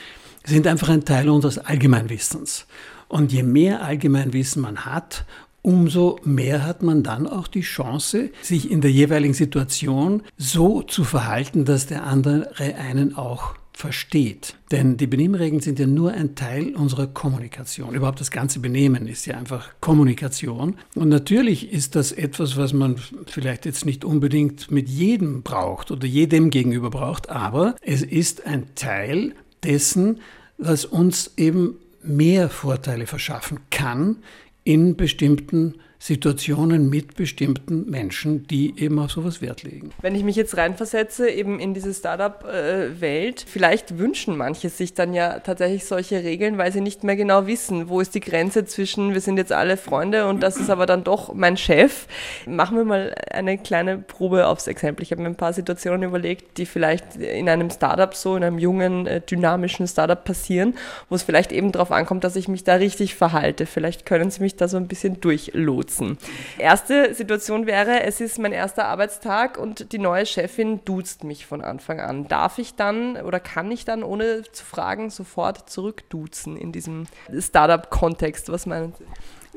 sind 0.44 0.66
einfach 0.66 0.90
ein 0.90 1.06
Teil 1.06 1.30
unseres 1.30 1.60
Allgemeinwissens. 1.60 2.66
Und 3.08 3.32
je 3.32 3.44
mehr 3.44 3.84
Allgemeinwissen 3.84 4.64
man 4.64 4.86
hat, 4.86 5.26
umso 5.66 6.20
mehr 6.24 6.64
hat 6.64 6.84
man 6.84 7.02
dann 7.02 7.26
auch 7.26 7.48
die 7.48 7.62
Chance, 7.62 8.30
sich 8.44 8.70
in 8.70 8.82
der 8.82 8.92
jeweiligen 8.92 9.34
Situation 9.34 10.22
so 10.38 10.84
zu 10.84 11.04
verhalten, 11.04 11.66
dass 11.66 11.88
der 11.88 12.04
andere 12.04 12.52
einen 12.56 13.18
auch 13.18 13.56
versteht. 13.74 14.56
Denn 14.72 14.96
die 14.96 15.08
Benimmregeln 15.08 15.62
sind 15.62 15.80
ja 15.80 15.88
nur 15.88 16.12
ein 16.12 16.36
Teil 16.36 16.76
unserer 16.76 17.08
Kommunikation. 17.08 17.96
Überhaupt 17.96 18.22
das 18.22 18.30
ganze 18.30 18.60
Benehmen 18.60 19.08
ist 19.08 19.26
ja 19.26 19.38
einfach 19.38 19.70
Kommunikation. 19.82 20.76
Und 20.94 21.10
natürlich 21.10 21.74
ist 21.74 21.96
das 21.96 22.12
etwas, 22.12 22.58
was 22.58 22.72
man 22.72 22.98
vielleicht 23.26 23.66
jetzt 23.66 23.86
nicht 23.86 24.06
unbedingt 24.06 24.70
mit 24.70 24.88
jedem 24.88 25.42
braucht 25.42 25.90
oder 25.90 26.06
jedem 26.06 26.52
gegenüber 26.52 26.92
braucht, 26.92 27.30
aber 27.30 27.76
es 27.82 28.04
ist 28.04 28.46
ein 28.46 28.68
Teil 28.76 29.34
dessen, 29.64 30.22
was 30.58 30.86
uns 30.86 31.32
eben 31.36 31.80
mehr 32.06 32.50
Vorteile 32.50 33.08
verschaffen 33.08 33.60
kann, 33.72 34.18
in 34.66 34.96
bestimmten 34.96 35.80
Situationen 36.06 36.88
mit 36.88 37.16
bestimmten 37.16 37.90
Menschen, 37.90 38.46
die 38.46 38.80
eben 38.80 39.00
auf 39.00 39.10
sowas 39.10 39.42
Wert 39.42 39.64
legen. 39.64 39.90
Wenn 40.04 40.14
ich 40.14 40.24
mich 40.24 40.36
jetzt 40.36 40.56
reinversetze, 40.56 41.28
eben 41.28 41.60
in 41.60 41.74
diese 41.74 41.92
Startup-Welt, 41.96 43.44
vielleicht 43.48 43.98
wünschen 43.98 44.38
manche 44.38 44.70
sich 44.70 44.94
dann 44.94 45.16
ja 45.16 45.40
tatsächlich 45.40 45.86
solche 45.86 46.24
Regeln, 46.24 46.60
weil 46.60 46.72
sie 46.72 46.82
nicht 46.82 47.04
mehr 47.04 47.16
genau 47.16 47.48
wissen, 47.48 47.90
wo 47.90 48.02
ist 48.02 48.14
die 48.14 48.20
Grenze 48.20 48.66
zwischen, 48.66 49.16
wir 49.16 49.22
sind 49.22 49.38
jetzt 49.38 49.52
alle 49.52 49.78
Freunde 49.78 50.28
und 50.28 50.44
das 50.44 50.58
ist 50.58 50.70
aber 50.70 50.86
dann 50.86 51.04
doch 51.04 51.34
mein 51.34 51.58
Chef. 51.58 52.06
Machen 52.46 52.78
wir 52.78 52.86
mal 52.86 53.16
eine 53.32 53.58
kleine 53.58 53.98
Probe 53.98 54.46
aufs 54.46 54.68
Exempel. 54.68 55.02
Ich 55.02 55.10
habe 55.10 55.24
mir 55.24 55.30
ein 55.30 55.36
paar 55.36 55.54
Situationen 55.54 56.04
überlegt, 56.04 56.60
die 56.60 56.68
vielleicht 56.68 57.16
in 57.16 57.50
einem 57.50 57.72
Startup 57.72 58.14
so, 58.14 58.36
in 58.36 58.44
einem 58.44 58.60
jungen, 58.60 59.08
äh, 59.08 59.22
dynamischen 59.22 59.88
Startup 59.88 60.24
passieren, 60.24 60.76
wo 61.10 61.16
es 61.16 61.24
vielleicht 61.24 61.52
eben 61.52 61.72
darauf 61.72 61.92
ankommt, 61.92 62.24
dass 62.24 62.36
ich 62.36 62.48
mich 62.48 62.64
da 62.64 62.76
richtig 62.76 63.16
verhalte. 63.16 63.66
Vielleicht 63.66 64.06
können 64.06 64.30
Sie 64.30 64.44
mich 64.44 64.56
da 64.56 64.68
so 64.68 64.78
ein 64.78 64.88
bisschen 64.88 65.20
durchlotsen 65.20 65.95
nutzen. 66.00 66.18
Erste 66.58 67.14
Situation 67.14 67.66
wäre, 67.66 68.04
es 68.04 68.22
ist 68.22 68.40
mein 68.40 68.52
erster 68.52 68.86
Arbeitstag 68.86 69.58
und 69.58 69.92
die 69.92 70.00
neue 70.00 70.26
Chefin 70.26 70.82
duzt 70.86 71.24
mich 71.24 71.46
von 71.46 71.62
Anfang 71.62 72.00
an. 72.00 72.28
Darf 72.28 72.58
ich 72.60 72.76
dann 72.76 73.18
oder 73.18 73.40
kann 73.40 73.72
ich 73.72 73.86
dann, 73.86 74.04
ohne 74.04 74.44
zu 74.52 74.66
fragen, 74.66 75.10
sofort 75.10 75.70
zurückduzen 75.70 76.58
in 76.58 76.72
diesem 76.72 77.06
Startup-Kontext? 77.38 78.50
Was 78.50 78.66
meinen 78.66 78.94
Sie? 78.98 79.06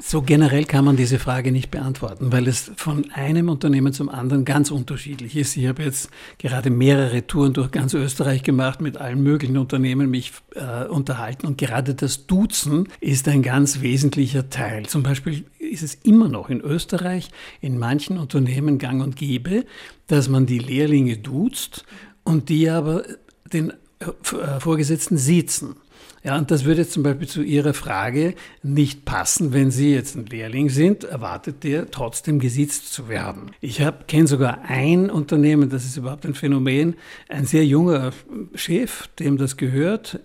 So 0.00 0.22
generell 0.22 0.64
kann 0.64 0.84
man 0.84 0.96
diese 0.96 1.18
Frage 1.18 1.50
nicht 1.50 1.72
beantworten, 1.72 2.30
weil 2.30 2.46
es 2.46 2.70
von 2.76 3.10
einem 3.12 3.48
Unternehmen 3.48 3.92
zum 3.92 4.08
anderen 4.08 4.44
ganz 4.44 4.70
unterschiedlich 4.70 5.34
ist. 5.34 5.56
Ich 5.56 5.66
habe 5.66 5.82
jetzt 5.82 6.10
gerade 6.38 6.70
mehrere 6.70 7.26
Touren 7.26 7.52
durch 7.52 7.72
ganz 7.72 7.94
Österreich 7.94 8.44
gemacht, 8.44 8.80
mit 8.80 8.96
allen 8.96 9.20
möglichen 9.20 9.56
Unternehmen 9.56 10.08
mich 10.08 10.32
äh, 10.54 10.84
unterhalten 10.84 11.48
und 11.48 11.58
gerade 11.58 11.96
das 11.96 12.28
Duzen 12.28 12.88
ist 13.00 13.26
ein 13.26 13.42
ganz 13.42 13.80
wesentlicher 13.80 14.48
Teil. 14.48 14.86
Zum 14.86 15.02
Beispiel 15.02 15.44
ist 15.68 15.82
es 15.82 15.94
immer 15.94 16.28
noch 16.28 16.50
in 16.50 16.60
Österreich 16.60 17.30
in 17.60 17.78
manchen 17.78 18.18
Unternehmen 18.18 18.78
gang 18.78 19.02
und 19.02 19.16
gäbe, 19.16 19.64
dass 20.06 20.28
man 20.28 20.46
die 20.46 20.58
Lehrlinge 20.58 21.18
duzt 21.18 21.84
und 22.24 22.48
die 22.48 22.68
aber 22.68 23.04
den 23.52 23.72
äh, 24.00 24.60
Vorgesetzten 24.60 25.16
siezen. 25.16 25.76
Ja, 26.24 26.36
und 26.36 26.50
das 26.50 26.64
würde 26.64 26.86
zum 26.86 27.04
Beispiel 27.04 27.28
zu 27.28 27.42
Ihrer 27.42 27.74
Frage 27.74 28.34
nicht 28.62 29.04
passen, 29.04 29.52
wenn 29.52 29.70
Sie 29.70 29.94
jetzt 29.94 30.16
ein 30.16 30.26
Lehrling 30.26 30.68
sind, 30.68 31.04
erwartet 31.04 31.62
der 31.62 31.90
trotzdem 31.90 32.40
gesitzt 32.40 32.92
zu 32.92 33.08
werden. 33.08 33.52
Ich 33.60 33.80
kenne 34.08 34.26
sogar 34.26 34.62
ein 34.62 35.10
Unternehmen, 35.10 35.70
das 35.70 35.84
ist 35.84 35.96
überhaupt 35.96 36.26
ein 36.26 36.34
Phänomen, 36.34 36.96
ein 37.28 37.46
sehr 37.46 37.64
junger 37.64 38.12
Chef, 38.54 39.06
dem 39.18 39.36
das 39.38 39.56
gehört, 39.56 40.20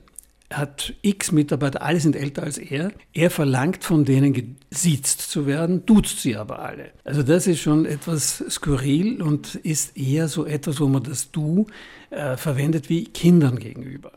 hat 0.57 0.93
x 1.01 1.31
Mitarbeiter, 1.31 1.81
alle 1.81 1.99
sind 1.99 2.15
älter 2.15 2.43
als 2.43 2.57
er. 2.57 2.91
Er 3.13 3.29
verlangt 3.29 3.83
von 3.83 4.05
denen 4.05 4.57
gesitzt 4.69 5.21
zu 5.21 5.45
werden, 5.45 5.85
duzt 5.85 6.19
sie 6.19 6.35
aber 6.35 6.59
alle. 6.59 6.91
Also 7.03 7.23
das 7.23 7.47
ist 7.47 7.61
schon 7.61 7.85
etwas 7.85 8.43
skurril 8.49 9.21
und 9.21 9.55
ist 9.55 9.97
eher 9.97 10.27
so 10.27 10.45
etwas, 10.45 10.79
wo 10.79 10.87
man 10.87 11.03
das 11.03 11.31
Du 11.31 11.67
äh, 12.09 12.37
verwendet 12.37 12.89
wie 12.89 13.05
Kindern 13.05 13.59
gegenüber. 13.59 14.11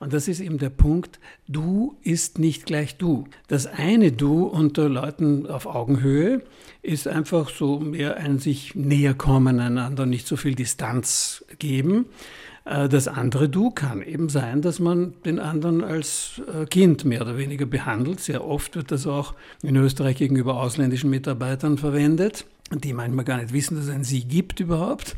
Und 0.00 0.12
das 0.12 0.28
ist 0.28 0.40
eben 0.40 0.58
der 0.58 0.70
Punkt, 0.70 1.18
du 1.48 1.96
ist 2.02 2.38
nicht 2.38 2.66
gleich 2.66 2.96
du. 2.98 3.24
Das 3.48 3.66
eine 3.66 4.12
Du 4.12 4.44
unter 4.44 4.88
Leuten 4.88 5.46
auf 5.46 5.66
Augenhöhe 5.66 6.42
ist 6.82 7.08
einfach 7.08 7.50
so 7.50 7.80
mehr 7.80 8.16
ein 8.16 8.38
sich 8.38 8.76
näher 8.76 9.14
kommen, 9.14 9.58
einander 9.58 10.06
nicht 10.06 10.28
so 10.28 10.36
viel 10.36 10.54
Distanz 10.54 11.44
geben. 11.58 12.06
Äh, 12.68 12.88
das 12.88 13.08
andere 13.08 13.48
Du 13.48 13.70
kann 13.70 14.02
eben 14.02 14.28
sein, 14.28 14.62
dass 14.62 14.78
man 14.78 15.14
den 15.24 15.38
anderen 15.38 15.82
als 15.82 16.42
äh, 16.52 16.66
Kind 16.66 17.04
mehr 17.04 17.22
oder 17.22 17.38
weniger 17.38 17.66
behandelt. 17.66 18.20
Sehr 18.20 18.44
oft 18.44 18.76
wird 18.76 18.90
das 18.90 19.06
auch 19.06 19.34
in 19.62 19.76
Österreich 19.76 20.16
gegenüber 20.16 20.60
ausländischen 20.60 21.10
Mitarbeitern 21.10 21.78
verwendet, 21.78 22.46
die 22.70 22.92
manchmal 22.92 23.24
gar 23.24 23.38
nicht 23.38 23.52
wissen, 23.52 23.76
dass 23.76 23.86
es 23.86 23.90
ein 23.90 24.04
Sie 24.04 24.24
gibt 24.24 24.60
überhaupt. 24.60 25.16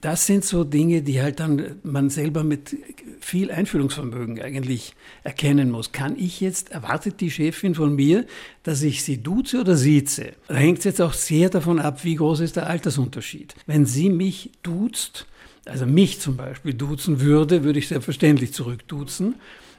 Das 0.00 0.26
sind 0.26 0.44
so 0.44 0.64
Dinge, 0.64 1.00
die 1.00 1.22
halt 1.22 1.40
dann 1.40 1.76
man 1.82 2.10
selber 2.10 2.44
mit 2.44 2.76
viel 3.20 3.50
Einfühlungsvermögen 3.50 4.38
eigentlich 4.42 4.94
erkennen 5.22 5.70
muss. 5.70 5.92
Kann 5.92 6.18
ich 6.18 6.42
jetzt, 6.42 6.72
erwartet 6.72 7.22
die 7.22 7.30
Chefin 7.30 7.74
von 7.74 7.94
mir, 7.94 8.26
dass 8.64 8.82
ich 8.82 9.02
sie 9.02 9.22
duze 9.22 9.62
oder 9.62 9.76
sieze? 9.76 10.32
Da 10.46 10.56
hängt 10.56 10.80
es 10.80 10.84
jetzt 10.84 11.00
auch 11.00 11.14
sehr 11.14 11.48
davon 11.48 11.78
ab, 11.78 12.04
wie 12.04 12.16
groß 12.16 12.40
ist 12.40 12.56
der 12.56 12.66
Altersunterschied. 12.66 13.54
Wenn 13.64 13.86
sie 13.86 14.10
mich 14.10 14.50
duzt, 14.62 15.26
also 15.66 15.86
mich 15.86 16.20
zum 16.20 16.36
Beispiel 16.36 16.74
duzen 16.74 17.20
würde, 17.20 17.64
würde 17.64 17.78
ich 17.78 17.88
selbstverständlich 17.88 18.52
zurückduzen. 18.52 19.36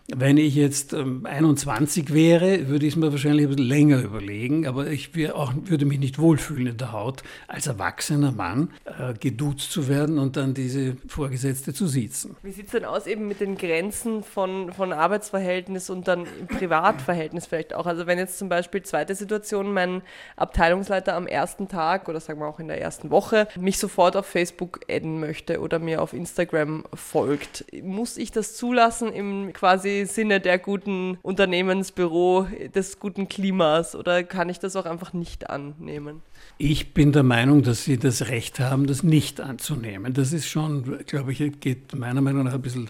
Wenn 0.08 0.38
ich 0.38 0.54
jetzt 0.54 0.94
ähm, 0.94 1.26
21 1.26 2.14
wäre, 2.14 2.68
würde 2.68 2.86
ich 2.86 2.94
es 2.94 2.96
mir 2.96 3.12
wahrscheinlich 3.12 3.48
ein 3.48 3.50
bisschen 3.50 3.68
länger 3.68 4.02
überlegen, 4.02 4.68
aber 4.68 4.86
ich 4.86 5.10
auch, 5.34 5.52
würde 5.56 5.86
mich 5.86 5.98
nicht 5.98 6.20
wohlfühlen 6.20 6.68
in 6.68 6.78
der 6.78 6.92
Haut, 6.92 7.24
als 7.48 7.66
erwachsener 7.66 8.32
Mann 8.32 8.70
äh, 8.86 9.16
geduzt 9.16 9.72
zu 9.72 9.88
werden 9.88 10.20
und 10.20 10.38
dann 10.38 10.54
diese 10.54 10.96
Vorgesetzte 11.08 11.74
zu 11.74 11.88
sitzen. 11.88 12.36
Wie 12.44 12.52
sieht 12.52 12.68
es 12.68 12.74
denn 12.74 12.86
aus 12.86 13.08
eben 13.08 13.28
mit 13.28 13.40
den 13.40 13.58
Grenzen 13.58 14.22
von, 14.22 14.72
von 14.74 14.94
Arbeitsverhältnis 14.94 15.90
und 15.90 16.08
dann 16.08 16.28
Privatverhältnis 16.50 17.48
vielleicht 17.48 17.74
auch? 17.74 17.88
Also 17.88 18.06
wenn 18.06 18.20
jetzt 18.20 18.38
zum 18.38 18.48
Beispiel 18.48 18.84
zweite 18.84 19.16
Situation, 19.16 19.74
mein 19.74 20.04
Abteilungsleiter 20.36 21.16
am 21.16 21.26
ersten 21.26 21.68
Tag 21.68 22.08
oder 22.08 22.20
sagen 22.20 22.42
wir 22.42 22.48
auch 22.48 22.60
in 22.60 22.68
der 22.68 22.80
ersten 22.80 23.10
Woche 23.10 23.48
mich 23.60 23.80
sofort 23.80 24.16
auf 24.16 24.28
Facebook 24.28 24.82
adden 24.88 25.20
möchte 25.20 25.60
oder 25.62 25.80
mir 25.80 26.04
auf 26.04 26.14
Instagram 26.14 26.84
folgt, 26.94 27.66
muss 27.82 28.18
ich 28.18 28.32
das 28.32 28.56
zulassen 28.56 29.12
im 29.12 29.52
quasi 29.52 29.95
Sinne 30.04 30.42
der 30.42 30.60
guten 30.60 31.18
Unternehmensbüro, 31.22 32.48
des 32.74 33.00
guten 33.00 33.30
Klimas 33.30 33.96
oder 33.96 34.24
kann 34.24 34.50
ich 34.50 34.60
das 34.60 34.76
auch 34.76 34.86
einfach 34.86 35.14
nicht 35.14 35.50
annehmen? 35.50 36.22
Ich 36.58 36.94
bin 36.94 37.12
der 37.14 37.24
Meinung, 37.24 37.64
dass 37.64 37.86
Sie 37.86 37.98
das 37.98 38.28
Recht 38.28 38.60
haben, 38.60 38.88
das 38.88 39.04
nicht 39.04 39.40
anzunehmen. 39.40 40.14
Das 40.14 40.34
ist 40.34 40.48
schon, 40.48 41.00
glaube 41.06 41.32
ich, 41.32 41.60
geht 41.60 41.96
meiner 41.96 42.22
Meinung 42.22 42.44
nach 42.44 42.54
ein 42.54 42.62
bisschen 42.62 42.90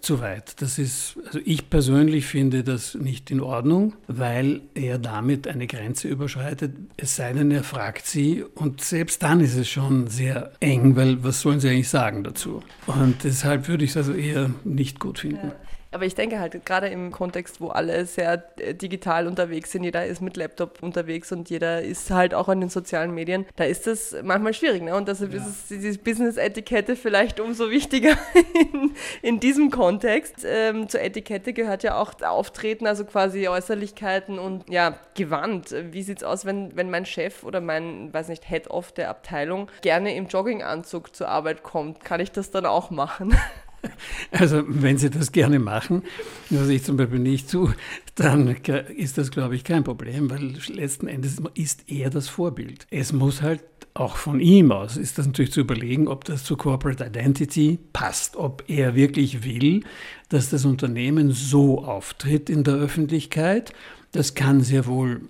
zu 0.00 0.20
weit. 0.20 0.60
Das 0.62 0.78
ist, 0.78 1.18
also 1.26 1.38
ich 1.44 1.68
persönlich 1.68 2.24
finde 2.26 2.64
das 2.64 2.94
nicht 2.94 3.30
in 3.30 3.40
Ordnung, 3.40 3.94
weil 4.08 4.62
er 4.74 4.98
damit 4.98 5.46
eine 5.46 5.66
Grenze 5.66 6.08
überschreitet, 6.08 6.74
es 6.96 7.16
sei 7.16 7.32
denn, 7.32 7.50
er 7.50 7.62
fragt 7.62 8.06
sie 8.06 8.42
und 8.54 8.80
selbst 8.80 9.22
dann 9.22 9.40
ist 9.40 9.56
es 9.56 9.68
schon 9.68 10.06
sehr 10.06 10.52
eng, 10.60 10.96
weil 10.96 11.22
was 11.22 11.42
sollen 11.42 11.60
sie 11.60 11.68
eigentlich 11.68 11.90
sagen 11.90 12.24
dazu? 12.24 12.62
Und 12.86 13.24
deshalb 13.24 13.68
würde 13.68 13.84
ich 13.84 13.90
es 13.90 13.96
also 13.98 14.14
eher 14.14 14.50
nicht 14.64 14.98
gut 14.98 15.18
finden. 15.18 15.48
Ja. 15.48 15.54
Aber 15.92 16.06
ich 16.06 16.14
denke 16.14 16.40
halt, 16.40 16.64
gerade 16.64 16.88
im 16.88 17.12
Kontext, 17.12 17.60
wo 17.60 17.68
alle 17.68 18.06
sehr 18.06 18.42
äh, 18.56 18.74
digital 18.74 19.26
unterwegs 19.26 19.72
sind, 19.72 19.84
jeder 19.84 20.06
ist 20.06 20.22
mit 20.22 20.38
Laptop 20.38 20.82
unterwegs 20.82 21.30
und 21.32 21.50
jeder 21.50 21.82
ist 21.82 22.10
halt 22.10 22.32
auch 22.32 22.48
an 22.48 22.60
den 22.60 22.70
sozialen 22.70 23.14
Medien, 23.14 23.44
da 23.56 23.64
ist 23.64 23.86
das 23.86 24.16
manchmal 24.22 24.54
schwierig. 24.54 24.82
Ne? 24.82 24.96
Und 24.96 25.06
deshalb 25.06 25.34
ja. 25.34 25.40
ist 25.40 25.70
die 25.70 25.98
Business-Etikette 25.98 26.96
vielleicht 26.96 27.40
umso 27.40 27.70
wichtiger 27.70 28.16
in, 28.72 28.94
in 29.20 29.40
diesem 29.40 29.70
Kontext. 29.70 30.46
Ähm, 30.46 30.88
zur 30.88 31.02
Etikette 31.02 31.52
gehört 31.52 31.82
ja 31.82 32.00
auch 32.00 32.14
Auftreten, 32.22 32.86
also 32.86 33.04
quasi 33.04 33.46
Äußerlichkeiten 33.48 34.38
und 34.38 34.68
ja, 34.70 34.98
Gewand. 35.14 35.74
Wie 35.92 36.02
sieht 36.02 36.18
es 36.18 36.24
aus, 36.24 36.46
wenn, 36.46 36.74
wenn 36.74 36.90
mein 36.90 37.04
Chef 37.04 37.44
oder 37.44 37.60
mein, 37.60 38.12
weiß 38.14 38.28
nicht, 38.28 38.48
Head-Off 38.48 38.92
der 38.92 39.10
Abteilung 39.10 39.70
gerne 39.82 40.14
im 40.16 40.26
Jogginganzug 40.26 41.14
zur 41.14 41.28
Arbeit 41.28 41.62
kommt? 41.62 42.02
Kann 42.02 42.20
ich 42.20 42.32
das 42.32 42.50
dann 42.50 42.64
auch 42.64 42.90
machen? 42.90 43.36
Also 44.30 44.62
wenn 44.66 44.96
Sie 44.98 45.10
das 45.10 45.32
gerne 45.32 45.58
machen, 45.58 46.02
was 46.50 46.68
ich 46.68 46.84
zum 46.84 46.96
Beispiel 46.96 47.18
nicht 47.18 47.50
tue, 47.50 47.74
dann 48.14 48.48
ist 48.96 49.18
das, 49.18 49.30
glaube 49.30 49.56
ich, 49.56 49.64
kein 49.64 49.84
Problem, 49.84 50.30
weil 50.30 50.54
letzten 50.68 51.08
Endes 51.08 51.38
ist 51.54 51.84
er 51.90 52.10
das 52.10 52.28
Vorbild. 52.28 52.86
Es 52.90 53.12
muss 53.12 53.42
halt 53.42 53.62
auch 53.94 54.16
von 54.16 54.40
ihm 54.40 54.72
aus, 54.72 54.96
ist 54.96 55.18
das 55.18 55.26
natürlich 55.26 55.52
zu 55.52 55.60
überlegen, 55.60 56.08
ob 56.08 56.24
das 56.24 56.44
zur 56.44 56.56
Corporate 56.56 57.04
Identity 57.04 57.78
passt, 57.92 58.36
ob 58.36 58.64
er 58.68 58.94
wirklich 58.94 59.44
will, 59.44 59.84
dass 60.30 60.48
das 60.48 60.64
Unternehmen 60.64 61.32
so 61.32 61.84
auftritt 61.84 62.48
in 62.48 62.64
der 62.64 62.74
Öffentlichkeit. 62.74 63.72
Das 64.12 64.34
kann 64.34 64.62
sehr 64.62 64.86
wohl 64.86 65.22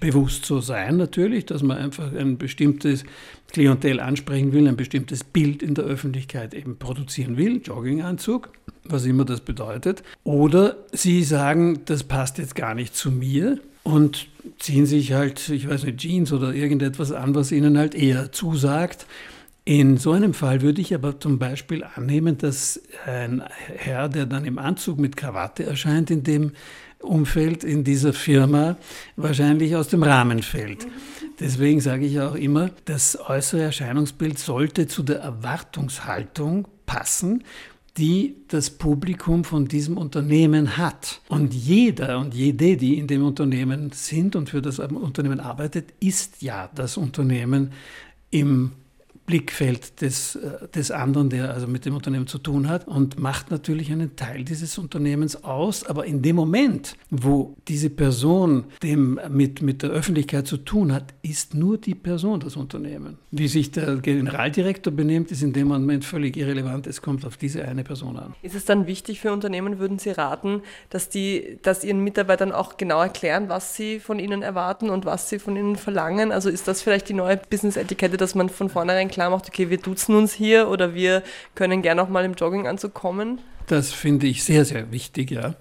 bewusst 0.00 0.44
so 0.46 0.60
sein 0.60 0.96
natürlich, 0.96 1.46
dass 1.46 1.62
man 1.62 1.78
einfach 1.78 2.12
ein 2.12 2.38
bestimmtes 2.38 3.04
Klientel 3.52 4.00
ansprechen 4.00 4.52
will, 4.52 4.66
ein 4.68 4.76
bestimmtes 4.76 5.24
Bild 5.24 5.62
in 5.62 5.74
der 5.74 5.84
Öffentlichkeit 5.84 6.54
eben 6.54 6.76
produzieren 6.78 7.36
will, 7.36 7.60
Jogginganzug, 7.62 8.50
was 8.84 9.04
immer 9.04 9.24
das 9.24 9.40
bedeutet. 9.40 10.02
Oder 10.24 10.76
sie 10.92 11.22
sagen, 11.22 11.80
das 11.84 12.04
passt 12.04 12.38
jetzt 12.38 12.54
gar 12.54 12.74
nicht 12.74 12.94
zu 12.94 13.10
mir 13.10 13.58
und 13.82 14.28
ziehen 14.58 14.86
sich 14.86 15.12
halt, 15.12 15.48
ich 15.48 15.68
weiß 15.68 15.84
nicht, 15.84 15.98
Jeans 15.98 16.32
oder 16.32 16.52
irgendetwas 16.52 17.12
an, 17.12 17.34
was 17.34 17.52
ihnen 17.52 17.78
halt 17.78 17.94
eher 17.94 18.32
zusagt. 18.32 19.06
In 19.64 19.96
so 19.96 20.12
einem 20.12 20.32
Fall 20.32 20.62
würde 20.62 20.80
ich 20.80 20.94
aber 20.94 21.18
zum 21.18 21.40
Beispiel 21.40 21.82
annehmen, 21.82 22.38
dass 22.38 22.80
ein 23.04 23.42
Herr, 23.76 24.08
der 24.08 24.26
dann 24.26 24.44
im 24.44 24.58
Anzug 24.58 24.98
mit 24.98 25.16
Krawatte 25.16 25.64
erscheint, 25.64 26.10
in 26.10 26.22
dem 26.22 26.52
Umfeld 27.00 27.64
in 27.64 27.84
dieser 27.84 28.12
Firma 28.12 28.76
wahrscheinlich 29.16 29.76
aus 29.76 29.88
dem 29.88 30.02
Rahmen 30.02 30.42
fällt. 30.42 30.86
Deswegen 31.38 31.80
sage 31.80 32.06
ich 32.06 32.20
auch 32.20 32.34
immer, 32.34 32.70
das 32.86 33.18
äußere 33.28 33.62
Erscheinungsbild 33.62 34.38
sollte 34.38 34.86
zu 34.86 35.02
der 35.02 35.20
Erwartungshaltung 35.20 36.66
passen, 36.86 37.44
die 37.96 38.36
das 38.48 38.70
Publikum 38.70 39.44
von 39.44 39.68
diesem 39.68 39.96
Unternehmen 39.96 40.76
hat. 40.76 41.20
Und 41.28 41.54
jeder 41.54 42.18
und 42.18 42.34
jede, 42.34 42.76
die 42.76 42.98
in 42.98 43.06
dem 43.06 43.24
Unternehmen 43.24 43.90
sind 43.92 44.36
und 44.36 44.50
für 44.50 44.62
das 44.62 44.78
Unternehmen 44.78 45.40
arbeitet, 45.40 45.94
ist 46.00 46.42
ja 46.42 46.70
das 46.74 46.96
Unternehmen 46.96 47.72
im 48.30 48.72
Blickfeld 49.26 50.00
des, 50.00 50.36
äh, 50.36 50.68
des 50.74 50.90
anderen, 50.90 51.30
der 51.30 51.52
also 51.52 51.66
mit 51.66 51.84
dem 51.84 51.94
Unternehmen 51.94 52.26
zu 52.26 52.38
tun 52.38 52.68
hat 52.68 52.86
und 52.86 53.18
macht 53.18 53.50
natürlich 53.50 53.90
einen 53.90 54.16
Teil 54.16 54.44
dieses 54.44 54.78
Unternehmens 54.78 55.44
aus. 55.44 55.84
Aber 55.84 56.06
in 56.06 56.22
dem 56.22 56.36
Moment, 56.36 56.96
wo 57.10 57.56
diese 57.68 57.90
Person 57.90 58.64
dem 58.82 59.20
mit, 59.28 59.62
mit 59.62 59.82
der 59.82 59.90
Öffentlichkeit 59.90 60.46
zu 60.46 60.58
tun 60.58 60.92
hat, 60.92 61.12
ist 61.22 61.54
nur 61.54 61.78
die 61.78 61.94
Person 61.94 62.40
das 62.40 62.56
Unternehmen. 62.56 63.18
Wie 63.30 63.48
sich 63.48 63.72
der 63.72 63.96
Generaldirektor 63.96 64.92
benimmt, 64.92 65.30
ist 65.32 65.42
in 65.42 65.52
dem 65.52 65.68
Moment 65.68 66.04
völlig 66.04 66.36
irrelevant. 66.36 66.86
Es 66.86 67.02
kommt 67.02 67.26
auf 67.26 67.36
diese 67.36 67.64
eine 67.64 67.82
Person 67.82 68.16
an. 68.16 68.34
Ist 68.42 68.54
es 68.54 68.64
dann 68.64 68.86
wichtig 68.86 69.20
für 69.20 69.32
Unternehmen, 69.32 69.78
würden 69.78 69.98
Sie 69.98 70.10
raten, 70.10 70.62
dass 70.90 71.08
die, 71.08 71.58
dass 71.62 71.82
ihren 71.84 72.02
Mitarbeitern 72.04 72.52
auch 72.52 72.76
genau 72.76 73.02
erklären, 73.02 73.48
was 73.48 73.74
sie 73.74 73.98
von 73.98 74.18
ihnen 74.18 74.42
erwarten 74.42 74.90
und 74.90 75.04
was 75.04 75.28
sie 75.28 75.38
von 75.38 75.56
ihnen 75.56 75.76
verlangen? 75.76 76.30
Also 76.32 76.48
ist 76.48 76.68
das 76.68 76.82
vielleicht 76.82 77.08
die 77.08 77.14
neue 77.14 77.36
Business-Etikette, 77.36 78.16
dass 78.16 78.34
man 78.34 78.48
von 78.48 78.68
vornherein 78.68 79.08
klar 79.16 79.30
macht, 79.30 79.48
okay, 79.48 79.70
wir 79.70 79.78
duzen 79.78 80.14
uns 80.14 80.34
hier 80.34 80.68
oder 80.68 80.92
wir 80.92 81.22
können 81.54 81.80
gerne 81.80 82.02
auch 82.02 82.08
mal 82.10 82.26
im 82.26 82.34
Jogginganzug 82.34 82.92
kommen? 82.92 83.40
Das 83.66 83.92
finde 83.92 84.26
ich 84.26 84.44
sehr, 84.44 84.64
sehr 84.64 84.92
wichtig, 84.92 85.30
ja. 85.30 85.56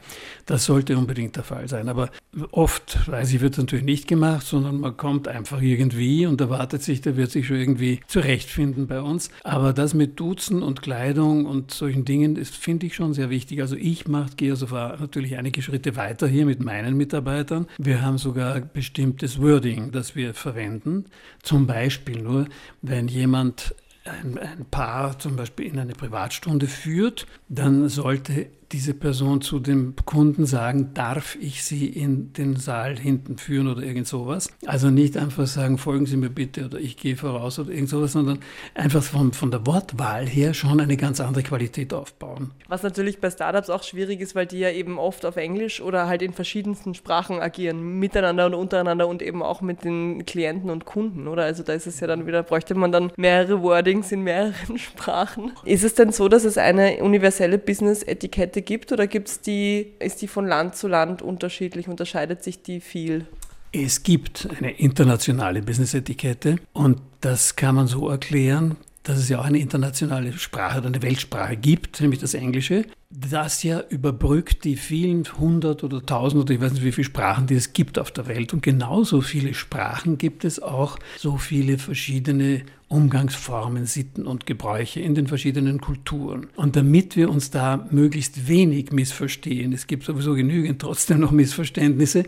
Das 0.46 0.66
sollte 0.66 0.98
unbedingt 0.98 1.36
der 1.36 1.44
Fall 1.44 1.68
sein. 1.68 1.90
Aber 1.90 2.12
oft, 2.52 3.10
weiß 3.10 3.34
ich, 3.34 3.42
wird 3.42 3.58
natürlich 3.58 3.86
nicht 3.86 4.08
gemacht, 4.08 4.46
sondern 4.46 4.80
man 4.80 4.96
kommt 4.96 5.28
einfach 5.28 5.62
irgendwie 5.62 6.28
und 6.28 6.40
erwartet 6.40 6.84
sich, 6.84 7.02
der 7.02 7.18
wird 7.18 7.32
sich 7.32 7.48
schon 7.48 7.58
irgendwie 7.58 8.00
zurechtfinden 8.08 8.86
bei 8.86 9.02
uns. 9.02 9.32
Aber 9.44 9.74
das 9.74 9.96
mit 9.96 10.20
Duzen 10.20 10.62
und 10.62 10.84
Kleidung 10.84 11.46
und 11.46 11.72
solchen 11.72 12.06
Dingen 12.06 12.36
ist, 12.36 12.56
finde 12.56 12.86
ich 12.86 12.96
schon 12.96 13.14
sehr 13.14 13.32
wichtig. 13.32 13.62
Also 13.62 13.76
ich 13.76 14.08
mache, 14.08 14.36
gehe 14.36 14.56
sogar 14.56 15.00
natürlich 15.00 15.38
einige 15.38 15.64
Schritte 15.64 15.96
weiter 15.96 16.28
hier 16.28 16.46
mit 16.46 16.64
meinen 16.64 16.96
Mitarbeitern. 16.96 17.66
Wir 17.80 18.04
haben 18.04 18.20
sogar 18.20 18.60
bestimmtes 18.60 19.42
Wording, 19.42 19.92
das 19.92 20.16
wir 20.16 20.36
verwenden. 20.36 21.06
Zum 21.42 21.66
Beispiel 21.66 22.22
nur, 22.22 22.46
wenn 22.84 23.08
jemand 23.08 23.74
ein, 24.06 24.66
Paar 24.72 25.20
zum 25.20 25.36
Beispiel 25.36 25.66
in 25.66 25.80
eine 25.80 25.94
Privatstunde 25.94 26.68
führt, 26.68 27.26
dann 27.50 27.90
sollte 27.90 28.48
diese 28.72 28.94
Person 28.94 29.42
zu 29.42 29.60
dem 29.60 29.96
Kunden 30.06 30.46
sagen, 30.46 30.94
darf 30.94 31.38
ich 31.40 31.64
Sie 31.64 31.88
in 31.88 32.34
den 32.34 32.56
Saal 32.56 32.98
hinten 32.98 33.38
führen 33.38 33.68
oder 33.68 33.82
irgend 33.82 34.08
sowas. 34.08 34.50
Also 34.66 34.90
nicht 34.90 35.18
einfach 35.18 35.48
sagen, 35.48 35.78
folgen 35.78 36.06
Sie 36.06 36.18
mir 36.18 36.30
bitte 36.30 36.66
oder 36.66 36.80
ich 36.80 36.98
gehe 36.98 37.16
voraus 37.16 37.60
oder 37.60 37.72
irgend 37.72 37.90
sowas, 37.90 38.14
sondern 38.14 38.40
einfach 38.74 39.04
von, 39.04 39.34
von 39.34 39.52
der 39.52 39.66
Wortwahl 39.66 40.26
her 40.26 40.54
schon 40.54 40.80
eine 40.80 40.98
ganz 40.98 41.20
andere 41.20 41.44
Qualität 41.44 41.94
aufbauen. 41.94 42.52
Was 42.68 42.84
natürlich 42.84 43.20
bei 43.20 43.30
Startups 43.30 43.70
auch 43.70 43.84
schwierig 43.84 44.22
ist, 44.22 44.36
weil 44.36 44.46
die 44.46 44.60
ja 44.60 44.72
eben 44.72 44.98
oft 44.98 45.26
auf 45.26 45.38
Englisch 45.38 45.82
oder 45.82 46.08
halt 46.08 46.22
in 46.22 46.34
verschiedensten 46.34 46.94
Sprachen 46.94 47.40
agieren, 47.40 48.00
miteinander 48.00 48.48
und 48.48 48.54
untereinander 48.54 49.08
und 49.08 49.22
eben 49.22 49.44
auch 49.44 49.62
mit 49.62 49.84
den 49.84 50.26
Klienten 50.26 50.70
und 50.70 50.86
Kunden, 50.86 51.28
oder? 51.28 51.44
Also 51.44 51.64
da 51.64 51.74
ist 51.74 51.88
es 51.88 52.00
ja 52.00 52.08
dann 52.08 52.28
wieder, 52.28 52.44
bräuchte 52.44 52.76
man 52.76 52.92
dann 52.92 53.12
mehrere 53.18 53.62
Wordings 53.62 54.12
in 54.12 54.22
mehreren 54.22 54.78
Sprachen. 54.78 55.52
Ist 55.64 55.84
es 55.84 55.94
denn 55.94 56.12
so, 56.12 56.28
dass 56.28 56.44
es 56.44 56.58
eine 56.58 57.04
universelle 57.04 57.58
Business-Etikette 57.58 58.55
gibt 58.62 58.92
oder 58.92 59.08
gibt's 59.08 59.42
die, 59.42 59.94
ist 60.00 60.22
die 60.22 60.28
von 60.28 60.46
Land 60.46 60.76
zu 60.76 60.88
Land 60.88 61.22
unterschiedlich? 61.22 61.88
Unterscheidet 61.88 62.44
sich 62.44 62.62
die 62.62 62.80
viel? 62.80 63.26
Es 63.72 64.04
gibt 64.04 64.48
eine 64.58 64.72
internationale 64.72 65.62
Business-Etikette 65.62 66.58
und 66.72 67.02
das 67.22 67.56
kann 67.56 67.76
man 67.76 67.88
so 67.88 68.10
erklären, 68.10 68.78
dass 69.06 69.20
es 69.20 69.30
ja 69.30 69.40
auch 69.40 69.46
eine 69.46 69.60
internationale 69.60 70.34
Sprache 70.34 70.80
oder 70.80 70.88
eine 70.88 71.02
Weltsprache 71.02 71.58
gibt, 71.58 72.02
nämlich 72.02 72.20
das 72.20 72.34
Englische, 72.34 72.86
das 73.12 73.64
ja 73.64 73.82
überbrückt 73.90 74.64
die 74.64 74.76
vielen 74.76 75.24
hundert 75.38 75.84
oder 75.84 76.04
tausend 76.04 76.42
oder 76.42 76.54
ich 76.54 76.62
weiß 76.62 76.74
nicht 76.74 76.84
wie 76.84 76.92
viele 76.92 77.06
Sprachen, 77.06 77.48
die 77.48 77.56
es 77.56 77.74
gibt 77.74 78.00
auf 78.00 78.12
der 78.12 78.28
Welt. 78.28 78.54
Und 78.54 78.64
genauso 78.64 79.22
viele 79.22 79.54
Sprachen 79.54 80.18
gibt 80.18 80.44
es 80.44 80.62
auch 80.62 80.98
so 81.18 81.38
viele 81.38 81.78
verschiedene 81.78 82.64
Umgangsformen, 82.88 83.86
Sitten 83.86 84.26
und 84.26 84.46
Gebräuche 84.46 85.00
in 85.00 85.16
den 85.16 85.28
verschiedenen 85.28 85.82
Kulturen. 85.82 86.48
Und 86.56 86.76
damit 86.76 87.16
wir 87.16 87.30
uns 87.30 87.50
da 87.50 87.88
möglichst 87.90 88.48
wenig 88.48 88.92
missverstehen, 88.92 89.74
es 89.74 89.88
gibt 89.88 90.04
sowieso 90.04 90.34
genügend 90.36 90.82
trotzdem 90.82 91.20
noch 91.20 91.32
Missverständnisse, 91.32 92.26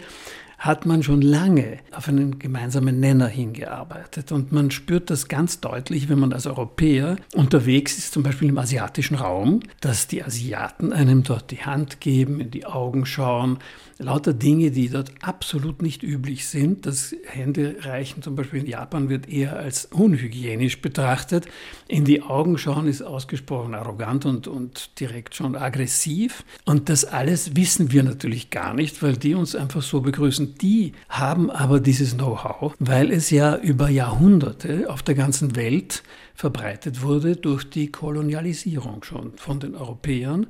hat 0.57 0.87
man 0.87 1.03
schon 1.03 1.21
lange 1.21 1.77
auf 1.91 2.07
einen 2.07 2.39
gemeinsamen 2.39 2.99
Nenner 2.99 3.27
hingearbeitet. 3.27 4.31
Und 4.31 4.51
man 4.51 4.71
spürt 4.71 5.09
das 5.09 5.27
ganz 5.27 5.59
deutlich, 5.59 6.09
wenn 6.09 6.19
man 6.19 6.33
als 6.33 6.47
Europäer 6.47 7.17
unterwegs 7.35 7.97
ist, 7.97 8.13
zum 8.13 8.23
Beispiel 8.23 8.49
im 8.49 8.57
asiatischen 8.57 9.15
Raum, 9.15 9.59
dass 9.81 10.07
die 10.07 10.23
Asiaten 10.23 10.93
einem 10.93 11.21
dort 11.23 11.51
die 11.51 11.63
Hand 11.63 12.01
geben, 12.01 12.39
in 12.39 12.49
die 12.49 12.65
Augen 12.65 13.05
schauen, 13.05 13.59
lauter 13.99 14.33
Dinge, 14.33 14.71
die 14.71 14.89
dort 14.89 15.11
absolut 15.21 15.81
nicht 15.81 16.03
üblich 16.03 16.47
sind. 16.47 16.85
Das 16.85 17.15
Händereichen 17.25 18.21
zum 18.21 18.35
Beispiel 18.35 18.61
in 18.61 18.67
Japan 18.67 19.09
wird 19.09 19.27
eher 19.29 19.57
als 19.57 19.85
unhygienisch 19.85 20.81
betrachtet. 20.81 21.47
In 21.87 22.05
die 22.05 22.21
Augen 22.21 22.57
schauen 22.57 22.87
ist 22.87 23.01
ausgesprochen 23.01 23.73
arrogant 23.73 24.25
und, 24.25 24.47
und 24.47 24.99
direkt 24.99 25.35
schon 25.35 25.55
aggressiv. 25.55 26.43
Und 26.65 26.89
das 26.89 27.05
alles 27.05 27.55
wissen 27.55 27.91
wir 27.91 28.03
natürlich 28.03 28.49
gar 28.49 28.73
nicht, 28.73 29.01
weil 29.01 29.17
die 29.17 29.33
uns 29.33 29.55
einfach 29.55 29.81
so 29.81 30.01
begrüßen. 30.01 30.55
Die 30.55 30.93
haben 31.09 31.49
aber 31.49 31.79
dieses 31.79 32.15
Know-how, 32.15 32.75
weil 32.79 33.11
es 33.11 33.29
ja 33.29 33.57
über 33.57 33.89
Jahrhunderte 33.89 34.89
auf 34.89 35.01
der 35.01 35.15
ganzen 35.15 35.55
Welt 35.55 36.03
verbreitet 36.37 37.01
wurde 37.01 37.35
durch 37.35 37.67
die 37.67 37.91
Kolonialisierung 37.91 39.03
schon 39.03 39.33
von 39.37 39.59
den 39.59 39.73
Europäern. 39.73 40.45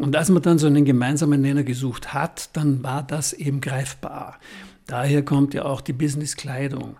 Und 0.00 0.16
als 0.16 0.30
man 0.30 0.42
dann 0.42 0.58
so 0.58 0.66
einen 0.66 0.84
gemeinsamen 0.84 1.40
Nenner 1.40 1.62
gesucht 1.62 2.12
hat, 2.12 2.50
dann 2.56 2.82
war 2.82 3.04
das 3.04 3.32
eben 3.32 3.60
greifbar. 3.60 4.40
Daher 4.88 5.24
kommt 5.24 5.54
ja 5.54 5.64
auch 5.64 5.80
die 5.80 5.92
Businesskleidung. 5.92 6.96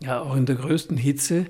Ja, 0.00 0.20
auch 0.20 0.34
in 0.34 0.44
der 0.44 0.56
größten 0.56 0.96
Hitze 0.96 1.46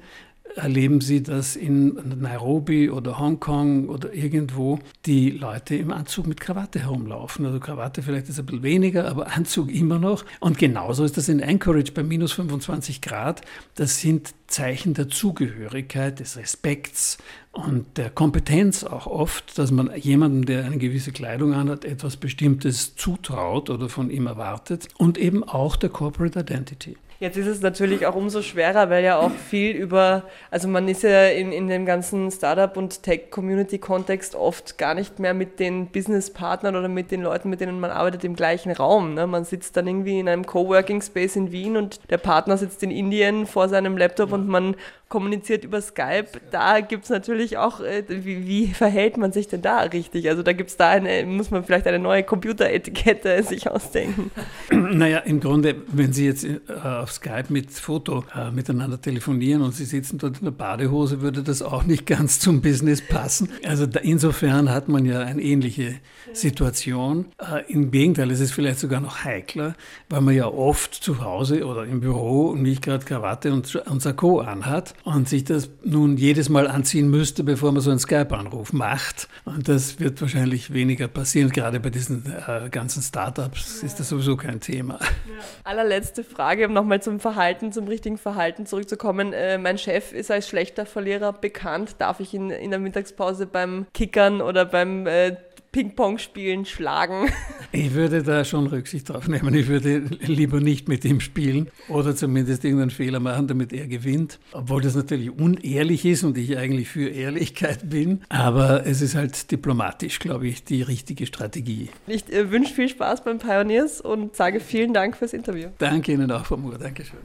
erleben 0.56 1.00
Sie, 1.00 1.22
dass 1.22 1.56
in 1.56 1.98
Nairobi 2.20 2.90
oder 2.90 3.18
Hongkong 3.18 3.88
oder 3.88 4.12
irgendwo 4.14 4.78
die 5.06 5.30
Leute 5.30 5.76
im 5.76 5.92
Anzug 5.92 6.26
mit 6.26 6.40
Krawatte 6.40 6.80
herumlaufen. 6.80 7.46
Also 7.46 7.60
Krawatte 7.60 8.02
vielleicht 8.02 8.28
ist 8.28 8.38
ein 8.38 8.46
bisschen 8.46 8.62
weniger, 8.62 9.08
aber 9.08 9.34
Anzug 9.34 9.70
immer 9.72 9.98
noch. 9.98 10.24
Und 10.40 10.58
genauso 10.58 11.04
ist 11.04 11.16
das 11.16 11.28
in 11.28 11.42
Anchorage 11.42 11.92
bei 11.92 12.02
minus 12.02 12.32
25 12.32 13.00
Grad. 13.00 13.42
Das 13.74 14.00
sind 14.00 14.34
Zeichen 14.46 14.94
der 14.94 15.08
Zugehörigkeit, 15.08 16.20
des 16.20 16.36
Respekts 16.36 17.18
und 17.52 17.98
der 17.98 18.10
Kompetenz 18.10 18.84
auch 18.84 19.06
oft, 19.06 19.58
dass 19.58 19.70
man 19.70 19.90
jemandem, 19.96 20.46
der 20.46 20.64
eine 20.64 20.78
gewisse 20.78 21.12
Kleidung 21.12 21.52
anhat, 21.52 21.84
etwas 21.84 22.16
Bestimmtes 22.16 22.96
zutraut 22.96 23.68
oder 23.68 23.88
von 23.88 24.10
ihm 24.10 24.26
erwartet 24.26 24.88
und 24.96 25.18
eben 25.18 25.44
auch 25.44 25.76
der 25.76 25.90
Corporate 25.90 26.40
Identity. 26.40 26.96
Jetzt 27.20 27.36
ist 27.36 27.48
es 27.48 27.60
natürlich 27.62 28.06
auch 28.06 28.14
umso 28.14 28.42
schwerer, 28.42 28.90
weil 28.90 29.02
ja 29.02 29.18
auch 29.18 29.32
viel 29.32 29.74
über, 29.74 30.22
also 30.52 30.68
man 30.68 30.86
ist 30.86 31.02
ja 31.02 31.26
in, 31.26 31.50
in 31.50 31.66
dem 31.66 31.84
ganzen 31.84 32.30
Startup- 32.30 32.76
und 32.76 33.02
Tech-Community-Kontext 33.02 34.36
oft 34.36 34.78
gar 34.78 34.94
nicht 34.94 35.18
mehr 35.18 35.34
mit 35.34 35.58
den 35.58 35.88
Business-Partnern 35.88 36.76
oder 36.76 36.86
mit 36.86 37.10
den 37.10 37.22
Leuten, 37.22 37.50
mit 37.50 37.60
denen 37.60 37.80
man 37.80 37.90
arbeitet, 37.90 38.22
im 38.22 38.36
gleichen 38.36 38.70
Raum. 38.70 39.14
Ne? 39.14 39.26
Man 39.26 39.44
sitzt 39.44 39.76
dann 39.76 39.88
irgendwie 39.88 40.20
in 40.20 40.28
einem 40.28 40.46
Coworking-Space 40.46 41.34
in 41.34 41.50
Wien 41.50 41.76
und 41.76 41.98
der 42.08 42.18
Partner 42.18 42.56
sitzt 42.56 42.84
in 42.84 42.92
Indien 42.92 43.46
vor 43.46 43.68
seinem 43.68 43.98
Laptop 43.98 44.30
und 44.32 44.46
man 44.46 44.76
kommuniziert 45.08 45.64
über 45.64 45.80
Skype. 45.80 46.26
Da 46.50 46.80
gibt 46.80 47.04
es 47.04 47.10
natürlich 47.10 47.56
auch, 47.56 47.80
äh, 47.80 48.04
wie, 48.08 48.46
wie, 48.46 48.66
verhält 48.68 49.16
man 49.16 49.32
sich 49.32 49.48
denn 49.48 49.62
da 49.62 49.80
richtig? 49.80 50.28
Also 50.28 50.42
da 50.42 50.52
gibt 50.52 50.70
es 50.70 50.76
da 50.76 50.90
eine, 50.90 51.24
muss 51.24 51.50
man 51.50 51.64
vielleicht 51.64 51.86
eine 51.86 51.98
neue 51.98 52.22
Computeretikette 52.22 53.42
sich 53.48 53.70
ausdenken. 53.70 54.30
Naja, 54.70 55.18
im 55.20 55.40
Grunde, 55.40 55.76
wenn 55.88 56.12
Sie 56.12 56.26
jetzt 56.26 56.44
äh, 56.44 56.58
auf 56.82 57.10
Skype 57.12 57.46
mit 57.48 57.70
Foto 57.72 58.24
äh, 58.34 58.50
miteinander 58.50 59.00
telefonieren 59.00 59.62
und 59.62 59.74
Sie 59.74 59.86
sitzen 59.86 60.18
dort 60.18 60.38
in 60.38 60.44
der 60.44 60.52
Badehose, 60.52 61.22
würde 61.22 61.42
das 61.42 61.62
auch 61.62 61.84
nicht 61.84 62.04
ganz 62.04 62.38
zum 62.38 62.60
Business 62.60 63.00
passen. 63.00 63.48
Also 63.64 63.86
da, 63.86 64.00
insofern 64.00 64.70
hat 64.70 64.88
man 64.88 65.06
ja 65.06 65.20
eine 65.20 65.40
ähnliche 65.40 65.96
Situation. 66.34 67.26
Äh, 67.38 67.72
Im 67.72 67.90
Gegenteil, 67.90 68.30
es 68.30 68.40
ist 68.40 68.52
vielleicht 68.52 68.78
sogar 68.78 69.00
noch 69.00 69.24
heikler, 69.24 69.74
weil 70.10 70.20
man 70.20 70.34
ja 70.34 70.46
oft 70.46 70.94
zu 70.94 71.24
Hause 71.24 71.64
oder 71.64 71.84
im 71.84 72.00
Büro 72.00 72.54
nicht 72.54 72.82
gerade 72.82 73.04
Krawatte 73.04 73.52
und, 73.52 73.74
und 73.74 74.02
Sakko 74.02 74.40
anhat 74.40 74.94
und 75.04 75.28
sich 75.28 75.44
das 75.44 75.70
nun 75.84 76.16
jedes 76.16 76.48
Mal 76.48 76.68
anziehen 76.68 77.08
müsste, 77.08 77.44
bevor 77.44 77.72
man 77.72 77.80
so 77.80 77.90
einen 77.90 77.98
Skype-Anruf 77.98 78.72
macht. 78.72 79.28
Und 79.44 79.68
das 79.68 80.00
wird 80.00 80.20
wahrscheinlich 80.20 80.72
weniger 80.72 81.08
passieren. 81.08 81.50
Gerade 81.50 81.80
bei 81.80 81.90
diesen 81.90 82.24
äh, 82.26 82.68
ganzen 82.70 83.02
Startups 83.02 83.82
ist 83.82 84.00
das 84.00 84.08
sowieso 84.08 84.36
kein 84.36 84.60
Thema. 84.60 84.98
Ja. 85.00 85.44
Allerletzte 85.64 86.24
Frage, 86.24 86.66
um 86.66 86.72
nochmal 86.72 87.02
zum 87.02 87.20
Verhalten, 87.20 87.72
zum 87.72 87.86
richtigen 87.86 88.18
Verhalten 88.18 88.66
zurückzukommen. 88.66 89.32
Äh, 89.32 89.58
mein 89.58 89.78
Chef 89.78 90.12
ist 90.12 90.30
als 90.30 90.48
schlechter 90.48 90.86
Verlierer 90.86 91.32
bekannt. 91.32 91.96
Darf 91.98 92.20
ich 92.20 92.34
ihn 92.34 92.50
in 92.50 92.70
der 92.70 92.80
Mittagspause 92.80 93.46
beim 93.46 93.86
Kickern 93.94 94.40
oder 94.40 94.64
beim 94.64 95.06
äh, 95.06 95.36
Ping-Pong 95.72 96.18
spielen, 96.18 96.64
schlagen. 96.64 97.30
Ich 97.70 97.92
würde 97.92 98.22
da 98.22 98.46
schon 98.46 98.66
Rücksicht 98.66 99.10
drauf 99.10 99.28
nehmen. 99.28 99.52
Ich 99.54 99.68
würde 99.68 99.98
lieber 100.20 100.58
nicht 100.58 100.88
mit 100.88 101.04
ihm 101.04 101.20
spielen 101.20 101.70
oder 101.88 102.16
zumindest 102.16 102.64
irgendeinen 102.64 102.88
Fehler 102.88 103.20
machen, 103.20 103.46
damit 103.46 103.74
er 103.74 103.86
gewinnt. 103.86 104.38
Obwohl 104.52 104.80
das 104.80 104.94
natürlich 104.94 105.30
unehrlich 105.30 106.06
ist 106.06 106.24
und 106.24 106.38
ich 106.38 106.56
eigentlich 106.56 106.88
für 106.88 107.10
Ehrlichkeit 107.10 107.90
bin. 107.90 108.22
Aber 108.30 108.86
es 108.86 109.02
ist 109.02 109.14
halt 109.14 109.50
diplomatisch, 109.50 110.18
glaube 110.18 110.48
ich, 110.48 110.64
die 110.64 110.80
richtige 110.80 111.26
Strategie. 111.26 111.90
Ich 112.06 112.32
äh, 112.32 112.50
wünsche 112.50 112.72
viel 112.72 112.88
Spaß 112.88 113.22
beim 113.24 113.36
Pioneers 113.36 114.00
und 114.00 114.34
sage 114.34 114.60
vielen 114.60 114.94
Dank 114.94 115.18
fürs 115.18 115.34
Interview. 115.34 115.68
Danke 115.76 116.12
Ihnen 116.12 116.32
auch, 116.32 116.46
Frau 116.46 116.56
Moore. 116.56 116.78
Dankeschön. 116.78 117.18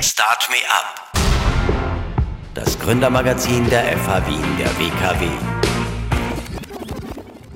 Start 0.00 0.48
Me 0.48 0.56
Up. 0.70 1.12
Das 2.54 2.78
Gründermagazin 2.78 3.68
der 3.68 3.96
FH 3.98 4.26
Wien, 4.26 4.56
der 4.58 4.68
WKW. 4.78 5.57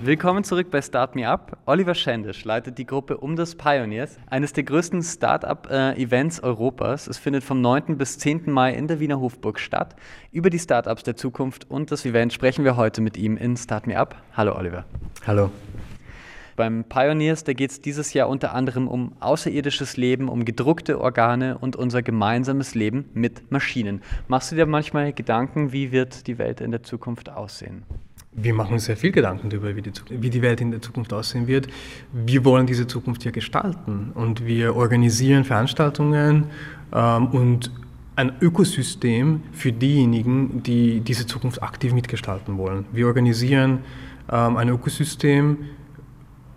Willkommen 0.05 0.43
zurück 0.43 0.69
bei 0.73 0.83
Start 0.83 1.15
Me 1.15 1.29
Up. 1.29 1.59
Oliver 1.65 1.95
Schendisch 1.95 2.45
leitet 2.45 2.77
die 2.77 2.87
Gruppe 2.87 3.19
um 3.19 3.37
das 3.37 3.55
Pioneers, 3.55 4.19
eines 4.29 4.53
der 4.53 4.65
größten 4.65 5.01
Start-up-Events 5.01 6.43
Europas. 6.43 7.07
Es 7.07 7.19
findet 7.19 7.45
vom 7.45 7.61
9. 7.61 7.99
bis 7.99 8.19
10. 8.19 8.51
Mai 8.51 8.75
in 8.75 8.89
der 8.89 8.99
Wiener 8.99 9.21
Hofburg 9.21 9.61
statt. 9.61 9.95
Über 10.33 10.51
die 10.51 10.59
Startups 10.59 11.05
der 11.05 11.15
Zukunft 11.15 11.71
und 11.71 11.93
das 11.93 12.05
Event 12.05 12.33
sprechen 12.33 12.65
wir 12.65 12.77
heute 12.77 13.01
mit 13.01 13.17
ihm 13.17 13.37
in 13.37 13.57
Start 13.57 13.87
Me 13.87 13.97
Up. 13.97 14.17
Hallo 14.37 14.57
Oliver. 14.57 14.87
Hallo. 15.25 15.53
Beim 16.57 16.83
Pioneers, 16.83 17.45
da 17.45 17.53
geht 17.53 17.71
es 17.71 17.81
dieses 17.81 18.13
Jahr 18.13 18.29
unter 18.29 18.55
anderem 18.55 18.89
um 18.89 19.13
außerirdisches 19.21 19.97
Leben, 19.97 20.29
um 20.29 20.45
gedruckte 20.45 21.01
Organe 21.01 21.59
und 21.59 21.77
unser 21.77 22.03
gemeinsames 22.03 22.75
Leben 22.75 23.09
mit 23.15 23.53
Maschinen. 23.53 24.03
Machst 24.27 24.51
du 24.51 24.57
dir 24.57 24.67
manchmal 24.67 25.13
Gedanken, 25.13 25.73
wie 25.73 25.93
wird 25.93 26.27
die 26.27 26.39
Welt 26.39 26.61
in 26.61 26.73
der 26.73 26.83
Zukunft 26.83 27.31
aussehen? 27.31 27.85
Wir 28.35 28.55
machen 28.55 28.75
uns 28.75 28.87
sehr 28.87 28.97
viel 28.97 29.13
Gedanken 29.13 29.51
darüber, 29.51 29.77
wie 29.77 29.83
die, 29.83 29.93
wie 30.09 30.31
die 30.31 30.41
Welt 30.41 30.61
in 30.63 30.71
der 30.71 30.81
Zukunft 30.81 31.13
aussehen 31.13 31.47
wird. 31.47 31.69
Wir 32.13 32.45
wollen 32.45 32.67
diese 32.67 32.87
Zukunft 32.87 33.25
ja 33.25 33.31
gestalten 33.31 34.13
und 34.15 34.47
wir 34.47 34.75
organisieren 34.75 35.45
Veranstaltungen 35.45 36.47
ähm, 36.95 37.27
und 37.27 37.71
ein 38.17 38.33
Ökosystem 38.41 39.43
für 39.53 39.73
diejenigen, 39.73 40.63
die 40.63 41.01
diese 41.01 41.27
Zukunft 41.27 41.63
aktiv 41.63 41.93
mitgestalten 41.93 42.57
wollen. 42.57 42.87
Wir 42.93 43.07
organisieren 43.07 43.81
ähm, 44.31 44.57
ein 44.57 44.69
Ökosystem, 44.71 45.59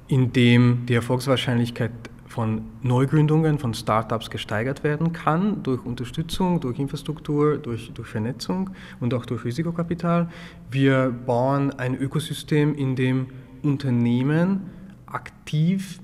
in 0.07 0.31
dem 0.31 0.85
die 0.85 0.93
Erfolgswahrscheinlichkeit 0.93 1.91
von 2.35 2.63
Neugründungen, 2.81 3.59
von 3.59 3.73
Startups 3.73 4.29
gesteigert 4.29 4.83
werden 4.83 5.13
kann 5.13 5.63
durch 5.63 5.85
Unterstützung, 5.85 6.59
durch 6.59 6.79
Infrastruktur, 6.79 7.57
durch, 7.57 7.93
durch 7.93 8.09
Vernetzung 8.09 8.71
und 8.99 9.13
auch 9.13 9.25
durch 9.25 9.45
Risikokapital. 9.45 10.29
Wir 10.69 11.15
bauen 11.25 11.71
ein 11.71 11.95
Ökosystem, 11.95 12.75
in 12.75 12.97
dem 12.97 13.27
Unternehmen 13.63 14.69
aktiv 15.05 16.01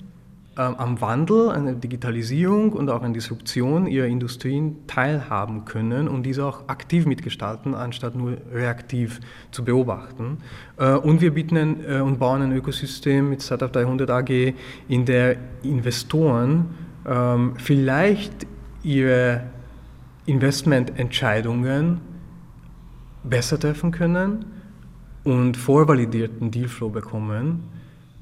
am 0.56 1.00
Wandel, 1.00 1.50
an 1.50 1.66
der 1.66 1.76
Digitalisierung 1.76 2.74
und 2.74 2.90
auch 2.90 3.04
an 3.04 3.14
Disruption 3.14 3.88
ihrer 3.88 4.08
Industrien 4.08 4.86
teilhaben 4.86 5.64
können 5.64 6.10
und 6.10 6.24
diese 6.24 6.46
auch 6.46 6.68
aktiv 6.68 7.06
mitgestalten, 7.06 7.74
anstatt 7.74 8.16
nur 8.16 8.36
reaktiv 8.54 9.22
zu 9.52 9.64
beobachten. 9.64 10.40
Äh, 10.78 10.92
und 10.96 11.22
wir 11.22 11.34
bieten 11.34 11.56
ein, 11.56 11.86
äh, 11.88 12.02
und 12.02 12.20
bauen 12.20 12.42
ein 12.42 12.52
Ökosystem 12.52 13.30
mit 13.30 13.42
Startup 13.42 13.72
300 13.72 14.10
AG, 14.10 14.54
in 14.90 15.06
der 15.06 15.38
Investoren 15.64 16.66
ähm, 17.08 17.54
vielleicht 17.58 18.46
ihre 18.84 19.44
Investmententscheidungen 20.26 22.02
besser 23.24 23.58
treffen 23.58 23.92
können 23.92 24.46
und 25.24 25.56
vorvalidierten 25.56 26.52
Dealflow 26.52 26.90
bekommen 26.90 27.64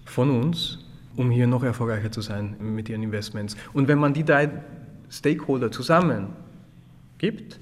von 0.06 0.30
uns 0.30 0.89
um 1.20 1.30
hier 1.32 1.48
noch 1.48 1.64
erfolgreicher 1.64 2.14
zu 2.14 2.22
sein 2.22 2.56
mit 2.62 2.88
ihren 2.88 3.04
Investments. 3.04 3.58
Und 3.74 3.90
wenn 3.90 3.98
man 3.98 4.14
die 4.14 4.24
drei 4.24 4.50
Stakeholder 5.10 5.70
zusammen 5.70 6.28
gibt, 7.18 7.60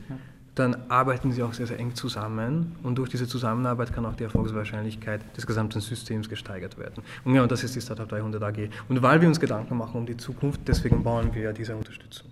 dann 0.60 0.76
arbeiten 0.90 1.32
sie 1.32 1.44
auch 1.44 1.54
sehr, 1.54 1.68
sehr 1.68 1.80
eng 1.80 1.96
zusammen 1.96 2.76
und 2.84 2.98
durch 2.98 3.10
diese 3.10 3.28
Zusammenarbeit 3.28 3.94
kann 3.94 4.06
auch 4.06 4.16
die 4.16 4.24
Erfolgswahrscheinlichkeit 4.24 5.22
des 5.36 5.46
gesamten 5.46 5.80
Systems 5.82 6.30
gesteigert 6.30 6.78
werden. 6.78 7.04
Und 7.24 7.36
ja, 7.36 7.44
und 7.44 7.52
das 7.52 7.64
ist 7.64 7.76
die 7.76 7.82
Startup 7.82 8.08
300 8.08 8.42
AG. 8.42 8.70
Und 8.90 9.02
weil 9.02 9.22
wir 9.22 9.28
uns 9.28 9.40
Gedanken 9.40 9.78
machen 9.78 9.98
um 9.98 10.06
die 10.06 10.18
Zukunft, 10.18 10.62
deswegen 10.68 11.04
bauen 11.04 11.34
wir 11.34 11.42
ja 11.44 11.54
diese 11.54 11.76
Unterstützung. 11.76 12.28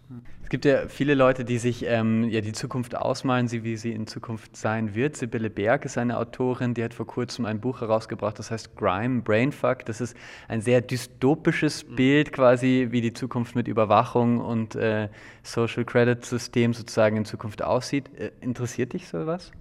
Es 0.45 0.49
gibt 0.49 0.63
ja 0.65 0.87
viele 0.87 1.15
Leute, 1.15 1.43
die 1.43 1.57
sich 1.57 1.83
ähm, 1.87 2.29
ja, 2.29 2.39
die 2.39 2.53
Zukunft 2.53 2.95
ausmalen, 2.95 3.51
wie 3.51 3.77
sie 3.77 3.91
in 3.91 4.05
Zukunft 4.05 4.55
sein 4.55 4.93
wird. 4.93 5.17
Sibylle 5.17 5.49
Berg 5.49 5.85
ist 5.85 5.97
eine 5.97 6.19
Autorin, 6.19 6.75
die 6.75 6.83
hat 6.83 6.93
vor 6.93 7.07
kurzem 7.07 7.45
ein 7.45 7.59
Buch 7.59 7.81
herausgebracht, 7.81 8.37
das 8.37 8.51
heißt 8.51 8.75
Grime, 8.75 9.23
Brainfuck. 9.23 9.85
Das 9.85 10.01
ist 10.01 10.15
ein 10.47 10.61
sehr 10.61 10.81
dystopisches 10.81 11.83
Bild 11.83 12.31
quasi, 12.31 12.89
wie 12.91 13.01
die 13.01 13.11
Zukunft 13.11 13.55
mit 13.55 13.67
Überwachung 13.67 14.39
und 14.39 14.75
äh, 14.75 15.09
Social 15.41 15.83
Credit 15.83 16.23
System 16.23 16.75
sozusagen 16.75 17.17
in 17.17 17.25
Zukunft 17.25 17.63
aussieht. 17.63 18.11
Äh, 18.17 18.31
interessiert 18.41 18.93
dich 18.93 19.07
sowas? 19.07 19.51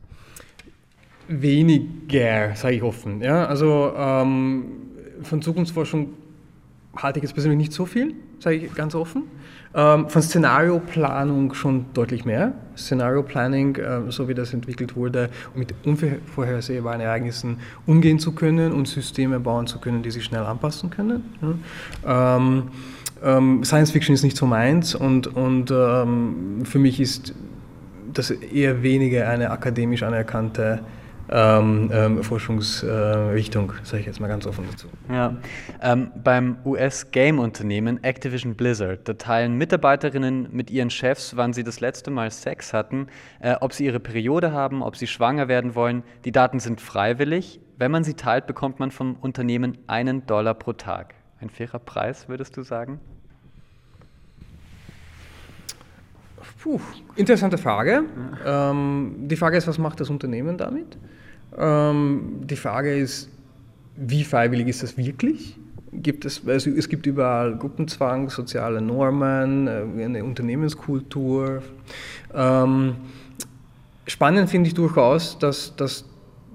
Weniger, 1.29 2.55
sage 2.55 2.77
ich 2.77 2.83
offen. 2.83 3.23
Ja? 3.23 3.47
Also 3.47 3.93
ähm, 3.97 4.65
von 5.23 5.43
Zukunftsforschung 5.43 6.11
halte 6.97 7.19
ich 7.19 7.25
jetzt 7.25 7.33
persönlich 7.33 7.59
nicht 7.59 7.73
so 7.73 7.87
viel, 7.87 8.15
sage 8.39 8.57
ich 8.57 8.75
ganz 8.75 8.95
offen. 8.95 9.25
Ähm, 9.75 10.09
von 10.09 10.23
Szenarioplanung 10.23 11.55
schon 11.55 11.87
deutlich 11.95 12.25
mehr. 12.25 12.53
Szenario-Planning, 12.77 13.77
äh, 13.77 14.01
so 14.11 14.29
wie 14.29 14.35
das 14.35 14.55
entwickelt 14.55 14.95
wurde, 14.95 15.31
um 15.55 15.61
mit 15.61 15.75
unvorhersehbaren 15.85 17.01
Ereignissen 17.01 17.59
umgehen 17.87 18.19
zu 18.19 18.33
können 18.33 18.73
und 18.73 18.87
Systeme 18.87 19.41
bauen 19.41 19.67
zu 19.67 19.81
können, 19.81 20.03
die 20.03 20.11
sich 20.11 20.25
schnell 20.25 20.43
anpassen 20.43 20.91
können. 20.91 21.25
Ja. 22.05 22.37
Ähm, 22.37 22.65
ähm, 23.25 23.65
Science 23.65 23.91
Fiction 23.91 24.15
ist 24.15 24.23
nicht 24.23 24.37
so 24.37 24.47
meins 24.47 24.95
und, 24.95 25.27
und 25.27 25.71
ähm, 25.73 26.65
für 26.65 26.79
mich 26.79 27.01
ist 27.01 27.35
das 28.19 28.31
eher 28.31 28.83
weniger 28.83 29.29
eine 29.29 29.51
akademisch 29.51 30.03
anerkannte 30.03 30.81
ähm, 31.31 31.91
ähm, 31.93 32.23
Forschungsrichtung, 32.23 33.71
äh, 33.71 33.85
sage 33.85 34.01
ich 34.01 34.07
jetzt 34.07 34.21
mal 34.21 34.29
ganz 34.29 34.47
offen 34.47 34.65
dazu. 34.71 34.89
Ja. 35.11 35.37
Ähm, 35.81 36.11
beim 36.23 36.59
US-Game-Unternehmen 36.65 38.05
Activision 38.05 38.55
Blizzard, 38.55 39.09
da 39.09 39.15
teilen 39.15 39.57
Mitarbeiterinnen 39.57 40.49
mit 40.53 40.71
ihren 40.71 40.91
Chefs, 40.91 41.37
wann 41.37 41.53
sie 41.53 41.65
das 41.65 41.81
letzte 41.81 42.11
Mal 42.11 42.31
Sex 42.31 42.73
hatten, 42.73 43.07
äh, 43.41 43.55
ob 43.61 43.73
sie 43.73 43.87
ihre 43.87 44.01
Periode 44.01 44.53
haben, 44.53 44.83
ob 44.83 44.97
sie 44.97 45.07
schwanger 45.07 45.49
werden 45.49 45.75
wollen. 45.75 46.03
Die 46.25 46.33
Daten 46.33 46.61
sind 46.61 46.81
freiwillig. 46.81 47.61
Wenn 47.79 47.91
man 47.91 48.05
sie 48.05 48.15
teilt, 48.15 48.47
bekommt 48.47 48.79
man 48.79 48.91
vom 48.91 49.17
Unternehmen 49.17 49.79
einen 49.87 50.27
Dollar 50.27 50.55
pro 50.55 50.75
Tag. 50.75 51.15
Ein 51.41 51.51
fairer 51.51 51.79
Preis, 51.79 52.29
würdest 52.29 52.57
du 52.57 52.63
sagen? 52.63 53.01
Puh, 56.65 56.81
interessante 57.17 57.59
Frage. 57.59 58.05
Ja. 58.43 58.71
Ähm, 58.71 59.17
die 59.29 59.37
Frage 59.37 59.59
ist, 59.59 59.69
was 59.69 59.77
macht 59.77 60.01
das 60.01 60.09
Unternehmen 60.09 60.57
damit? 60.57 60.97
Ähm, 61.59 62.41
die 62.43 62.57
Frage 62.57 62.97
ist, 62.97 63.29
wie 63.97 64.25
freiwillig 64.25 64.69
ist 64.69 64.83
das 64.83 64.97
wirklich? 64.97 65.59
Gibt 65.93 66.25
es, 66.25 66.41
also 66.49 66.71
es 66.71 66.89
gibt 66.89 67.05
überall 67.05 67.59
Gruppenzwang, 67.59 68.31
soziale 68.31 68.81
Normen, 68.81 69.67
äh, 69.67 70.05
eine 70.05 70.25
Unternehmenskultur. 70.25 71.63
Ähm, 72.33 72.97
spannend 74.07 74.49
finde 74.49 74.69
ich 74.69 74.75
durchaus, 74.75 75.39
dass, 75.39 75.77
dass 75.77 76.07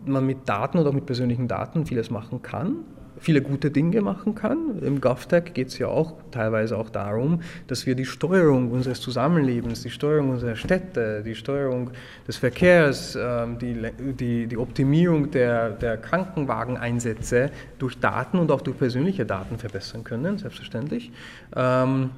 man 0.07 0.25
mit 0.25 0.49
Daten 0.49 0.79
oder 0.79 0.89
auch 0.89 0.93
mit 0.93 1.05
persönlichen 1.05 1.47
Daten 1.47 1.85
vieles 1.85 2.09
machen 2.09 2.41
kann 2.41 2.77
viele 3.19 3.41
gute 3.41 3.71
Dinge 3.71 4.01
machen 4.01 4.35
kann. 4.35 4.79
Im 4.81 5.01
GovTech 5.01 5.53
geht 5.53 5.69
es 5.69 5.77
ja 5.77 5.87
auch 5.87 6.15
teilweise 6.31 6.77
auch 6.77 6.89
darum, 6.89 7.41
dass 7.67 7.85
wir 7.85 7.95
die 7.95 8.05
Steuerung 8.05 8.71
unseres 8.71 9.01
Zusammenlebens, 9.01 9.83
die 9.83 9.89
Steuerung 9.89 10.29
unserer 10.31 10.55
Städte, 10.55 11.23
die 11.23 11.35
Steuerung 11.35 11.91
des 12.27 12.37
Verkehrs, 12.37 13.17
ähm, 13.19 13.59
die, 13.59 13.75
die, 14.13 14.47
die 14.47 14.57
Optimierung 14.57 15.31
der, 15.31 15.71
der 15.71 15.97
Krankenwageneinsätze 15.97 17.51
durch 17.77 17.99
Daten 17.99 18.39
und 18.39 18.51
auch 18.51 18.61
durch 18.61 18.77
persönliche 18.77 19.25
Daten 19.25 19.57
verbessern 19.57 20.03
können, 20.03 20.37
selbstverständlich. 20.37 21.11
Ähm, 21.55 22.11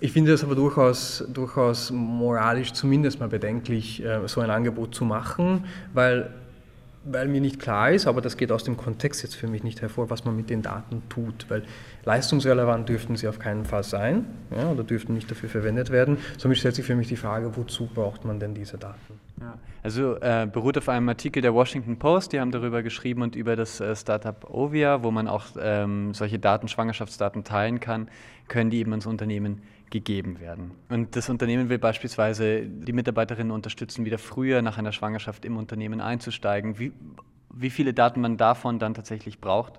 ich 0.00 0.12
finde 0.12 0.32
es 0.32 0.44
aber 0.44 0.54
durchaus, 0.54 1.24
durchaus 1.32 1.90
moralisch 1.90 2.72
zumindest 2.72 3.18
mal 3.18 3.28
bedenklich, 3.28 4.04
äh, 4.04 4.26
so 4.26 4.40
ein 4.40 4.50
Angebot 4.50 4.94
zu 4.94 5.04
machen, 5.04 5.64
weil 5.94 6.30
weil 7.10 7.28
mir 7.28 7.40
nicht 7.40 7.60
klar 7.60 7.90
ist, 7.90 8.06
aber 8.06 8.20
das 8.20 8.36
geht 8.36 8.50
aus 8.50 8.64
dem 8.64 8.76
Kontext 8.76 9.22
jetzt 9.22 9.36
für 9.36 9.46
mich 9.46 9.62
nicht 9.62 9.80
hervor, 9.80 10.10
was 10.10 10.24
man 10.24 10.36
mit 10.36 10.50
den 10.50 10.62
Daten 10.62 11.02
tut, 11.08 11.46
weil 11.48 11.62
leistungsrelevant 12.04 12.88
dürften 12.88 13.16
sie 13.16 13.28
auf 13.28 13.38
keinen 13.38 13.64
Fall 13.64 13.84
sein 13.84 14.26
ja, 14.50 14.70
oder 14.70 14.82
dürften 14.84 15.14
nicht 15.14 15.30
dafür 15.30 15.48
verwendet 15.48 15.90
werden. 15.90 16.18
Somit 16.38 16.58
stellt 16.58 16.74
sich 16.74 16.84
für 16.84 16.96
mich 16.96 17.08
die 17.08 17.16
Frage, 17.16 17.56
wozu 17.56 17.86
braucht 17.86 18.24
man 18.24 18.40
denn 18.40 18.54
diese 18.54 18.76
Daten? 18.76 19.20
Ja, 19.40 19.54
also 19.82 20.16
äh, 20.16 20.48
beruht 20.50 20.78
auf 20.78 20.88
einem 20.88 21.08
Artikel 21.08 21.42
der 21.42 21.54
Washington 21.54 21.98
Post, 21.98 22.32
die 22.32 22.40
haben 22.40 22.50
darüber 22.50 22.82
geschrieben 22.82 23.22
und 23.22 23.36
über 23.36 23.54
das 23.54 23.80
äh, 23.80 23.94
Startup 23.94 24.48
Ovia, 24.50 25.02
wo 25.02 25.10
man 25.10 25.28
auch 25.28 25.44
ähm, 25.60 26.12
solche 26.14 26.38
Daten, 26.38 26.68
Schwangerschaftsdaten 26.68 27.44
teilen 27.44 27.78
kann, 27.80 28.08
können 28.48 28.70
die 28.70 28.78
eben 28.78 28.92
ans 28.92 29.06
Unternehmen 29.06 29.62
gegeben 29.90 30.40
werden. 30.40 30.72
Und 30.88 31.16
das 31.16 31.28
Unternehmen 31.28 31.68
will 31.68 31.78
beispielsweise 31.78 32.62
die 32.62 32.92
Mitarbeiterinnen 32.92 33.52
unterstützen, 33.52 34.04
wieder 34.04 34.18
früher 34.18 34.62
nach 34.62 34.78
einer 34.78 34.92
Schwangerschaft 34.92 35.44
im 35.44 35.56
Unternehmen 35.56 36.00
einzusteigen. 36.00 36.78
Wie, 36.78 36.92
wie 37.54 37.70
viele 37.70 37.94
Daten 37.94 38.20
man 38.20 38.36
davon 38.36 38.78
dann 38.78 38.94
tatsächlich 38.94 39.40
braucht, 39.40 39.78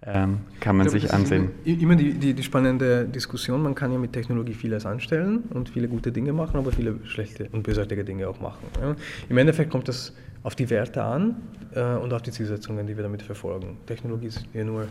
ähm, 0.00 0.40
kann 0.60 0.76
man 0.76 0.86
glaube, 0.86 1.00
sich 1.00 1.12
ansehen. 1.12 1.50
Immer, 1.64 1.96
die, 1.96 2.14
die, 2.14 2.32
die, 2.32 2.42
spannende 2.44 3.04
Diskussion. 3.06 3.62
Man 3.62 3.74
kann 3.74 3.90
ja 3.90 3.98
mit 3.98 4.12
Technologie 4.12 4.54
vieles 4.54 4.86
anstellen 4.86 5.44
und 5.50 5.70
viele 5.70 5.88
gute 5.88 6.12
Dinge 6.12 6.32
machen, 6.32 6.56
aber 6.56 6.70
viele 6.70 7.04
schlechte 7.04 7.48
und 7.50 7.64
bösartige 7.64 8.04
Dinge 8.04 8.28
auch 8.28 8.40
machen. 8.40 8.64
Ja. 8.80 8.94
Im 9.28 9.38
Endeffekt 9.38 9.70
kommt 9.70 9.88
das 9.88 10.14
auf 10.44 10.54
die 10.54 10.70
Werte 10.70 11.02
an 11.02 11.36
äh, 11.74 11.96
und 11.96 12.12
auf 12.12 12.22
die 12.22 12.30
Zielsetzungen, 12.30 12.86
die 12.86 12.96
wir 12.96 13.02
damit 13.02 13.22
verfolgen. 13.22 13.76
Technologie 13.86 14.28
ist 14.28 14.44
ja 14.54 14.62
nur 14.62 14.86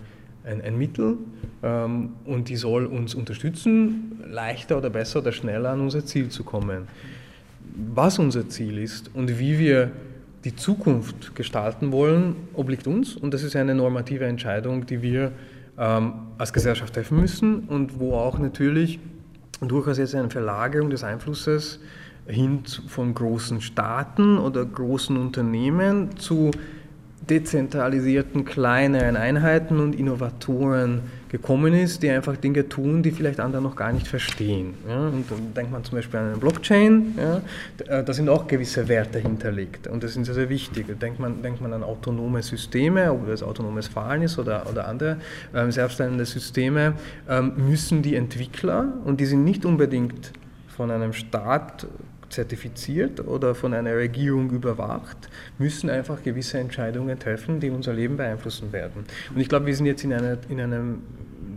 ein, 0.47 0.61
ein 0.61 0.77
Mittel 0.77 1.17
ähm, 1.63 2.11
und 2.25 2.49
die 2.49 2.55
soll 2.55 2.85
uns 2.85 3.15
unterstützen, 3.15 4.19
leichter 4.27 4.77
oder 4.77 4.89
besser 4.89 5.19
oder 5.19 5.31
schneller 5.31 5.71
an 5.71 5.81
unser 5.81 6.05
Ziel 6.05 6.29
zu 6.29 6.43
kommen. 6.43 6.87
Was 7.93 8.17
unser 8.17 8.49
Ziel 8.49 8.77
ist 8.77 9.11
und 9.13 9.39
wie 9.39 9.59
wir 9.59 9.91
die 10.43 10.55
Zukunft 10.55 11.35
gestalten 11.35 11.91
wollen, 11.91 12.35
obliegt 12.53 12.87
uns 12.87 13.15
und 13.15 13.33
das 13.33 13.43
ist 13.43 13.55
eine 13.55 13.75
normative 13.75 14.25
Entscheidung, 14.25 14.85
die 14.85 15.01
wir 15.01 15.31
ähm, 15.77 16.13
als 16.37 16.53
Gesellschaft 16.53 16.93
treffen 16.93 17.19
müssen 17.19 17.61
und 17.67 17.99
wo 17.99 18.13
auch 18.13 18.39
natürlich 18.39 18.99
durchaus 19.61 19.97
jetzt 19.97 20.15
eine 20.15 20.29
Verlagerung 20.29 20.89
des 20.89 21.03
Einflusses 21.03 21.79
hin 22.27 22.63
von 22.87 23.13
großen 23.13 23.61
Staaten 23.61 24.37
oder 24.37 24.65
großen 24.65 25.15
Unternehmen 25.17 26.17
zu 26.17 26.51
dezentralisierten 27.29 28.45
kleineren 28.45 29.15
Einheiten 29.15 29.79
und 29.79 29.95
Innovatoren 29.95 31.01
gekommen 31.29 31.73
ist, 31.73 32.03
die 32.03 32.09
einfach 32.09 32.37
Dinge 32.37 32.69
tun, 32.69 33.03
die 33.03 33.11
vielleicht 33.11 33.39
andere 33.39 33.61
noch 33.61 33.75
gar 33.75 33.91
nicht 33.91 34.07
verstehen. 34.07 34.75
Ja? 34.87 35.07
Und 35.07 35.29
dann 35.29 35.53
denkt 35.53 35.71
man 35.71 35.83
zum 35.83 35.97
Beispiel 35.97 36.19
an 36.19 36.27
eine 36.27 36.37
Blockchain, 36.37 37.15
ja? 37.17 37.41
Äh, 37.87 38.03
da 38.03 38.13
sind 38.13 38.29
auch 38.29 38.47
gewisse 38.47 38.87
Werte 38.87 39.19
hinterlegt 39.19 39.87
und 39.87 40.03
das 40.03 40.13
sind 40.13 40.25
sehr, 40.25 40.35
sehr 40.35 40.49
wichtig. 40.49 40.87
Denkt 40.99 41.19
man, 41.19 41.41
denkt 41.41 41.61
man 41.61 41.73
an 41.73 41.83
autonome 41.83 42.41
Systeme, 42.43 43.11
ob 43.11 43.27
das 43.27 43.43
autonomes 43.43 43.87
Fahren 43.87 44.21
ist 44.21 44.39
oder, 44.39 44.69
oder 44.69 44.87
andere 44.87 45.17
ähm, 45.53 45.71
selbstständige 45.71 46.25
Systeme, 46.25 46.93
ähm, 47.27 47.53
müssen 47.57 48.01
die 48.01 48.15
Entwickler, 48.15 48.93
und 49.03 49.19
die 49.19 49.25
sind 49.25 49.43
nicht 49.43 49.65
unbedingt 49.65 50.31
von 50.67 50.91
einem 50.91 51.11
Staat 51.11 51.87
zertifiziert 52.37 53.25
oder 53.27 53.55
von 53.55 53.73
einer 53.73 53.95
Regierung 53.95 54.51
überwacht, 54.51 55.17
müssen 55.57 55.89
einfach 55.89 56.21
gewisse 56.21 56.59
Entscheidungen 56.59 57.17
treffen, 57.17 57.59
die 57.59 57.71
unser 57.71 57.93
Leben 57.93 58.15
beeinflussen 58.15 58.71
werden. 58.71 59.05
Und 59.33 59.41
ich 59.41 59.49
glaube, 59.49 59.65
wir 59.65 59.75
sind 59.75 59.87
jetzt 59.87 60.03
in 60.03 60.13
einer, 60.13 60.37
in 60.47 60.61
einem 60.61 61.01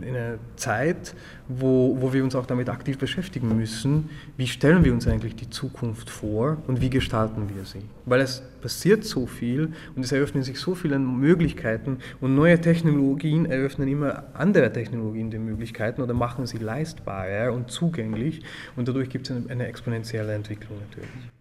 in 0.03 0.15
einer 0.15 0.37
Zeit, 0.55 1.15
wo, 1.47 1.97
wo 1.99 2.13
wir 2.13 2.23
uns 2.23 2.35
auch 2.35 2.45
damit 2.45 2.69
aktiv 2.69 2.97
beschäftigen 2.97 3.55
müssen, 3.55 4.09
wie 4.37 4.47
stellen 4.47 4.83
wir 4.83 4.93
uns 4.93 5.07
eigentlich 5.07 5.35
die 5.35 5.49
Zukunft 5.49 6.09
vor 6.09 6.57
und 6.67 6.81
wie 6.81 6.89
gestalten 6.89 7.49
wir 7.53 7.65
sie. 7.65 7.81
Weil 8.05 8.21
es 8.21 8.41
passiert 8.61 9.03
so 9.03 9.25
viel 9.25 9.73
und 9.95 10.03
es 10.03 10.11
eröffnen 10.11 10.43
sich 10.43 10.59
so 10.59 10.75
viele 10.75 10.99
Möglichkeiten 10.99 11.97
und 12.19 12.35
neue 12.35 12.59
Technologien 12.59 13.45
eröffnen 13.45 13.87
immer 13.87 14.23
andere 14.33 14.71
Technologien 14.71 15.31
die 15.31 15.39
Möglichkeiten 15.39 16.01
oder 16.01 16.13
machen 16.13 16.45
sie 16.45 16.57
leistbarer 16.57 17.51
und 17.53 17.71
zugänglich 17.71 18.41
und 18.75 18.87
dadurch 18.87 19.09
gibt 19.09 19.29
es 19.29 19.49
eine, 19.49 19.67
exponentielle 19.67 20.33
Entwicklung 20.33 20.77
natürlich. 20.89 21.40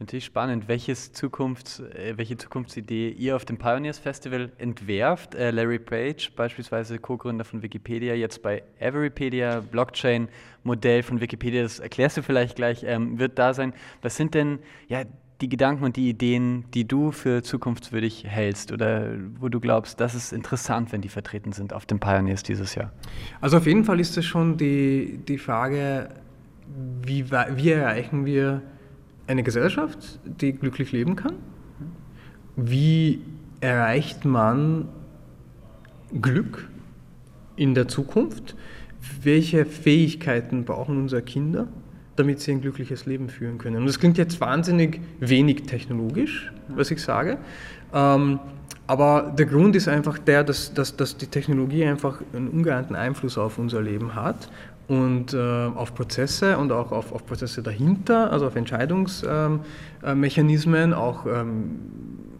Natürlich 0.00 0.26
spannend, 0.26 0.68
welches 0.68 1.12
Zukunfts, 1.12 1.80
äh, 1.80 2.12
welche 2.16 2.36
Zukunftsidee 2.36 3.10
ihr 3.10 3.34
auf 3.34 3.44
dem 3.44 3.58
Pioneers 3.58 3.98
Festival 3.98 4.52
entwerft. 4.58 5.34
Äh, 5.34 5.50
Larry 5.50 5.80
Page, 5.80 6.30
beispielsweise 6.36 7.00
Co-Gründer 7.00 7.44
von 7.44 7.62
Wikipedia, 7.62 8.14
jetzt 8.14 8.40
bei 8.40 8.62
Everypedia, 8.78 9.58
Blockchain-Modell 9.58 11.02
von 11.02 11.20
Wikipedia, 11.20 11.64
das 11.64 11.80
erklärst 11.80 12.16
du 12.16 12.22
vielleicht 12.22 12.54
gleich, 12.54 12.84
ähm, 12.84 13.18
wird 13.18 13.40
da 13.40 13.52
sein. 13.54 13.72
Was 14.00 14.16
sind 14.16 14.34
denn 14.34 14.60
ja, 14.86 15.02
die 15.40 15.48
Gedanken 15.48 15.82
und 15.82 15.96
die 15.96 16.08
Ideen, 16.08 16.64
die 16.74 16.86
du 16.86 17.10
für 17.10 17.42
zukunftswürdig 17.42 18.24
hältst 18.24 18.70
oder 18.70 19.14
wo 19.40 19.48
du 19.48 19.58
glaubst, 19.58 19.98
das 19.98 20.14
ist 20.14 20.32
interessant, 20.32 20.92
wenn 20.92 21.00
die 21.00 21.08
vertreten 21.08 21.50
sind 21.50 21.72
auf 21.72 21.86
dem 21.86 21.98
Pioneers 21.98 22.44
dieses 22.44 22.76
Jahr? 22.76 22.92
Also 23.40 23.56
auf 23.56 23.66
jeden 23.66 23.82
Fall 23.82 23.98
ist 23.98 24.16
es 24.16 24.24
schon 24.24 24.56
die, 24.56 25.18
die 25.26 25.38
Frage, 25.38 26.08
wie, 27.02 27.28
wie 27.28 27.70
erreichen 27.70 28.26
wir 28.26 28.62
eine 29.28 29.42
Gesellschaft, 29.42 30.18
die 30.24 30.52
glücklich 30.52 30.90
leben 30.90 31.14
kann? 31.14 31.34
Wie 32.56 33.20
erreicht 33.60 34.24
man 34.24 34.88
Glück 36.20 36.68
in 37.54 37.74
der 37.74 37.86
Zukunft? 37.86 38.56
Welche 39.22 39.64
Fähigkeiten 39.64 40.64
brauchen 40.64 40.98
unsere 40.98 41.22
Kinder, 41.22 41.68
damit 42.16 42.40
sie 42.40 42.52
ein 42.52 42.60
glückliches 42.60 43.06
Leben 43.06 43.28
führen 43.28 43.58
können? 43.58 43.76
Und 43.76 43.86
das 43.86 44.00
klingt 44.00 44.18
jetzt 44.18 44.40
wahnsinnig 44.40 45.00
wenig 45.20 45.64
technologisch, 45.64 46.52
was 46.68 46.90
ich 46.90 47.00
sage. 47.00 47.38
Ähm, 47.92 48.40
aber 48.88 49.34
der 49.38 49.44
Grund 49.44 49.76
ist 49.76 49.86
einfach 49.86 50.18
der, 50.18 50.42
dass, 50.42 50.72
dass, 50.72 50.96
dass 50.96 51.18
die 51.18 51.26
Technologie 51.26 51.84
einfach 51.84 52.22
einen 52.32 52.48
ungeahnten 52.48 52.96
Einfluss 52.96 53.36
auf 53.36 53.58
unser 53.58 53.82
Leben 53.82 54.14
hat 54.14 54.48
und 54.88 55.32
äh, 55.34 55.38
auf 55.38 55.94
Prozesse 55.94 56.58
und 56.58 56.72
auch 56.72 56.90
auf, 56.92 57.12
auf, 57.12 57.26
Prozesse 57.26 57.62
dahinter, 57.62 58.32
also 58.32 58.46
auf 58.46 58.56
Entscheidungsmechanismen, 58.56 60.84
ähm, 60.84 60.92
äh, 60.92 60.96
auch 60.96 61.26
ähm, 61.26 61.80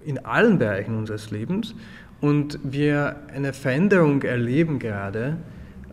in 0.04 0.24
allen 0.24 0.58
Bereichen 0.58 0.96
unseres 0.96 1.30
Lebens. 1.30 1.74
Und 2.20 2.58
wir 2.64 3.16
eine 3.32 3.52
Veränderung 3.52 4.22
erleben 4.22 4.78
gerade, 4.78 5.36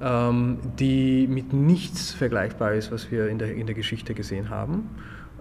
ähm, 0.02 0.60
die 0.80 1.28
mit 1.28 1.52
nichts 1.54 2.14
vergleichbar 2.14 2.74
ist, 2.74 2.90
was 2.92 3.12
wir 3.12 3.28
in 3.28 3.38
der, 3.38 3.54
in 3.54 3.68
der 3.68 3.76
Geschichte 3.76 4.14
gesehen 4.14 4.50
haben 4.50 4.90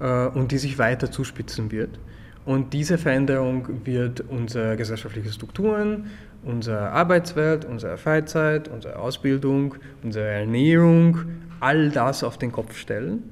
äh, 0.01 0.27
und 0.27 0.51
die 0.51 0.59
sich 0.59 0.79
weiter 0.79 1.13
zuspitzen 1.13 1.71
wird. 1.71 2.01
Und 2.47 2.73
diese 2.73 2.99
Veränderung 2.99 3.69
wird 3.85 4.21
unsere 4.21 4.77
gesellschaftlichen 4.77 5.33
Strukturen, 5.33 6.11
unsere 6.45 6.91
Arbeitswelt, 6.91 7.65
unsere 7.65 7.97
Freizeit, 7.97 8.69
unsere 8.69 8.99
Ausbildung, 8.99 9.77
unsere 10.03 10.29
Ernährung, 10.29 11.21
all 11.61 11.91
das 11.91 12.23
auf 12.23 12.37
den 12.37 12.53
Kopf 12.53 12.77
stellen. 12.77 13.23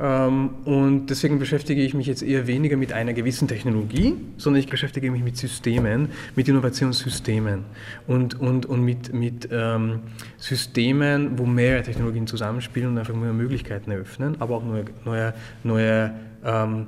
Ähm, 0.00 0.50
und 0.64 1.06
deswegen 1.06 1.38
beschäftige 1.38 1.82
ich 1.82 1.94
mich 1.94 2.06
jetzt 2.06 2.22
eher 2.22 2.46
weniger 2.46 2.76
mit 2.76 2.92
einer 2.92 3.12
gewissen 3.12 3.46
Technologie, 3.46 4.16
sondern 4.38 4.60
ich 4.60 4.68
beschäftige 4.68 5.10
mich 5.10 5.22
mit 5.22 5.36
Systemen, 5.36 6.08
mit 6.34 6.48
Innovationssystemen 6.48 7.64
und, 8.08 8.40
und, 8.40 8.66
und 8.66 8.82
mit, 8.82 9.12
mit 9.12 9.48
ähm, 9.52 10.00
Systemen, 10.36 11.38
wo 11.38 11.46
mehrere 11.46 11.82
Technologien 11.82 12.26
zusammenspielen 12.26 12.90
und 12.90 12.98
einfach 12.98 13.14
neue 13.14 13.32
Möglichkeiten 13.32 13.90
eröffnen, 13.92 14.36
aber 14.40 14.56
auch 14.56 14.64
neue, 14.64 14.86
neue, 15.04 15.34
neue 15.62 16.14
ähm, 16.44 16.86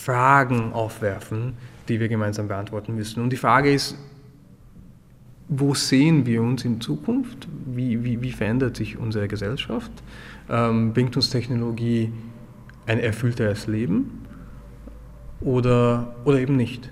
Fragen 0.00 0.72
aufwerfen, 0.72 1.54
die 1.88 2.00
wir 2.00 2.08
gemeinsam 2.08 2.48
beantworten 2.48 2.94
müssen. 2.94 3.22
Und 3.22 3.30
die 3.30 3.36
Frage 3.36 3.72
ist, 3.72 3.96
wo 5.48 5.74
sehen 5.74 6.26
wir 6.26 6.42
uns 6.42 6.64
in 6.64 6.80
Zukunft? 6.80 7.48
Wie, 7.66 8.04
wie, 8.04 8.22
wie 8.22 8.30
verändert 8.30 8.76
sich 8.76 8.96
unsere 8.96 9.28
Gesellschaft? 9.28 9.90
Ähm, 10.48 10.92
bringt 10.92 11.16
uns 11.16 11.28
Technologie 11.30 12.12
ein 12.86 13.00
erfüllteres 13.00 13.66
Leben 13.66 14.22
oder, 15.40 16.14
oder 16.24 16.38
eben 16.38 16.56
nicht? 16.56 16.90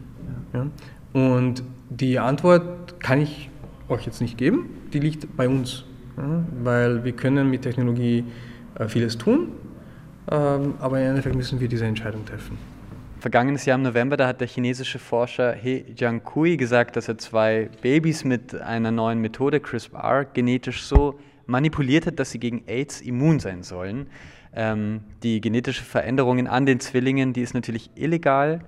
Ja? 0.52 0.66
Und 1.12 1.62
die 1.88 2.18
Antwort 2.18 3.00
kann 3.00 3.20
ich 3.20 3.48
euch 3.88 4.04
jetzt 4.04 4.20
nicht 4.20 4.36
geben, 4.36 4.66
die 4.92 4.98
liegt 4.98 5.36
bei 5.36 5.48
uns, 5.48 5.84
ja? 6.16 6.44
weil 6.62 7.04
wir 7.04 7.12
können 7.12 7.48
mit 7.48 7.62
Technologie 7.62 8.24
äh, 8.74 8.88
vieles 8.88 9.16
tun, 9.16 9.48
ähm, 10.30 10.74
aber 10.80 11.00
im 11.00 11.10
Endeffekt 11.10 11.36
müssen 11.36 11.60
wir 11.60 11.68
diese 11.68 11.86
Entscheidung 11.86 12.24
treffen. 12.26 12.58
Vergangenes 13.20 13.64
Jahr 13.64 13.74
im 13.74 13.82
November, 13.82 14.16
da 14.16 14.28
hat 14.28 14.40
der 14.40 14.46
chinesische 14.46 15.00
Forscher 15.00 15.52
He 15.52 15.84
Jiankui 15.96 16.56
gesagt, 16.56 16.94
dass 16.94 17.08
er 17.08 17.18
zwei 17.18 17.68
Babys 17.82 18.22
mit 18.22 18.54
einer 18.54 18.92
neuen 18.92 19.20
Methode, 19.20 19.58
CRISPR, 19.58 20.24
genetisch 20.32 20.84
so 20.84 21.18
manipuliert 21.46 22.06
hat, 22.06 22.20
dass 22.20 22.30
sie 22.30 22.38
gegen 22.38 22.62
AIDS 22.68 23.00
immun 23.00 23.40
sein 23.40 23.64
sollen. 23.64 24.06
Ähm, 24.54 25.00
die 25.24 25.40
genetische 25.40 25.82
Veränderungen 25.82 26.46
an 26.46 26.64
den 26.64 26.78
Zwillingen, 26.78 27.32
die 27.32 27.42
ist 27.42 27.54
natürlich 27.54 27.90
illegal. 27.96 28.60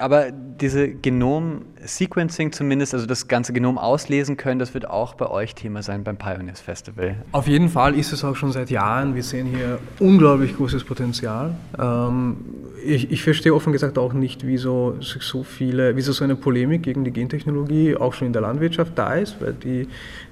Aber 0.00 0.30
diese 0.32 0.88
Genom-Sequencing 0.88 2.52
zumindest, 2.52 2.94
also 2.94 3.06
das 3.06 3.28
ganze 3.28 3.52
Genom 3.52 3.76
auslesen 3.76 4.38
können, 4.38 4.58
das 4.58 4.72
wird 4.72 4.88
auch 4.88 5.14
bei 5.14 5.28
euch 5.28 5.54
Thema 5.54 5.82
sein 5.82 6.04
beim 6.04 6.16
Pioneers 6.16 6.60
Festival. 6.60 7.16
Auf 7.32 7.46
jeden 7.46 7.68
Fall 7.68 7.94
ist 7.94 8.12
es 8.12 8.24
auch 8.24 8.34
schon 8.34 8.50
seit 8.50 8.70
Jahren. 8.70 9.14
Wir 9.14 9.22
sehen 9.22 9.46
hier 9.46 9.78
unglaublich 9.98 10.56
großes 10.56 10.84
Potenzial. 10.84 11.54
Ähm, 11.78 12.36
ich, 12.82 13.10
ich, 13.10 13.22
verstehe 13.22 13.54
offen 13.54 13.74
gesagt 13.74 13.98
auch 13.98 14.14
nicht, 14.14 14.46
wieso 14.46 14.96
so 15.00 15.42
viele, 15.42 15.96
wieso 15.96 16.12
so 16.12 16.24
eine 16.24 16.34
Polemik 16.34 16.82
gegen 16.82 17.04
die 17.04 17.12
Gentechnologie 17.12 17.94
auch 17.94 18.14
schon 18.14 18.26
in 18.28 18.32
der 18.32 18.42
Landwirtschaft 18.42 18.92
da 18.96 19.14
ist, 19.14 19.36
weil 19.40 19.52
die, 19.52 19.86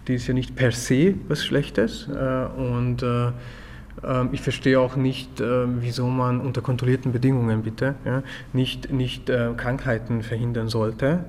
die 0.07 0.15
ist 0.15 0.27
ja 0.27 0.33
nicht 0.33 0.57
per 0.57 0.73
se 0.73 1.15
was 1.29 1.45
Schlechtes. 1.45 2.09
Äh, 2.09 2.61
und 2.61 3.03
äh, 3.03 3.33
ich 4.33 4.41
verstehe 4.41 4.81
auch 4.81 4.97
nicht, 4.97 5.41
ähm, 5.41 5.79
wieso 5.81 6.07
man 6.07 6.41
unter 6.41 6.61
kontrollierten 6.61 7.13
Bedingungen 7.13 7.63
bitte 7.63 7.95
nicht, 8.53 8.93
nicht 8.93 9.29
äh, 9.29 9.51
Krankheiten 9.57 10.23
verhindern 10.23 10.69
sollte. 10.69 11.25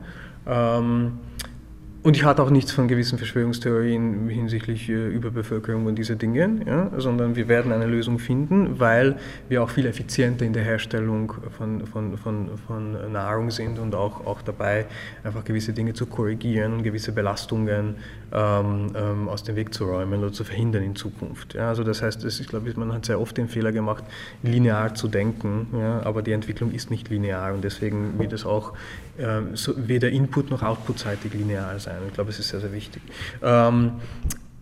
Und 2.01 2.15
ich 2.15 2.23
hatte 2.23 2.41
auch 2.41 2.49
nichts 2.49 2.71
von 2.71 2.87
gewissen 2.87 3.17
Verschwörungstheorien 3.17 4.29
hinsichtlich 4.29 4.87
äh, 4.87 5.09
Überbevölkerung 5.09 5.85
und 5.85 5.95
diese 5.95 6.15
Dinge, 6.15 6.61
ja, 6.65 6.91
sondern 6.97 7.35
wir 7.35 7.49
werden 7.49 7.73
eine 7.73 7.87
Lösung 7.87 8.19
finden, 8.19 8.79
weil 8.79 9.17
wir 9.49 9.61
auch 9.61 9.69
viel 9.69 9.85
effizienter 9.85 10.45
in 10.45 10.53
der 10.53 10.63
Herstellung 10.63 11.33
von, 11.57 11.85
von, 11.87 12.17
von, 12.17 12.57
von 12.65 13.11
Nahrung 13.11 13.51
sind 13.51 13.79
und 13.79 13.95
auch, 13.95 14.25
auch 14.25 14.41
dabei, 14.41 14.85
einfach 15.25 15.43
gewisse 15.43 15.73
Dinge 15.73 15.93
zu 15.93 16.05
korrigieren 16.05 16.71
und 16.71 16.83
gewisse 16.83 17.11
Belastungen 17.11 17.95
ähm, 18.31 18.93
ähm, 18.95 19.27
aus 19.27 19.43
dem 19.43 19.57
Weg 19.57 19.73
zu 19.73 19.83
räumen 19.83 20.21
oder 20.21 20.31
zu 20.31 20.45
verhindern 20.45 20.83
in 20.83 20.95
Zukunft. 20.95 21.55
Ja, 21.55 21.67
also 21.67 21.83
das 21.83 22.01
heißt, 22.01 22.23
das, 22.23 22.39
ich 22.39 22.47
glaube, 22.47 22.71
man 22.77 22.93
hat 22.93 23.05
sehr 23.05 23.19
oft 23.19 23.35
den 23.35 23.49
Fehler 23.49 23.73
gemacht, 23.73 24.05
linear 24.41 24.95
zu 24.95 25.09
denken, 25.09 25.67
ja, 25.73 26.01
aber 26.03 26.21
die 26.21 26.31
Entwicklung 26.31 26.71
ist 26.71 26.91
nicht 26.91 27.09
linear 27.09 27.53
und 27.53 27.61
deswegen 27.61 28.17
wird 28.19 28.31
es 28.31 28.45
auch 28.45 28.73
äh, 29.19 29.41
so, 29.53 29.73
weder 29.87 30.09
Input- 30.09 30.49
noch 30.49 30.63
Output-seitig 30.63 31.33
linear 31.33 31.77
sein. 31.79 31.97
Ich 32.07 32.13
glaube, 32.13 32.31
es 32.31 32.39
ist 32.39 32.49
sehr, 32.49 32.59
sehr 32.59 32.73
wichtig. 32.73 33.01
Ähm, 33.43 33.93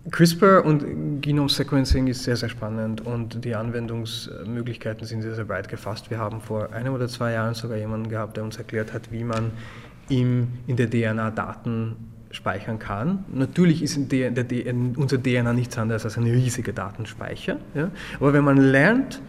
CRISPR 0.09 0.63
und 0.63 1.21
Genome 1.21 1.49
Sequencing 1.49 2.07
ist 2.07 2.23
sehr, 2.23 2.37
sehr 2.37 2.47
spannend 2.47 3.05
und 3.05 3.43
die 3.43 3.55
Anwendungsmöglichkeiten 3.55 5.05
sind 5.05 5.21
sehr, 5.21 5.35
sehr 5.35 5.49
weit 5.49 5.67
gefasst. 5.67 6.09
Wir 6.09 6.17
haben 6.17 6.39
vor 6.39 6.71
einem 6.71 6.93
oder 6.93 7.09
zwei 7.09 7.33
Jahren 7.33 7.53
sogar 7.55 7.77
jemanden 7.77 8.09
gehabt, 8.09 8.37
der 8.37 8.43
uns 8.43 8.57
erklärt 8.57 8.93
hat, 8.93 9.11
wie 9.11 9.25
man 9.25 9.51
im, 10.07 10.47
in 10.65 10.77
der 10.77 10.89
DNA 10.89 11.31
Daten 11.31 11.97
speichern 12.31 12.79
kann. 12.79 13.25
Natürlich 13.33 13.83
ist 13.83 13.97
unser 13.97 15.21
DNA 15.21 15.53
nichts 15.53 15.77
anderes 15.77 16.05
als 16.05 16.17
ein 16.17 16.23
riesiger 16.23 16.71
Datenspeicher. 16.71 17.57
Ja? 17.73 17.91
Aber 18.19 18.33
wenn 18.33 18.43
man 18.45 18.57
lernt, 18.57 19.15
ähm, 19.15 19.21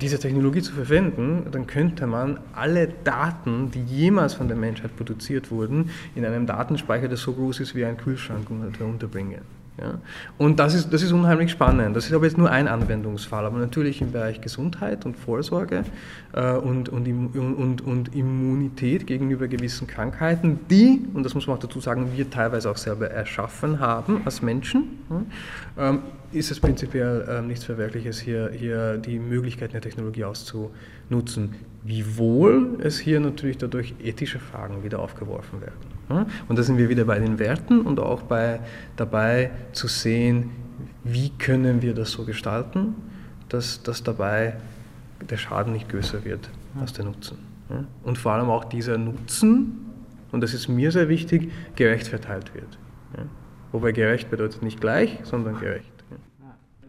diese 0.00 0.18
Technologie 0.18 0.62
zu 0.62 0.72
verwenden, 0.72 1.46
dann 1.52 1.66
könnte 1.66 2.06
man 2.06 2.40
alle 2.54 2.88
Daten, 2.88 3.70
die 3.70 3.82
jemals 3.84 4.32
von 4.32 4.48
der 4.48 4.56
Menschheit 4.56 4.96
produziert 4.96 5.50
wurden, 5.50 5.90
in 6.14 6.24
einem 6.24 6.46
Datenspeicher, 6.46 7.08
der 7.08 7.18
so 7.18 7.34
groß 7.34 7.60
ist 7.60 7.74
wie 7.74 7.84
ein 7.84 7.98
Kühlschrank, 7.98 8.48
unterbringen. 8.50 9.61
Ja? 9.80 9.98
Und 10.38 10.58
das 10.58 10.74
ist, 10.74 10.92
das 10.92 11.02
ist 11.02 11.12
unheimlich 11.12 11.50
spannend. 11.50 11.96
Das 11.96 12.06
ist 12.06 12.12
aber 12.12 12.24
jetzt 12.26 12.36
nur 12.36 12.50
ein 12.50 12.68
Anwendungsfall, 12.68 13.44
aber 13.46 13.58
natürlich 13.58 14.00
im 14.02 14.12
Bereich 14.12 14.40
Gesundheit 14.40 15.06
und 15.06 15.16
Vorsorge 15.16 15.84
äh, 16.32 16.52
und, 16.52 16.88
und, 16.88 17.06
und, 17.36 17.80
und, 17.80 18.14
Immunität 18.14 19.06
gegenüber 19.06 19.48
gewissen 19.48 19.86
Krankheiten, 19.86 20.60
die, 20.70 21.06
und 21.14 21.24
das 21.24 21.34
muss 21.34 21.46
man 21.46 21.56
auch 21.56 21.60
dazu 21.60 21.80
sagen, 21.80 22.10
wir 22.14 22.28
teilweise 22.28 22.70
auch 22.70 22.76
selber 22.76 23.10
erschaffen 23.10 23.80
haben 23.80 24.22
als 24.24 24.42
Menschen, 24.42 24.98
ja? 25.08 25.90
ähm, 25.90 25.98
ist 26.32 26.50
es 26.50 26.60
prinzipiell 26.60 27.26
äh, 27.28 27.42
nichts 27.42 27.64
Verwerkliches, 27.64 28.18
hier, 28.20 28.50
hier 28.52 28.96
die 28.96 29.18
Möglichkeiten 29.18 29.72
der 29.72 29.82
Technologie 29.82 30.24
auszunutzen. 30.24 31.54
Wiewohl 31.84 32.78
es 32.82 32.98
hier 32.98 33.20
natürlich 33.20 33.58
dadurch 33.58 33.94
ethische 34.02 34.38
Fragen 34.38 34.82
wieder 34.82 35.00
aufgeworfen 35.00 35.60
werden. 35.60 35.91
Und 36.48 36.58
da 36.58 36.62
sind 36.62 36.78
wir 36.78 36.88
wieder 36.88 37.04
bei 37.04 37.18
den 37.18 37.38
Werten 37.38 37.82
und 37.82 38.00
auch 38.00 38.22
bei, 38.22 38.60
dabei 38.96 39.50
zu 39.72 39.88
sehen, 39.88 40.50
wie 41.04 41.30
können 41.30 41.82
wir 41.82 41.94
das 41.94 42.12
so 42.12 42.24
gestalten, 42.24 42.94
dass, 43.48 43.82
dass 43.82 44.02
dabei 44.02 44.54
der 45.28 45.36
Schaden 45.36 45.72
nicht 45.72 45.88
größer 45.88 46.24
wird 46.24 46.48
als 46.80 46.92
der 46.92 47.04
Nutzen. 47.04 47.38
Und 48.02 48.18
vor 48.18 48.32
allem 48.32 48.50
auch 48.50 48.64
dieser 48.64 48.98
Nutzen, 48.98 49.86
und 50.30 50.42
das 50.42 50.54
ist 50.54 50.68
mir 50.68 50.92
sehr 50.92 51.08
wichtig, 51.08 51.50
gerecht 51.76 52.08
verteilt 52.08 52.54
wird. 52.54 52.78
Wobei 53.72 53.92
gerecht 53.92 54.30
bedeutet 54.30 54.62
nicht 54.62 54.80
gleich, 54.80 55.18
sondern 55.22 55.58
gerecht. 55.58 55.90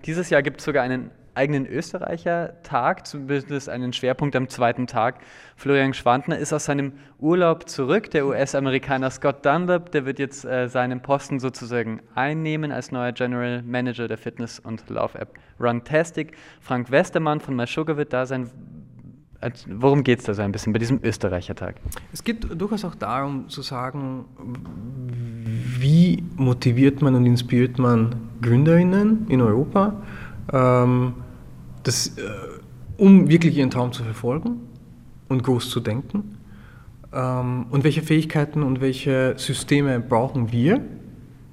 Dieses 0.05 0.29
Jahr 0.29 0.41
gibt 0.41 0.59
es 0.59 0.65
sogar 0.65 0.83
einen 0.83 1.11
eigenen 1.35 1.65
Österreicher-Tag, 1.65 3.07
zumindest 3.07 3.69
einen 3.69 3.93
Schwerpunkt 3.93 4.35
am 4.35 4.49
zweiten 4.49 4.87
Tag. 4.87 5.19
Florian 5.55 5.93
Schwantner 5.93 6.37
ist 6.37 6.53
aus 6.53 6.65
seinem 6.65 6.93
Urlaub 7.19 7.69
zurück. 7.69 8.11
Der 8.11 8.25
US-Amerikaner 8.25 9.09
Scott 9.09 9.45
Dunlap, 9.45 9.91
der 9.91 10.05
wird 10.05 10.19
jetzt 10.19 10.45
äh, 10.45 10.67
seinen 10.67 11.01
Posten 11.01 11.39
sozusagen 11.39 12.01
einnehmen 12.15 12.71
als 12.71 12.91
neuer 12.91 13.11
General 13.11 13.61
Manager 13.63 14.07
der 14.07 14.17
Fitness- 14.17 14.59
und 14.59 14.89
Lauf-App 14.89 15.33
Runtastic. 15.59 16.35
Frank 16.61 16.91
Westermann 16.91 17.39
von 17.39 17.55
MySugar 17.55 17.97
wird 17.97 18.13
da 18.13 18.25
sein. 18.25 18.49
Worum 19.67 20.03
geht 20.03 20.19
es 20.19 20.25
da 20.25 20.33
so 20.33 20.41
ein 20.41 20.51
bisschen 20.53 20.71
bei 20.71 20.79
diesem 20.79 21.01
Österreicher-Tag? 21.03 21.75
Es 22.13 22.23
geht 22.23 22.47
durchaus 22.59 22.85
auch 22.85 22.95
darum 22.95 23.49
zu 23.49 23.61
sagen, 23.61 24.25
wie 25.79 26.23
motiviert 26.37 27.01
man 27.01 27.15
und 27.15 27.25
inspiriert 27.25 27.77
man 27.77 28.15
Gründerinnen 28.41 29.27
in 29.27 29.41
Europa, 29.41 29.95
ähm, 30.51 31.13
das, 31.83 32.17
äh, 32.17 32.21
um 32.97 33.29
wirklich 33.29 33.57
ihren 33.57 33.69
Traum 33.69 33.91
zu 33.91 34.03
verfolgen 34.03 34.61
und 35.29 35.43
groß 35.43 35.69
zu 35.69 35.79
denken. 35.79 36.37
Ähm, 37.13 37.67
und 37.69 37.83
welche 37.83 38.01
Fähigkeiten 38.01 38.63
und 38.63 38.81
welche 38.81 39.35
Systeme 39.37 39.99
brauchen 39.99 40.51
wir? 40.51 40.81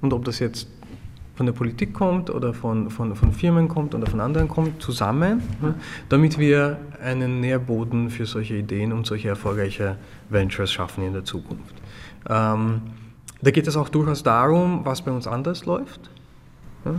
Und 0.01 0.13
ob 0.13 0.25
das 0.25 0.39
jetzt 0.39 0.67
von 1.35 1.45
der 1.45 1.53
Politik 1.53 1.93
kommt 1.93 2.29
oder 2.29 2.53
von, 2.53 2.89
von, 2.89 3.15
von 3.15 3.31
Firmen 3.31 3.67
kommt 3.67 3.95
oder 3.95 4.05
von 4.05 4.19
anderen 4.19 4.47
kommt, 4.47 4.81
zusammen, 4.81 5.41
ja, 5.61 5.73
damit 6.09 6.37
wir 6.37 6.79
einen 7.03 7.39
Nährboden 7.39 8.09
für 8.09 8.25
solche 8.25 8.55
Ideen 8.55 8.91
und 8.91 9.05
solche 9.07 9.29
erfolgreiche 9.29 9.97
Ventures 10.29 10.71
schaffen 10.71 11.03
in 11.03 11.13
der 11.13 11.23
Zukunft. 11.23 11.75
Ähm, 12.29 12.81
da 13.41 13.49
geht 13.49 13.67
es 13.67 13.75
auch 13.75 13.89
durchaus 13.89 14.21
darum, 14.23 14.85
was 14.85 15.01
bei 15.01 15.11
uns 15.11 15.25
anders 15.25 15.65
läuft. 15.65 16.11
Ja, 16.85 16.95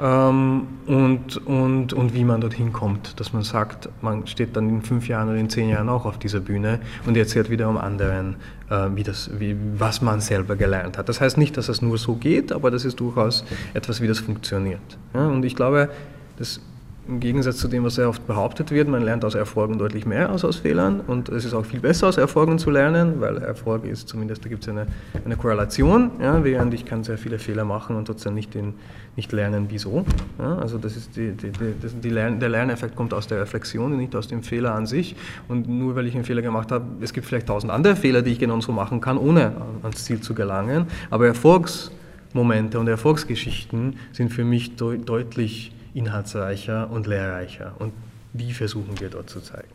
ähm, 0.00 0.66
und, 0.86 1.36
und, 1.46 1.92
und 1.92 2.14
wie 2.14 2.24
man 2.24 2.40
dorthin 2.40 2.72
kommt. 2.72 3.18
Dass 3.20 3.32
man 3.32 3.42
sagt, 3.42 3.88
man 4.00 4.26
steht 4.26 4.56
dann 4.56 4.68
in 4.68 4.82
fünf 4.82 5.08
Jahren 5.08 5.28
oder 5.28 5.38
in 5.38 5.48
zehn 5.48 5.68
Jahren 5.68 5.88
auch 5.88 6.04
auf 6.04 6.18
dieser 6.18 6.40
Bühne 6.40 6.80
und 7.06 7.16
erzählt 7.16 7.50
wiederum 7.50 7.76
anderen, 7.76 8.36
äh, 8.70 8.88
wie 8.94 9.02
das, 9.02 9.30
wie, 9.38 9.56
was 9.78 10.02
man 10.02 10.20
selber 10.20 10.56
gelernt 10.56 10.98
hat. 10.98 11.08
Das 11.08 11.20
heißt 11.20 11.38
nicht, 11.38 11.56
dass 11.56 11.68
es 11.68 11.82
nur 11.82 11.98
so 11.98 12.14
geht, 12.14 12.52
aber 12.52 12.70
das 12.70 12.84
ist 12.84 13.00
durchaus 13.00 13.44
etwas, 13.74 14.00
wie 14.00 14.06
das 14.06 14.18
funktioniert. 14.18 14.80
Ja, 15.14 15.28
und 15.28 15.44
ich 15.44 15.56
glaube, 15.56 15.90
das 16.38 16.60
im 17.08 17.18
Gegensatz 17.18 17.56
zu 17.56 17.66
dem, 17.66 17.82
was 17.82 17.96
sehr 17.96 18.08
oft 18.08 18.26
behauptet 18.28 18.70
wird, 18.70 18.86
man 18.86 19.02
lernt 19.02 19.24
aus 19.24 19.34
Erfolgen 19.34 19.76
deutlich 19.76 20.06
mehr 20.06 20.30
als 20.30 20.44
aus 20.44 20.56
Fehlern. 20.56 21.00
Und 21.00 21.28
es 21.28 21.44
ist 21.44 21.52
auch 21.52 21.64
viel 21.64 21.80
besser 21.80 22.06
aus 22.06 22.16
Erfolgen 22.16 22.58
zu 22.58 22.70
lernen, 22.70 23.20
weil 23.20 23.38
Erfolg 23.38 23.84
ist 23.84 24.08
zumindest, 24.08 24.44
da 24.44 24.48
gibt 24.48 24.62
es 24.62 24.68
eine, 24.68 24.86
eine 25.24 25.36
Korrelation, 25.36 26.12
ja, 26.20 26.44
während 26.44 26.72
ich 26.74 26.84
kann 26.84 27.02
sehr 27.02 27.18
viele 27.18 27.40
Fehler 27.40 27.64
machen 27.64 27.96
und 27.96 28.04
trotzdem 28.04 28.34
nicht, 28.34 28.54
den, 28.54 28.74
nicht 29.16 29.32
lernen, 29.32 29.66
wieso. 29.68 30.04
Ja, 30.38 30.58
also 30.58 30.78
das 30.78 30.96
ist 30.96 31.16
die, 31.16 31.32
die, 31.32 31.50
die, 31.50 31.72
die 32.02 32.10
Lern, 32.10 32.38
der 32.38 32.48
Lerneffekt 32.48 32.94
kommt 32.94 33.12
aus 33.12 33.26
der 33.26 33.40
Reflexion 33.40 33.92
und 33.92 33.98
nicht 33.98 34.14
aus 34.14 34.28
dem 34.28 34.44
Fehler 34.44 34.72
an 34.74 34.86
sich. 34.86 35.16
Und 35.48 35.68
nur 35.68 35.96
weil 35.96 36.06
ich 36.06 36.14
einen 36.14 36.24
Fehler 36.24 36.42
gemacht 36.42 36.70
habe, 36.70 36.84
es 37.00 37.12
gibt 37.12 37.26
vielleicht 37.26 37.48
tausend 37.48 37.72
andere 37.72 37.96
Fehler, 37.96 38.22
die 38.22 38.30
ich 38.30 38.38
genauso 38.38 38.70
machen 38.70 39.00
kann, 39.00 39.18
ohne 39.18 39.52
ans 39.82 40.04
Ziel 40.04 40.20
zu 40.20 40.34
gelangen, 40.34 40.86
aber 41.10 41.26
Erfolgsmomente 41.26 42.78
und 42.78 42.86
Erfolgsgeschichten 42.86 43.96
sind 44.12 44.32
für 44.32 44.44
mich 44.44 44.76
de 44.76 44.98
deutlich 44.98 45.72
inhaltsreicher 45.94 46.90
und 46.90 47.06
lehrreicher. 47.06 47.74
Und 47.78 47.92
die 48.32 48.52
versuchen 48.52 48.98
wir 49.00 49.10
dort 49.10 49.30
zu 49.30 49.40
zeigen. 49.40 49.68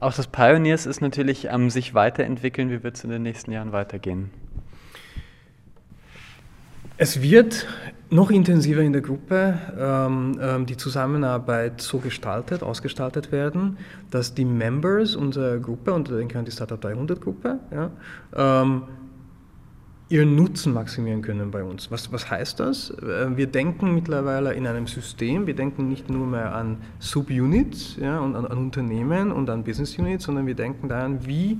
Auch 0.00 0.14
das 0.14 0.26
Pioneers 0.26 0.86
ist 0.86 1.00
natürlich 1.00 1.50
am 1.50 1.70
sich 1.70 1.94
weiterentwickeln. 1.94 2.70
Wie 2.70 2.82
wird 2.82 2.96
es 2.96 3.04
in 3.04 3.10
den 3.10 3.22
nächsten 3.22 3.52
Jahren 3.52 3.72
weitergehen? 3.72 4.30
Es 6.96 7.22
wird 7.22 7.66
noch 8.10 8.30
intensiver 8.30 8.82
in 8.82 8.92
der 8.92 9.00
Gruppe 9.00 9.58
ähm, 9.78 10.38
ähm, 10.38 10.66
die 10.66 10.76
Zusammenarbeit 10.76 11.80
so 11.80 11.98
gestaltet, 11.98 12.62
ausgestaltet 12.62 13.32
werden, 13.32 13.78
dass 14.10 14.34
die 14.34 14.44
Members 14.44 15.16
unserer 15.16 15.58
Gruppe, 15.58 15.94
und 15.94 16.10
denke 16.10 16.38
an 16.38 16.44
die 16.44 16.50
Startup 16.50 16.80
300 16.80 17.20
Gruppe, 17.20 17.58
ja, 17.70 17.90
ähm, 18.34 18.82
ihren 20.10 20.34
Nutzen 20.34 20.74
maximieren 20.74 21.22
können 21.22 21.50
bei 21.50 21.62
uns. 21.62 21.90
Was, 21.90 22.12
was 22.12 22.30
heißt 22.30 22.60
das? 22.60 22.90
Äh, 22.90 23.36
wir 23.36 23.46
denken 23.46 23.94
mittlerweile 23.94 24.52
in 24.52 24.66
einem 24.66 24.86
System, 24.86 25.46
wir 25.46 25.54
denken 25.54 25.88
nicht 25.88 26.10
nur 26.10 26.26
mehr 26.26 26.54
an 26.54 26.78
Subunits 26.98 27.96
ja, 27.98 28.18
und 28.18 28.34
an, 28.34 28.44
an 28.44 28.58
Unternehmen 28.58 29.32
und 29.32 29.48
an 29.48 29.62
Business 29.64 29.96
Units, 29.96 30.24
sondern 30.24 30.46
wir 30.46 30.54
denken 30.54 30.88
daran, 30.88 31.26
wie 31.26 31.58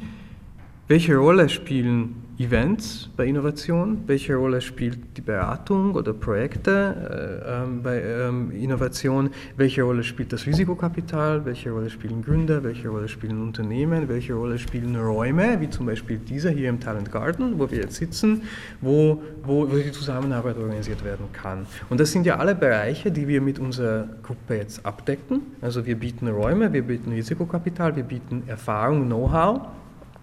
welche 0.88 1.16
Rolle 1.16 1.48
spielen 1.48 2.16
Events 2.40 3.10
bei 3.18 3.26
Innovation? 3.26 3.98
Welche 4.06 4.34
Rolle 4.34 4.62
spielt 4.62 5.18
die 5.18 5.20
Beratung 5.20 5.94
oder 5.94 6.14
Projekte 6.14 7.42
äh, 7.44 7.62
ähm, 7.62 7.82
bei 7.82 8.02
ähm, 8.02 8.50
Innovation? 8.50 9.28
Welche 9.58 9.82
Rolle 9.82 10.02
spielt 10.02 10.32
das 10.32 10.46
Risikokapital? 10.46 11.44
Welche 11.44 11.70
Rolle 11.70 11.90
spielen 11.90 12.22
Gründer? 12.22 12.64
Welche 12.64 12.88
Rolle 12.88 13.08
spielen 13.08 13.42
Unternehmen? 13.42 14.08
Welche 14.08 14.32
Rolle 14.32 14.58
spielen 14.58 14.96
Räume, 14.96 15.60
wie 15.60 15.68
zum 15.68 15.84
Beispiel 15.84 16.16
dieser 16.16 16.48
hier 16.48 16.70
im 16.70 16.80
Talent 16.80 17.12
Garden, 17.12 17.58
wo 17.58 17.70
wir 17.70 17.80
jetzt 17.80 17.96
sitzen, 17.96 18.44
wo, 18.80 19.22
wo, 19.44 19.70
wo 19.70 19.76
die 19.76 19.92
Zusammenarbeit 19.92 20.56
organisiert 20.56 21.04
werden 21.04 21.26
kann? 21.34 21.66
Und 21.90 22.00
das 22.00 22.10
sind 22.10 22.24
ja 22.24 22.38
alle 22.38 22.54
Bereiche, 22.54 23.12
die 23.12 23.28
wir 23.28 23.42
mit 23.42 23.58
unserer 23.58 24.08
Gruppe 24.22 24.54
jetzt 24.54 24.86
abdecken. 24.86 25.42
Also 25.60 25.84
wir 25.84 25.96
bieten 25.96 26.26
Räume, 26.26 26.72
wir 26.72 26.84
bieten 26.84 27.12
Risikokapital, 27.12 27.96
wir 27.96 28.04
bieten 28.04 28.44
Erfahrung, 28.46 29.04
Know-how 29.04 29.60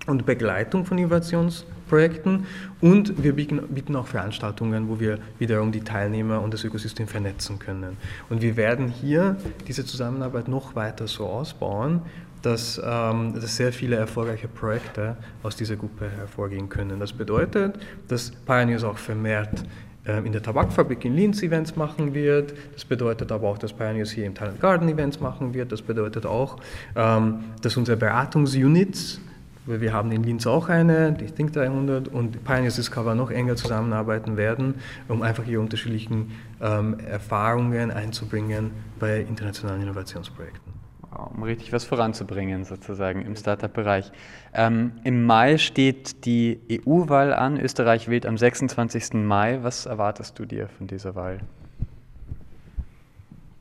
und 0.08 0.26
Begleitung 0.26 0.86
von 0.86 0.98
Innovationsprojekten 0.98 2.46
und 2.82 3.24
wir 3.24 3.34
bieten, 3.34 3.96
auch 3.96 4.08
Veranstaltungen, 4.08 4.90
wo 4.90 5.00
wir 5.00 5.20
wiederum 5.38 5.72
die 5.72 5.82
Teilnehmer 5.82 6.42
und 6.42 6.54
das 6.54 6.64
Ökosystem 6.64 7.08
vernetzen 7.08 7.60
können. 7.60 7.98
Und 8.30 8.42
wir 8.42 8.58
werden 8.58 8.88
hier 8.88 9.38
diese 9.68 9.86
Zusammenarbeit 9.86 10.48
noch 10.48 10.76
weiter 10.76 11.08
so 11.08 11.28
ausbauen, 11.28 12.02
dass, 12.42 12.82
ähm, 12.84 13.34
dass 13.34 13.56
sehr 13.56 13.74
viele 13.74 13.96
erfolgreiche 13.96 14.48
Projekte 14.48 15.18
aus 15.44 15.56
dieser 15.56 15.76
Gruppe 15.76 16.10
hervorgehen 16.10 16.70
können. 16.70 17.00
Das 17.00 17.12
bedeutet, 17.12 17.78
dass 18.08 18.32
Pioneers 18.32 18.84
auch 18.84 18.98
vermehrt 18.98 19.66
ähm, 20.08 20.26
in 20.26 20.32
der 20.32 20.42
Tabakfabrik 20.42 21.04
in 21.04 21.16
Linz 21.16 21.44
Events 21.44 21.76
machen 21.76 22.14
wird. 22.14 22.54
Das 22.74 22.86
bedeutet 22.86 23.32
aber 23.32 23.50
auch, 23.50 23.58
dass 23.58 23.74
Pioneers 23.74 24.12
hier 24.12 24.26
im 24.26 24.34
Talent 24.34 24.62
Garden 24.62 24.88
Events 24.88 25.20
machen 25.20 25.54
wird. 25.54 25.72
Das 25.72 25.82
bedeutet 25.82 26.26
auch, 26.26 26.58
ähm, 26.96 27.44
dass 27.62 27.76
unsere 27.76 27.98
Beratungsunits, 27.98 29.20
wir 29.68 29.94
haben 29.94 30.12
in 30.12 30.24
Linz 30.24 30.48
auch 30.48 30.70
eine, 30.70 31.12
die 31.12 31.26
Think 31.26 31.54
300 31.54 32.08
und 32.08 32.44
Pioneers 32.44 32.76
Discover 32.76 33.16
noch 33.16 33.32
enger 33.32 33.56
zusammenarbeiten 33.56 34.38
werden, 34.38 34.76
um 35.08 35.22
einfach 35.22 35.46
ihre 35.46 35.62
unterschiedlichen 35.62 36.32
ähm, 36.62 37.00
Erfahrungen 37.00 37.92
einzubringen 37.92 38.72
bei 39.00 39.22
internationalen 39.22 39.82
Innovationsprojekten 39.82 40.78
um 41.18 41.44
richtig 41.44 41.74
was 41.74 41.84
voranzubringen, 41.84 42.64
sozusagen 42.64 43.22
im 43.22 43.36
Startup-Bereich. 43.36 44.12
Ähm, 44.54 44.92
Im 45.04 45.26
Mai 45.26 45.58
steht 45.58 46.26
die 46.26 46.60
EU-Wahl 46.72 47.34
an. 47.34 47.60
Österreich 47.60 48.08
wählt 48.08 48.26
am 48.26 48.38
26. 48.38 49.14
Mai. 49.14 49.60
Was 49.62 49.86
erwartest 49.86 50.38
du 50.40 50.46
dir 50.46 50.68
von 50.68 50.88
dieser 50.88 51.16
Wahl? 51.16 51.40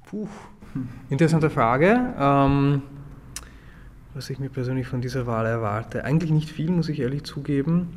Puh, 0.06 0.28
interessante 1.08 1.50
Frage. 1.50 2.14
Ähm, 2.18 2.82
was 4.16 4.30
ich 4.30 4.38
mir 4.38 4.48
persönlich 4.48 4.86
von 4.86 5.02
dieser 5.02 5.26
Wahl 5.26 5.44
erwarte. 5.44 6.04
Eigentlich 6.04 6.30
nicht 6.30 6.48
viel, 6.48 6.70
muss 6.70 6.88
ich 6.88 7.00
ehrlich 7.00 7.24
zugeben. 7.24 7.88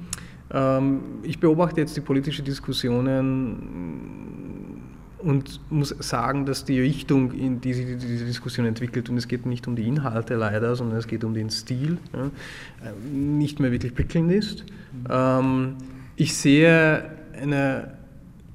Ähm, 0.51 0.99
ich 1.24 1.39
beobachte 1.39 1.80
jetzt 1.80 1.95
die 1.95 2.01
politischen 2.01 2.43
Diskussionen 2.43 4.82
und 5.20 5.61
muss 5.70 5.95
sagen, 5.99 6.45
dass 6.45 6.65
die 6.65 6.82
Richtung, 6.82 7.32
in 7.32 7.61
die 7.61 7.74
sich 7.74 7.97
diese 7.97 8.26
Diskussion 8.26 8.65
entwickelt, 8.65 9.09
und 9.09 9.15
es 9.17 9.30
geht 9.30 9.45
nicht 9.45 9.65
um 9.67 9.78
die 9.78 9.88
Inhalte 9.88 10.36
leider, 10.36 10.76
sondern 10.76 10.97
es 10.97 11.07
geht 11.07 11.24
um 11.24 11.34
den 11.34 11.49
Stil, 11.49 11.97
nicht 13.13 13.61
mehr 13.61 13.72
wirklich 13.72 13.95
prickelnd 13.95 14.34
ist. 14.34 14.65
Ähm, 15.09 15.76
ich 16.17 16.36
sehe 16.36 17.11
eine 17.41 17.93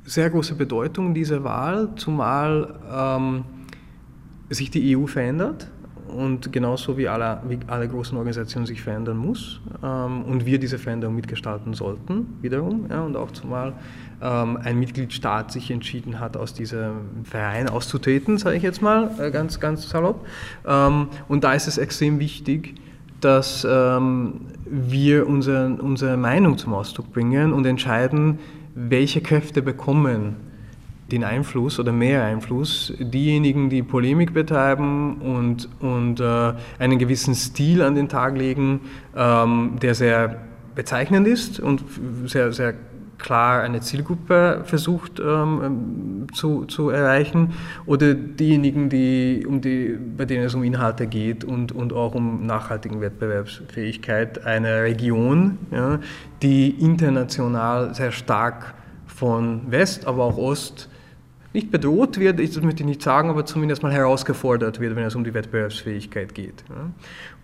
sehr 0.04 0.28
große 0.28 0.54
Bedeutung 0.54 1.14
dieser 1.14 1.44
Wahl, 1.44 1.88
zumal 1.96 2.74
ähm, 2.92 3.44
sich 4.50 4.70
die 4.70 4.94
EU 4.94 5.06
verändert 5.06 5.70
und 6.14 6.52
genauso 6.52 6.96
wie 6.96 7.08
alle, 7.08 7.40
wie 7.48 7.58
alle 7.66 7.88
großen 7.88 8.16
Organisationen 8.16 8.66
sich 8.66 8.82
verändern 8.82 9.16
muss 9.16 9.60
ähm, 9.82 10.22
und 10.22 10.46
wir 10.46 10.58
diese 10.58 10.78
Veränderung 10.78 11.16
mitgestalten 11.16 11.74
sollten, 11.74 12.38
wiederum. 12.40 12.86
Ja, 12.88 13.02
und 13.02 13.16
auch 13.16 13.30
zumal 13.32 13.74
ähm, 14.22 14.58
ein 14.62 14.78
Mitgliedstaat 14.78 15.52
sich 15.52 15.70
entschieden 15.70 16.20
hat, 16.20 16.36
aus 16.36 16.54
diesem 16.54 17.24
Verein 17.24 17.68
auszutreten, 17.68 18.38
sage 18.38 18.56
ich 18.56 18.62
jetzt 18.62 18.80
mal, 18.82 19.10
äh, 19.18 19.30
ganz, 19.30 19.60
ganz 19.60 19.88
salopp. 19.88 20.24
Ähm, 20.66 21.08
und 21.28 21.44
da 21.44 21.52
ist 21.54 21.66
es 21.66 21.78
extrem 21.78 22.20
wichtig, 22.20 22.74
dass 23.20 23.66
ähm, 23.68 24.42
wir 24.66 25.26
unsere, 25.26 25.74
unsere 25.74 26.16
Meinung 26.16 26.58
zum 26.58 26.74
Ausdruck 26.74 27.12
bringen 27.12 27.52
und 27.52 27.66
entscheiden, 27.66 28.38
welche 28.74 29.20
Kräfte 29.20 29.62
bekommen 29.62 30.36
den 31.10 31.24
Einfluss 31.24 31.78
oder 31.78 31.92
mehr 31.92 32.24
Einfluss. 32.24 32.92
Diejenigen, 32.98 33.70
die 33.70 33.82
Polemik 33.82 34.32
betreiben 34.32 35.18
und, 35.20 35.68
und 35.80 36.20
äh, 36.20 36.54
einen 36.78 36.98
gewissen 36.98 37.34
Stil 37.34 37.82
an 37.82 37.94
den 37.94 38.08
Tag 38.08 38.36
legen, 38.36 38.80
ähm, 39.16 39.76
der 39.82 39.94
sehr 39.94 40.40
bezeichnend 40.74 41.26
ist 41.26 41.60
und 41.60 41.84
sehr, 42.26 42.52
sehr 42.52 42.74
klar 43.18 43.62
eine 43.62 43.80
Zielgruppe 43.80 44.62
versucht 44.64 45.20
ähm, 45.20 46.26
zu, 46.32 46.64
zu 46.64 46.90
erreichen 46.90 47.54
oder 47.86 48.14
diejenigen, 48.14 48.88
die, 48.88 49.44
um 49.46 49.60
die, 49.60 49.96
bei 50.16 50.24
denen 50.24 50.44
es 50.44 50.54
um 50.54 50.64
Inhalte 50.64 51.06
geht 51.06 51.44
und, 51.44 51.72
und 51.72 51.92
auch 51.92 52.14
um 52.14 52.44
nachhaltigen 52.44 53.00
Wettbewerbsfähigkeit 53.00 54.44
einer 54.44 54.82
Region, 54.82 55.58
ja, 55.70 56.00
die 56.42 56.70
international 56.70 57.94
sehr 57.94 58.12
stark 58.12 58.74
von 59.06 59.70
West, 59.70 60.06
aber 60.06 60.24
auch 60.24 60.36
Ost 60.36 60.90
nicht 61.54 61.70
bedroht 61.70 62.18
wird, 62.18 62.40
das 62.40 62.60
möchte 62.62 62.82
ich 62.82 62.86
nicht 62.86 63.00
sagen, 63.00 63.30
aber 63.30 63.46
zumindest 63.46 63.84
mal 63.84 63.92
herausgefordert 63.92 64.80
wird, 64.80 64.96
wenn 64.96 65.04
es 65.04 65.14
um 65.14 65.22
die 65.22 65.32
Wettbewerbsfähigkeit 65.32 66.34
geht. 66.34 66.64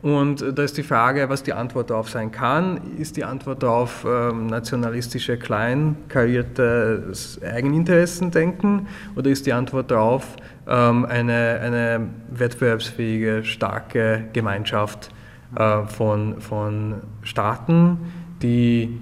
Und 0.02 0.44
da 0.58 0.62
ist 0.64 0.76
die 0.76 0.82
Frage, 0.82 1.28
was 1.28 1.44
die 1.44 1.52
Antwort 1.52 1.90
darauf 1.90 2.10
sein 2.10 2.32
kann. 2.32 2.96
Ist 2.98 3.16
die 3.16 3.24
Antwort 3.24 3.62
darauf 3.62 4.04
ähm, 4.04 4.48
nationalistische, 4.48 5.38
kleinkarierte 5.38 7.12
Eigeninteressendenken 7.42 8.88
oder 9.14 9.30
ist 9.30 9.46
die 9.46 9.52
Antwort 9.52 9.92
darauf 9.92 10.36
ähm, 10.66 11.04
eine, 11.04 11.60
eine 11.62 12.08
wettbewerbsfähige, 12.30 13.44
starke 13.44 14.24
Gemeinschaft 14.32 15.10
äh, 15.54 15.86
von, 15.86 16.40
von 16.40 16.94
Staaten, 17.22 17.98
die 18.42 19.00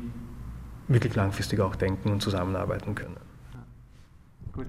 wirklich 0.86 1.14
langfristig 1.14 1.60
auch 1.60 1.76
denken 1.76 2.10
und 2.10 2.20
zusammenarbeiten 2.20 2.94
können? 2.94 3.16
Gut. 4.52 4.66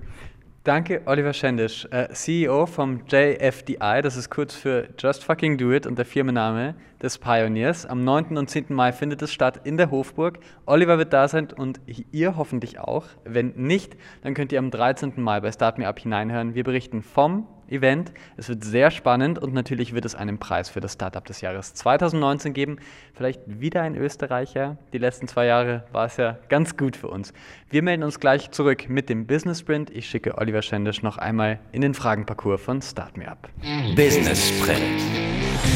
Danke, 0.66 1.04
Oliver 1.06 1.32
Schendisch, 1.32 1.88
äh, 1.90 2.10
CEO 2.12 2.66
vom 2.66 3.04
JFDI, 3.08 4.02
das 4.02 4.18
ist 4.18 4.30
kurz 4.30 4.54
für 4.54 4.90
Just 5.00 5.24
Fucking 5.24 5.58
Do 5.58 5.72
It 5.72 5.88
und 5.88 5.98
der 5.98 6.04
Firmenname 6.06 6.76
des 7.02 7.18
Pioneers. 7.18 7.86
Am 7.86 8.04
9. 8.04 8.38
und 8.38 8.50
10. 8.50 8.66
Mai 8.76 8.92
findet 8.92 9.22
es 9.22 9.32
statt 9.32 9.62
in 9.64 9.78
der 9.78 9.90
Hofburg. 9.90 10.40
Oliver 10.66 10.98
wird 10.98 11.14
da 11.14 11.30
sein 11.30 11.48
und 11.56 11.80
ihr 12.12 12.36
hoffentlich 12.36 12.78
auch. 12.78 13.06
Wenn 13.24 13.54
nicht, 13.56 13.96
dann 14.22 14.34
könnt 14.34 14.52
ihr 14.52 14.60
am 14.60 14.70
13. 14.70 15.14
Mai 15.16 15.40
bei 15.40 15.50
Start 15.54 15.78
Me 15.78 15.88
Up 15.88 15.98
hineinhören. 15.98 16.56
Wir 16.56 16.66
berichten 16.66 17.04
vom 17.04 17.48
Event. 17.70 18.12
Es 18.38 18.50
wird 18.50 18.64
sehr 18.64 18.92
spannend 18.92 19.40
und 19.40 19.54
natürlich 19.54 19.94
wird 19.94 20.06
es 20.06 20.16
einen 20.16 20.38
Preis 20.38 20.70
für 20.70 20.80
das 20.80 20.94
Startup 20.94 21.26
des 21.26 21.42
Jahres 21.42 21.74
2019 21.74 22.54
geben. 22.54 22.78
Vielleicht 23.14 23.42
wieder 23.46 23.82
ein 23.82 23.96
Österreicher. 23.96 24.78
Die 24.94 24.98
letzten 24.98 25.28
zwei 25.28 25.46
Jahre 25.46 25.84
war 25.92 26.06
es 26.06 26.18
ja 26.18 26.38
ganz 26.50 26.78
gut 26.78 26.96
für 26.96 27.08
uns. 27.08 27.34
Wir 27.70 27.84
melden 27.84 28.04
uns 28.04 28.20
gleich 28.20 28.52
zurück 28.52 28.90
mit 28.90 29.10
dem 29.10 29.28
Business 29.28 29.60
Sprint. 29.60 29.90
Ich 29.90 30.10
schicke 30.10 30.38
Oliver 30.38 30.62
Schendisch 30.62 31.04
noch 31.04 31.18
einmal 31.18 31.60
in 31.72 31.82
den 31.82 31.94
Fragenparcours 31.94 32.62
von 32.62 32.82
Start 32.82 33.18
Me 33.18 33.28
Up. 33.30 33.50
Business 33.96 34.50
Sprint. 34.50 35.02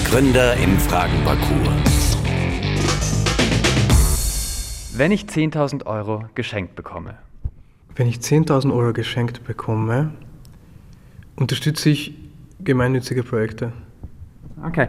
Gründer 0.09 0.55
im 0.57 0.77
Fragenparcours. 0.79 2.17
Wenn 4.95 5.11
ich 5.11 5.23
10.000 5.23 5.87
Euro 5.87 6.25
geschenkt 6.35 6.75
bekomme. 6.75 7.17
Wenn 7.95 8.07
ich 8.07 8.17
10.000 8.17 8.71
Euro 8.71 8.93
geschenkt 8.93 9.43
bekomme, 9.43 10.11
unterstütze 11.35 11.89
ich 11.89 12.13
gemeinnützige 12.63 13.23
Projekte. 13.23 13.73
Okay. 14.65 14.87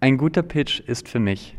Ein 0.00 0.18
guter 0.18 0.42
Pitch 0.42 0.80
ist 0.80 1.08
für 1.08 1.18
mich. 1.18 1.56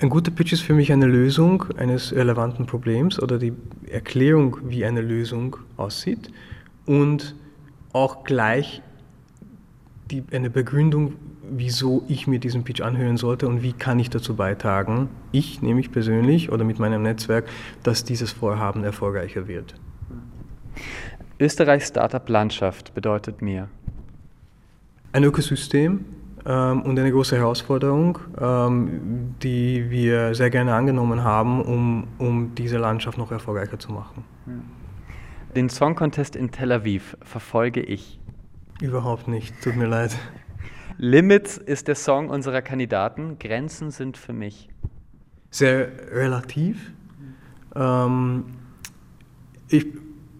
Ein 0.00 0.10
guter 0.10 0.30
Pitch 0.30 0.52
ist 0.52 0.62
für 0.62 0.74
mich 0.74 0.92
eine 0.92 1.06
Lösung 1.06 1.64
eines 1.76 2.12
relevanten 2.12 2.66
Problems 2.66 3.20
oder 3.20 3.38
die 3.38 3.52
Erklärung, 3.90 4.58
wie 4.64 4.84
eine 4.84 5.00
Lösung 5.00 5.56
aussieht 5.76 6.30
und 6.86 7.34
auch 7.92 8.24
gleich 8.24 8.82
die, 10.10 10.24
eine 10.32 10.50
Begründung, 10.50 11.14
wieso 11.48 12.04
ich 12.08 12.26
mir 12.26 12.38
diesen 12.38 12.64
Pitch 12.64 12.80
anhören 12.80 13.16
sollte 13.16 13.46
und 13.48 13.62
wie 13.62 13.72
kann 13.72 13.98
ich 13.98 14.10
dazu 14.10 14.34
beitragen, 14.34 15.08
ich 15.32 15.62
nämlich 15.62 15.92
persönlich 15.92 16.50
oder 16.50 16.64
mit 16.64 16.78
meinem 16.78 17.02
Netzwerk, 17.02 17.48
dass 17.82 18.04
dieses 18.04 18.32
Vorhaben 18.32 18.82
erfolgreicher 18.84 19.46
wird. 19.46 19.74
Österreichs 21.40 21.88
Startup-Landschaft 21.88 22.94
bedeutet 22.94 23.42
mir? 23.42 23.68
Ein 25.12 25.24
Ökosystem 25.24 26.04
ähm, 26.46 26.82
und 26.82 26.98
eine 26.98 27.10
große 27.10 27.36
Herausforderung, 27.36 28.18
ähm, 28.40 29.34
die 29.42 29.90
wir 29.90 30.34
sehr 30.34 30.50
gerne 30.50 30.74
angenommen 30.74 31.24
haben, 31.24 31.60
um, 31.62 32.06
um 32.18 32.54
diese 32.54 32.78
Landschaft 32.78 33.18
noch 33.18 33.32
erfolgreicher 33.32 33.78
zu 33.78 33.90
machen. 33.90 34.24
Den 35.56 35.68
Song 35.68 35.96
Contest 35.96 36.36
in 36.36 36.50
Tel 36.52 36.70
Aviv 36.70 37.16
verfolge 37.22 37.80
ich. 37.80 38.20
Überhaupt 38.80 39.26
nicht, 39.26 39.60
tut 39.62 39.76
mir 39.76 39.86
leid. 39.86 40.16
Limits 40.98 41.56
ist 41.56 41.88
der 41.88 41.96
Song 41.96 42.28
unserer 42.28 42.62
Kandidaten, 42.62 43.38
Grenzen 43.40 43.90
sind 43.90 44.16
für 44.16 44.32
mich. 44.32 44.68
Sehr 45.50 45.90
relativ. 46.12 46.92
Ähm, 47.74 48.44
ich 49.68 49.86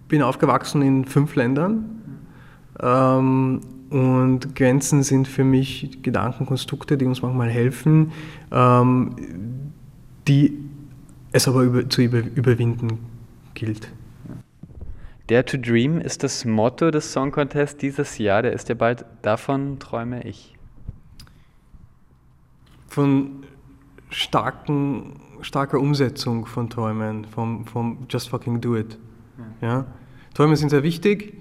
bin 0.08 0.22
aufgewachsen 0.22 0.82
in 0.82 1.04
fünf 1.04 1.34
Ländern 1.34 1.84
ähm, 2.80 3.60
und 3.90 4.56
Grenzen 4.56 5.02
sind 5.02 5.28
für 5.28 5.44
mich 5.44 6.02
Gedankenkonstrukte, 6.02 6.96
die 6.96 7.04
uns 7.04 7.22
manchmal 7.22 7.48
helfen, 7.48 8.12
ähm, 8.50 9.16
die 10.26 10.58
es 11.32 11.48
aber 11.48 11.62
über, 11.62 11.88
zu 11.88 12.02
über, 12.02 12.18
überwinden 12.18 12.98
gilt. 13.54 13.90
Dare 15.28 15.44
to 15.44 15.56
Dream 15.56 16.00
ist 16.00 16.22
das 16.22 16.44
Motto 16.44 16.90
des 16.90 17.12
Song 17.12 17.32
Contests 17.32 17.78
dieses 17.78 18.18
Jahr. 18.18 18.42
Der 18.42 18.52
ist 18.52 18.68
ja 18.68 18.74
bald. 18.74 19.06
Davon 19.22 19.78
träume 19.78 20.22
ich. 20.24 20.54
Von 22.88 23.44
starken, 24.10 25.18
starker 25.40 25.80
Umsetzung 25.80 26.44
von 26.44 26.68
Träumen, 26.68 27.24
vom, 27.24 27.66
vom 27.66 28.06
Just 28.08 28.28
fucking 28.28 28.60
do 28.60 28.76
it. 28.76 28.98
Ja. 29.60 29.86
Träume 30.34 30.56
sind 30.56 30.70
sehr 30.70 30.82
wichtig. 30.82 31.34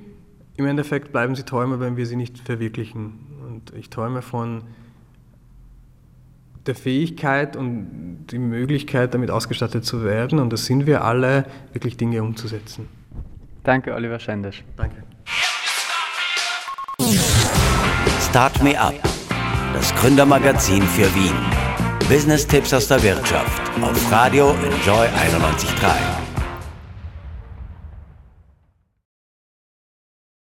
Im 0.55 0.65
Endeffekt 0.65 1.11
bleiben 1.11 1.35
sie 1.35 1.43
Träume, 1.43 1.79
wenn 1.79 1.97
wir 1.97 2.05
sie 2.05 2.15
nicht 2.15 2.39
verwirklichen. 2.39 3.19
Und 3.47 3.73
ich 3.75 3.89
träume 3.89 4.21
von 4.21 4.63
der 6.65 6.75
Fähigkeit 6.75 7.55
und 7.55 8.27
die 8.27 8.39
Möglichkeit, 8.39 9.13
damit 9.13 9.31
ausgestattet 9.31 9.85
zu 9.85 10.03
werden. 10.03 10.39
Und 10.39 10.53
das 10.53 10.65
sind 10.65 10.85
wir 10.85 11.03
alle, 11.03 11.45
wirklich 11.73 11.97
Dinge 11.97 12.23
umzusetzen. 12.23 12.87
Danke, 13.63 13.93
Oliver 13.93 14.19
Schendisch. 14.19 14.63
Danke. 14.77 15.03
Start 18.29 18.63
Me 18.63 18.79
Up, 18.79 18.95
das 19.73 19.93
Gründermagazin 19.95 20.83
für 20.83 21.13
Wien. 21.15 21.35
Business-Tipps 22.09 22.73
aus 22.73 22.87
der 22.87 23.01
Wirtschaft 23.01 23.61
auf 23.81 24.11
Radio 24.11 24.51
Enjoy 24.51 25.07
91.3. 25.07 26.22